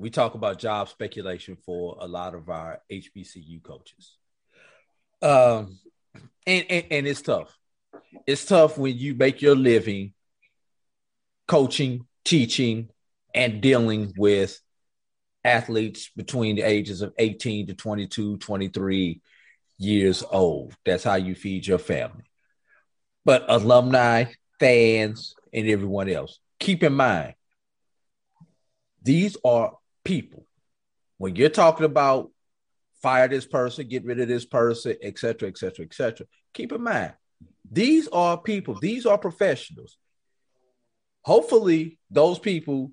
we 0.00 0.08
talk 0.08 0.34
about 0.34 0.58
job 0.58 0.88
speculation 0.88 1.56
for 1.66 1.96
a 2.00 2.08
lot 2.08 2.34
of 2.34 2.48
our 2.48 2.80
HBCU 2.90 3.62
coaches. 3.62 4.16
Um, 5.20 5.78
and, 6.46 6.64
and, 6.70 6.84
and 6.90 7.06
it's 7.06 7.20
tough. 7.20 7.54
It's 8.26 8.46
tough 8.46 8.78
when 8.78 8.96
you 8.96 9.14
make 9.14 9.42
your 9.42 9.54
living 9.54 10.14
coaching, 11.46 12.06
teaching, 12.24 12.88
and 13.34 13.60
dealing 13.60 14.14
with 14.16 14.58
athletes 15.44 16.10
between 16.16 16.56
the 16.56 16.62
ages 16.62 17.02
of 17.02 17.12
18 17.18 17.66
to 17.66 17.74
22, 17.74 18.38
23 18.38 19.20
years 19.76 20.24
old. 20.30 20.74
That's 20.86 21.04
how 21.04 21.16
you 21.16 21.34
feed 21.34 21.66
your 21.66 21.78
family. 21.78 22.30
But 23.26 23.44
alumni, 23.48 24.24
fans, 24.58 25.34
and 25.52 25.68
everyone 25.68 26.08
else, 26.08 26.38
keep 26.58 26.82
in 26.82 26.94
mind, 26.94 27.34
these 29.02 29.36
are 29.44 29.72
people. 30.10 30.44
When 31.18 31.36
you're 31.36 31.50
talking 31.50 31.86
about 31.86 32.32
fire 33.00 33.28
this 33.28 33.46
person, 33.46 33.86
get 33.86 34.04
rid 34.04 34.18
of 34.18 34.26
this 34.26 34.44
person, 34.44 34.96
etc., 35.02 35.48
etc., 35.48 35.84
etc., 35.84 36.26
keep 36.52 36.72
in 36.72 36.82
mind, 36.82 37.12
these 37.70 38.08
are 38.08 38.36
people, 38.36 38.74
these 38.74 39.06
are 39.06 39.16
professionals. 39.16 39.98
Hopefully, 41.22 42.00
those 42.10 42.40
people 42.40 42.90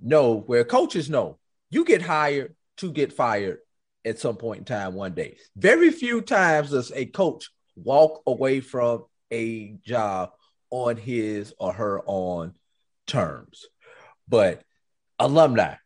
know 0.00 0.34
where 0.34 0.64
coaches 0.64 1.08
know 1.08 1.38
you 1.70 1.84
get 1.84 2.02
hired 2.02 2.56
to 2.78 2.90
get 2.90 3.12
fired 3.12 3.58
at 4.04 4.18
some 4.18 4.36
point 4.36 4.58
in 4.58 4.64
time 4.64 4.94
one 4.94 5.14
day. 5.14 5.36
Very 5.54 5.92
few 5.92 6.22
times 6.22 6.70
does 6.70 6.90
a 6.92 7.06
coach 7.06 7.50
walk 7.76 8.22
away 8.26 8.58
from 8.58 9.04
a 9.30 9.76
job 9.86 10.32
on 10.70 10.96
his 10.96 11.54
or 11.60 11.72
her 11.72 12.02
own 12.04 12.54
terms. 13.06 13.66
But 14.26 14.62
alumni, 15.20 15.76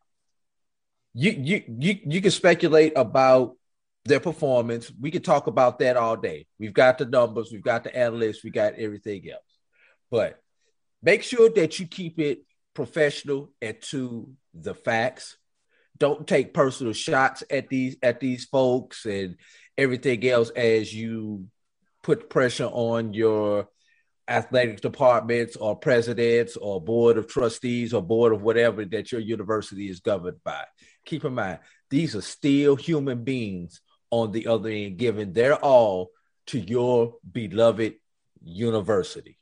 you 1.15 1.31
you 1.31 1.63
you 1.79 1.99
you 2.05 2.21
can 2.21 2.31
speculate 2.31 2.93
about 2.97 3.57
their 4.05 4.21
performance. 4.21 4.91
We 5.01 5.11
could 5.11 5.25
talk 5.25 5.47
about 5.47 5.79
that 5.79 5.97
all 5.97 6.17
day. 6.17 6.47
We've 6.59 6.73
got 6.73 6.99
the 6.99 7.05
numbers, 7.05 7.51
we've 7.53 7.63
got 7.63 7.85
the 7.85 7.97
analysts, 7.97 8.43
we 8.43 8.51
got 8.51 8.75
everything 8.75 9.31
else. 9.31 9.43
But 10.11 10.41
make 11.03 11.23
sure 11.23 11.51
that 11.51 11.79
you 11.79 11.87
keep 11.87 12.19
it 12.19 12.45
professional 12.75 13.53
and 13.61 13.81
to 13.83 14.33
the 14.55 14.75
facts. 14.75 15.37
Don't 15.99 16.27
take 16.27 16.55
personal 16.55 16.93
shots 16.93 17.45
at 17.51 17.69
these 17.69 17.97
at 18.03 18.19
these 18.19 18.47
folks 18.47 19.05
and 19.05 19.37
everything 19.79 20.27
else 20.27 20.51
as 20.51 20.93
you 20.93 21.47
put 22.03 22.29
pressure 22.29 22.71
on 22.73 23.13
your 23.13 23.69
athletic 24.29 24.81
departments 24.81 25.57
or 25.57 25.77
presidents 25.77 26.57
or 26.57 26.81
board 26.81 27.19
of 27.19 27.27
trustees 27.27 27.93
or 27.93 28.03
board 28.03 28.33
of 28.33 28.43
whatever 28.43 28.85
that 28.85 29.13
your 29.13 29.21
university 29.21 29.89
is 29.89 30.01
governed 30.01 30.39
by. 30.43 30.65
Keep 31.05 31.25
in 31.25 31.35
mind, 31.35 31.59
these 31.91 32.15
are 32.17 32.23
still 32.23 32.77
human 32.77 33.25
beings 33.25 33.81
on 34.11 34.33
the 34.33 34.47
other 34.47 34.69
end, 34.69 34.99
giving 34.99 35.33
their 35.33 35.57
all 35.57 36.11
to 36.47 36.59
your 36.59 37.17
beloved 37.31 37.95
university. 38.43 39.39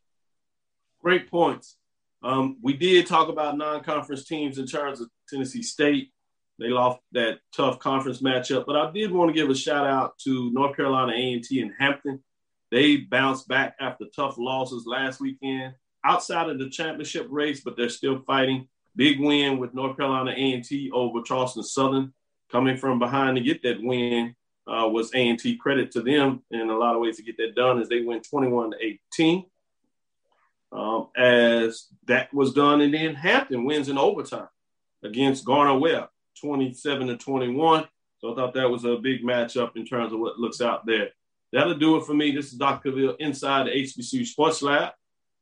Great 1.02 1.30
points. 1.30 1.76
Um, 2.22 2.58
we 2.62 2.74
did 2.74 3.06
talk 3.06 3.28
about 3.28 3.56
non-conference 3.56 4.26
teams 4.26 4.58
in 4.58 4.66
terms 4.66 5.00
of 5.00 5.08
Tennessee 5.28 5.62
State. 5.62 6.10
They 6.58 6.68
lost 6.68 7.00
that 7.12 7.38
tough 7.56 7.78
conference 7.78 8.20
matchup, 8.20 8.66
but 8.66 8.76
I 8.76 8.90
did 8.90 9.10
want 9.10 9.30
to 9.30 9.34
give 9.34 9.48
a 9.48 9.54
shout 9.54 9.86
out 9.86 10.18
to 10.24 10.52
North 10.52 10.76
Carolina 10.76 11.12
A&T 11.12 11.60
and 11.60 11.72
Hampton. 11.78 12.22
They 12.70 12.98
bounced 12.98 13.48
back 13.48 13.74
after 13.80 14.04
tough 14.14 14.36
losses 14.36 14.84
last 14.86 15.20
weekend, 15.20 15.74
outside 16.04 16.50
of 16.50 16.58
the 16.58 16.68
championship 16.68 17.26
race, 17.30 17.62
but 17.64 17.76
they're 17.76 17.88
still 17.88 18.22
fighting. 18.26 18.68
Big 18.96 19.20
win 19.20 19.58
with 19.58 19.74
North 19.74 19.96
Carolina 19.96 20.32
A&T 20.32 20.90
over 20.92 21.22
Charleston 21.22 21.62
Southern, 21.62 22.12
coming 22.50 22.76
from 22.76 22.98
behind 22.98 23.36
to 23.36 23.42
get 23.42 23.62
that 23.62 23.82
win 23.82 24.34
uh, 24.66 24.88
was 24.88 25.10
A&T. 25.14 25.56
Credit 25.56 25.90
to 25.92 26.02
them 26.02 26.42
in 26.50 26.68
a 26.70 26.76
lot 26.76 26.94
of 26.94 27.00
ways 27.00 27.16
to 27.16 27.22
get 27.22 27.36
that 27.38 27.54
done 27.54 27.80
as 27.80 27.88
they 27.88 28.02
win 28.02 28.20
21 28.22 28.72
to 28.72 28.76
18 29.14 29.44
um, 30.72 31.08
as 31.16 31.86
that 32.06 32.32
was 32.32 32.52
done. 32.52 32.80
And 32.80 32.94
then 32.94 33.14
Hampton 33.14 33.64
wins 33.64 33.88
in 33.88 33.98
overtime 33.98 34.48
against 35.02 35.44
Gardner-Webb, 35.44 36.08
27 36.40 37.08
to 37.08 37.16
21. 37.16 37.86
So 38.18 38.32
I 38.32 38.36
thought 38.36 38.54
that 38.54 38.70
was 38.70 38.84
a 38.84 38.96
big 38.96 39.22
matchup 39.22 39.76
in 39.76 39.86
terms 39.86 40.12
of 40.12 40.20
what 40.20 40.38
looks 40.38 40.60
out 40.60 40.86
there. 40.86 41.08
That'll 41.52 41.74
do 41.74 41.96
it 41.96 42.04
for 42.04 42.14
me. 42.14 42.30
This 42.30 42.52
is 42.52 42.58
Dr. 42.58 42.90
Cavil 42.90 43.16
inside 43.18 43.66
the 43.66 43.70
HBCU 43.70 44.26
Sports 44.26 44.62
Lab. 44.62 44.92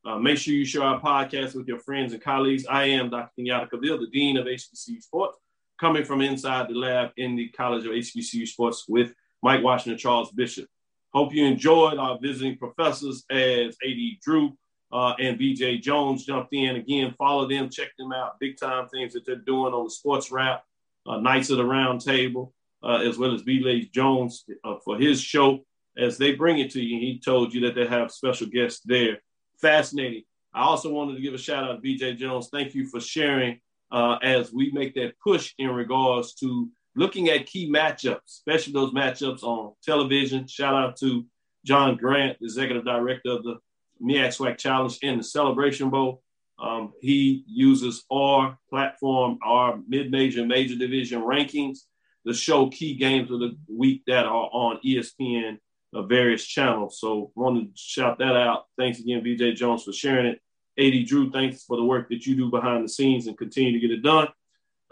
Uh, 0.08 0.18
make 0.18 0.38
sure 0.38 0.54
you 0.54 0.64
share 0.64 0.84
our 0.84 0.98
podcast 0.98 1.54
with 1.54 1.68
your 1.68 1.80
friends 1.80 2.14
and 2.14 2.22
colleagues. 2.22 2.64
I 2.66 2.84
am 2.84 3.10
Dr. 3.10 3.30
Kenyatta 3.38 3.70
Cavil, 3.70 4.00
the 4.00 4.06
Dean 4.06 4.38
of 4.38 4.46
HBCU 4.46 5.02
Sports, 5.02 5.36
coming 5.78 6.02
from 6.02 6.22
inside 6.22 6.70
the 6.70 6.74
lab 6.74 7.10
in 7.18 7.36
the 7.36 7.50
College 7.50 7.84
of 7.84 7.92
HBCU 7.92 8.48
Sports 8.48 8.86
with 8.88 9.12
Mike 9.42 9.62
Washington, 9.62 9.98
Charles 9.98 10.30
Bishop. 10.32 10.66
Hope 11.12 11.34
you 11.34 11.44
enjoyed 11.44 11.98
our 11.98 12.18
visiting 12.22 12.56
professors 12.56 13.26
as 13.30 13.76
AD 13.86 13.98
Drew 14.22 14.56
uh, 14.90 15.12
and 15.20 15.38
BJ 15.38 15.82
Jones 15.82 16.24
jumped 16.24 16.54
in. 16.54 16.76
Again, 16.76 17.14
follow 17.18 17.46
them, 17.46 17.68
check 17.68 17.90
them 17.98 18.10
out. 18.10 18.40
Big 18.40 18.58
time 18.58 18.88
things 18.88 19.12
that 19.12 19.26
they're 19.26 19.36
doing 19.36 19.74
on 19.74 19.84
the 19.84 19.90
sports 19.90 20.32
wrap, 20.32 20.64
uh, 21.06 21.18
Knights 21.18 21.50
of 21.50 21.58
the 21.58 21.66
Round 21.66 22.00
Table, 22.00 22.54
uh, 22.82 23.02
as 23.06 23.18
well 23.18 23.34
as 23.34 23.42
BJ 23.42 23.92
Jones 23.92 24.46
uh, 24.64 24.76
for 24.82 24.96
his 24.96 25.20
show. 25.20 25.66
As 25.98 26.16
they 26.16 26.34
bring 26.34 26.60
it 26.60 26.70
to 26.70 26.80
you, 26.80 26.98
he 26.98 27.20
told 27.22 27.52
you 27.52 27.60
that 27.66 27.74
they 27.74 27.86
have 27.86 28.10
special 28.10 28.46
guests 28.46 28.80
there. 28.86 29.18
Fascinating. 29.60 30.22
I 30.54 30.62
also 30.62 30.90
wanted 30.92 31.16
to 31.16 31.20
give 31.20 31.34
a 31.34 31.38
shout 31.38 31.64
out 31.64 31.82
to 31.82 31.88
BJ 31.88 32.16
Jones. 32.16 32.48
Thank 32.50 32.74
you 32.74 32.86
for 32.86 33.00
sharing 33.00 33.60
uh, 33.90 34.18
as 34.22 34.52
we 34.52 34.70
make 34.72 34.94
that 34.94 35.18
push 35.22 35.54
in 35.58 35.70
regards 35.70 36.34
to 36.34 36.68
looking 36.94 37.28
at 37.28 37.46
key 37.46 37.70
matchups, 37.70 38.26
especially 38.26 38.72
those 38.72 38.92
matchups 38.92 39.42
on 39.42 39.72
television. 39.82 40.46
Shout 40.46 40.74
out 40.74 40.96
to 40.98 41.24
John 41.64 41.96
Grant, 41.96 42.38
executive 42.40 42.84
director 42.84 43.30
of 43.30 43.42
the 43.42 43.58
MEAC 44.02 44.36
SWAC 44.36 44.58
Challenge 44.58 44.98
and 45.02 45.20
the 45.20 45.24
Celebration 45.24 45.90
Bowl. 45.90 46.22
Um, 46.58 46.92
he 47.00 47.44
uses 47.46 48.04
our 48.10 48.58
platform, 48.68 49.38
our 49.44 49.78
mid-major, 49.86 50.44
major 50.44 50.76
division 50.76 51.22
rankings 51.22 51.80
to 52.26 52.34
show 52.34 52.68
key 52.68 52.94
games 52.94 53.30
of 53.30 53.40
the 53.40 53.56
week 53.68 54.02
that 54.06 54.26
are 54.26 54.48
on 54.52 54.80
ESPN 54.84 55.58
various 55.94 56.44
channels. 56.44 56.98
So 57.00 57.32
want 57.34 57.58
to 57.58 57.70
shout 57.74 58.18
that 58.18 58.36
out. 58.36 58.66
Thanks 58.76 59.00
again, 59.00 59.22
BJ 59.22 59.54
Jones, 59.54 59.84
for 59.84 59.92
sharing 59.92 60.26
it. 60.26 60.40
AD 60.78 61.06
Drew, 61.06 61.30
thanks 61.30 61.64
for 61.64 61.76
the 61.76 61.84
work 61.84 62.08
that 62.08 62.24
you 62.24 62.36
do 62.36 62.50
behind 62.50 62.84
the 62.84 62.88
scenes 62.88 63.26
and 63.26 63.36
continue 63.36 63.72
to 63.72 63.80
get 63.80 63.90
it 63.90 64.02
done. 64.02 64.28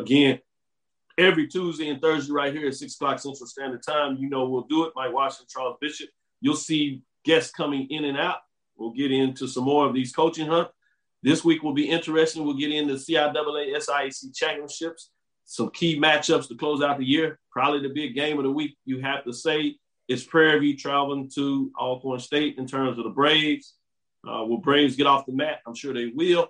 Again, 0.01 0.41
every 1.19 1.47
Tuesday 1.47 1.89
and 1.89 2.01
Thursday 2.01 2.33
right 2.33 2.53
here 2.53 2.69
at 2.69 2.75
6 2.75 2.95
o'clock 2.95 3.19
Central 3.19 3.47
Standard 3.47 3.83
Time. 3.83 4.17
You 4.17 4.29
know 4.29 4.49
we'll 4.49 4.63
do 4.63 4.85
it. 4.85 4.93
Mike 4.97 5.13
Washington, 5.13 5.47
Charles 5.49 5.77
Bishop. 5.81 6.09
You'll 6.41 6.57
see 6.57 7.03
guests 7.25 7.53
coming 7.53 7.87
in 7.91 8.05
and 8.05 8.19
out. 8.19 8.39
We'll 8.77 8.93
get 8.93 9.13
into 9.13 9.47
some 9.49 9.65
more 9.65 9.87
of 9.87 9.95
these 9.95 10.13
coaching 10.13 10.47
hunt. 10.47 10.69
This 11.23 11.45
week 11.45 11.63
will 11.63 11.73
be 11.73 11.89
interesting. 11.89 12.45
We'll 12.45 12.55
get 12.55 12.71
into 12.71 12.95
CIAA 12.95 13.75
SIAC 13.77 14.35
championships, 14.35 15.11
some 15.45 15.71
key 15.71 15.99
matchups 15.99 16.49
to 16.49 16.57
close 16.57 16.83
out 16.83 16.99
the 16.99 17.05
year. 17.05 17.39
Probably 17.51 17.81
the 17.81 17.95
big 17.95 18.15
game 18.15 18.39
of 18.39 18.45
the 18.45 18.51
week, 18.51 18.77
you 18.85 19.01
have 19.01 19.25
to 19.25 19.33
say, 19.33 19.77
is 20.09 20.25
Prairie 20.25 20.61
View 20.61 20.77
traveling 20.77 21.31
to 21.35 21.71
Alcorn 21.79 22.21
State 22.21 22.59
in 22.59 22.67
terms 22.67 22.99
of 22.99 23.05
the 23.05 23.11
Braves. 23.11 23.75
Uh, 24.27 24.45
will 24.45 24.59
Braves 24.59 24.97
get 24.97 25.07
off 25.07 25.27
the 25.27 25.33
mat? 25.33 25.61
I'm 25.67 25.75
sure 25.75 25.93
they 25.93 26.13
will. 26.15 26.49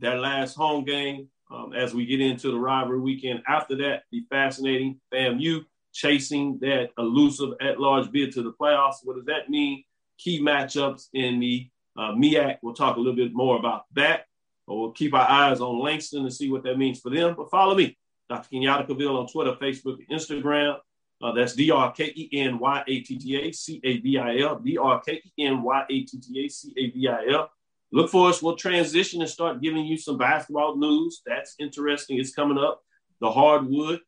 Their 0.00 0.18
last 0.18 0.54
home 0.54 0.84
game, 0.84 1.28
um, 1.50 1.72
as 1.72 1.94
we 1.94 2.06
get 2.06 2.20
into 2.20 2.50
the 2.50 2.58
rivalry 2.58 3.00
weekend 3.00 3.42
after 3.48 3.76
that, 3.76 4.02
be 4.10 4.24
fascinating. 4.30 5.00
FAMU 5.12 5.64
chasing 5.92 6.58
that 6.60 6.90
elusive 6.98 7.54
at-large 7.60 8.10
bid 8.12 8.32
to 8.32 8.42
the 8.42 8.52
playoffs. 8.52 8.96
What 9.02 9.16
does 9.16 9.24
that 9.26 9.48
mean? 9.48 9.84
Key 10.18 10.40
matchups 10.42 11.08
in 11.12 11.40
the 11.40 11.68
uh. 11.96 12.14
We'll 12.62 12.74
talk 12.74 12.96
a 12.96 13.00
little 13.00 13.16
bit 13.16 13.34
more 13.34 13.58
about 13.58 13.84
that. 13.94 14.26
But 14.66 14.76
we'll 14.76 14.92
keep 14.92 15.14
our 15.14 15.28
eyes 15.28 15.60
on 15.60 15.80
Langston 15.80 16.22
and 16.22 16.32
see 16.32 16.50
what 16.50 16.62
that 16.64 16.78
means 16.78 17.00
for 17.00 17.10
them. 17.10 17.34
But 17.36 17.50
follow 17.50 17.74
me, 17.74 17.96
Dr. 18.28 18.48
Kenyatta 18.52 18.86
Cavil 18.86 19.16
on 19.18 19.26
Twitter, 19.26 19.52
Facebook, 19.52 19.98
Instagram. 20.10 20.78
Uh, 21.20 21.32
that's 21.32 21.54
D 21.54 21.70
R 21.70 21.92
K 21.92 22.12
E 22.14 22.28
N 22.32 22.58
Y 22.58 22.84
A 22.86 23.00
T 23.00 23.18
T 23.18 23.36
A 23.36 23.52
C 23.52 23.80
A 23.82 23.98
V 24.00 24.18
I 24.18 24.38
L. 24.38 24.58
D 24.58 24.78
R 24.78 25.00
K 25.00 25.20
E 25.24 25.44
N 25.44 25.62
Y 25.62 25.84
A 25.90 26.00
T 26.04 26.18
T 26.18 26.44
A 26.44 26.48
C 26.48 26.72
A 26.76 26.90
V 26.90 27.08
I 27.08 27.26
L. 27.32 27.50
Look 27.90 28.10
for 28.10 28.28
us. 28.28 28.42
We'll 28.42 28.56
transition 28.56 29.20
and 29.20 29.30
start 29.30 29.62
giving 29.62 29.84
you 29.84 29.96
some 29.96 30.18
basketball 30.18 30.76
news. 30.76 31.22
That's 31.26 31.54
interesting. 31.58 32.18
It's 32.18 32.34
coming 32.34 32.58
up. 32.58 32.82
The 33.20 33.30
hardwood 33.30 34.00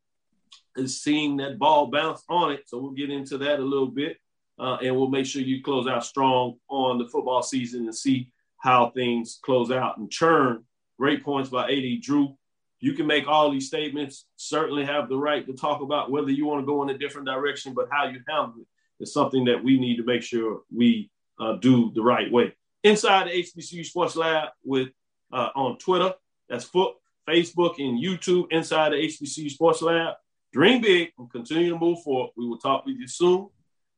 is 0.77 1.03
seeing 1.03 1.39
that 1.39 1.59
ball 1.59 1.87
bounce 1.87 2.23
on 2.28 2.53
it. 2.53 2.62
So 2.66 2.78
we'll 2.78 2.93
get 2.93 3.11
into 3.11 3.39
that 3.39 3.59
a 3.59 3.65
little 3.65 3.89
bit. 3.89 4.19
Uh, 4.59 4.77
and 4.82 4.95
we'll 4.95 5.09
make 5.09 5.24
sure 5.24 5.41
you 5.41 5.62
close 5.62 5.89
out 5.89 6.05
strong 6.05 6.57
on 6.69 6.99
the 6.99 7.09
football 7.09 7.43
season 7.43 7.85
and 7.85 7.95
see 7.95 8.31
how 8.59 8.91
things 8.91 9.41
close 9.43 9.70
out. 9.70 9.97
And 9.97 10.11
churn, 10.11 10.65
great 10.99 11.24
points 11.24 11.49
by 11.49 11.70
AD 11.70 12.03
Drew. 12.03 12.37
You 12.81 12.94
can 12.94 13.07
make 13.07 13.28
all 13.28 13.51
these 13.51 13.66
statements, 13.66 14.24
certainly 14.36 14.85
have 14.85 15.09
the 15.09 15.16
right 15.16 15.47
to 15.47 15.52
talk 15.52 15.82
about 15.82 16.11
whether 16.11 16.31
you 16.31 16.47
want 16.47 16.62
to 16.62 16.66
go 16.66 16.82
in 16.82 16.90
a 16.90 16.98
different 16.98 17.27
direction, 17.27 17.74
but 17.74 17.89
how 17.93 18.07
you 18.07 18.20
handle 18.27 18.55
it 18.61 19.02
is 19.02 19.12
something 19.12 19.44
that 19.44 19.62
we 19.62 19.78
need 19.78 19.97
to 19.97 20.05
make 20.05 20.23
sure 20.23 20.62
we 20.74 21.11
uh, 21.39 21.55
do 21.57 21.93
the 21.94 22.02
right 22.02 22.31
way. 22.32 22.55
Inside 22.82 23.28
the 23.28 23.43
HBCU 23.43 23.85
Sports 23.85 24.16
Lab 24.16 24.48
with 24.65 24.89
uh, 25.32 25.51
on 25.55 25.78
Twitter, 25.78 26.15
that's 26.48 26.65
foot, 26.65 26.94
Facebook, 27.28 27.78
and 27.78 28.02
YouTube. 28.02 28.47
Inside 28.51 28.93
the 28.93 28.97
HBCU 28.97 29.51
Sports 29.51 29.82
Lab. 29.82 30.15
Dream 30.52 30.81
big 30.81 31.12
and 31.19 31.31
continue 31.31 31.70
to 31.70 31.78
move 31.78 32.02
forward. 32.02 32.31
We 32.36 32.47
will 32.47 32.59
talk 32.59 32.85
with 32.85 32.97
you 32.97 33.07
soon. 33.07 33.48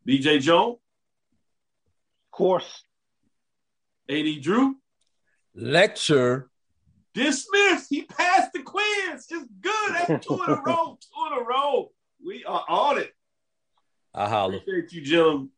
BJ 0.06 0.40
Jones. 0.40 0.78
Of 2.26 2.36
course. 2.36 2.84
AD 4.10 4.42
Drew. 4.42 4.76
Lecture. 5.54 6.50
Dismissed. 7.14 7.90
He 7.90 8.02
passed 8.02 8.52
the 8.52 8.62
quiz. 8.62 8.84
It's 9.30 9.46
good. 9.60 9.94
That's 10.08 10.26
two 10.26 10.42
in 10.42 10.50
a 10.50 10.62
row. 10.62 10.98
Two 11.00 11.26
in 11.26 11.42
a 11.42 11.44
row. 11.44 11.90
We 12.24 12.44
are 12.44 12.64
on 12.68 12.98
it. 12.98 13.12
I 14.14 14.28
holler. 14.28 14.56
Appreciate 14.56 14.92
you, 14.92 15.02
Jim. 15.02 15.50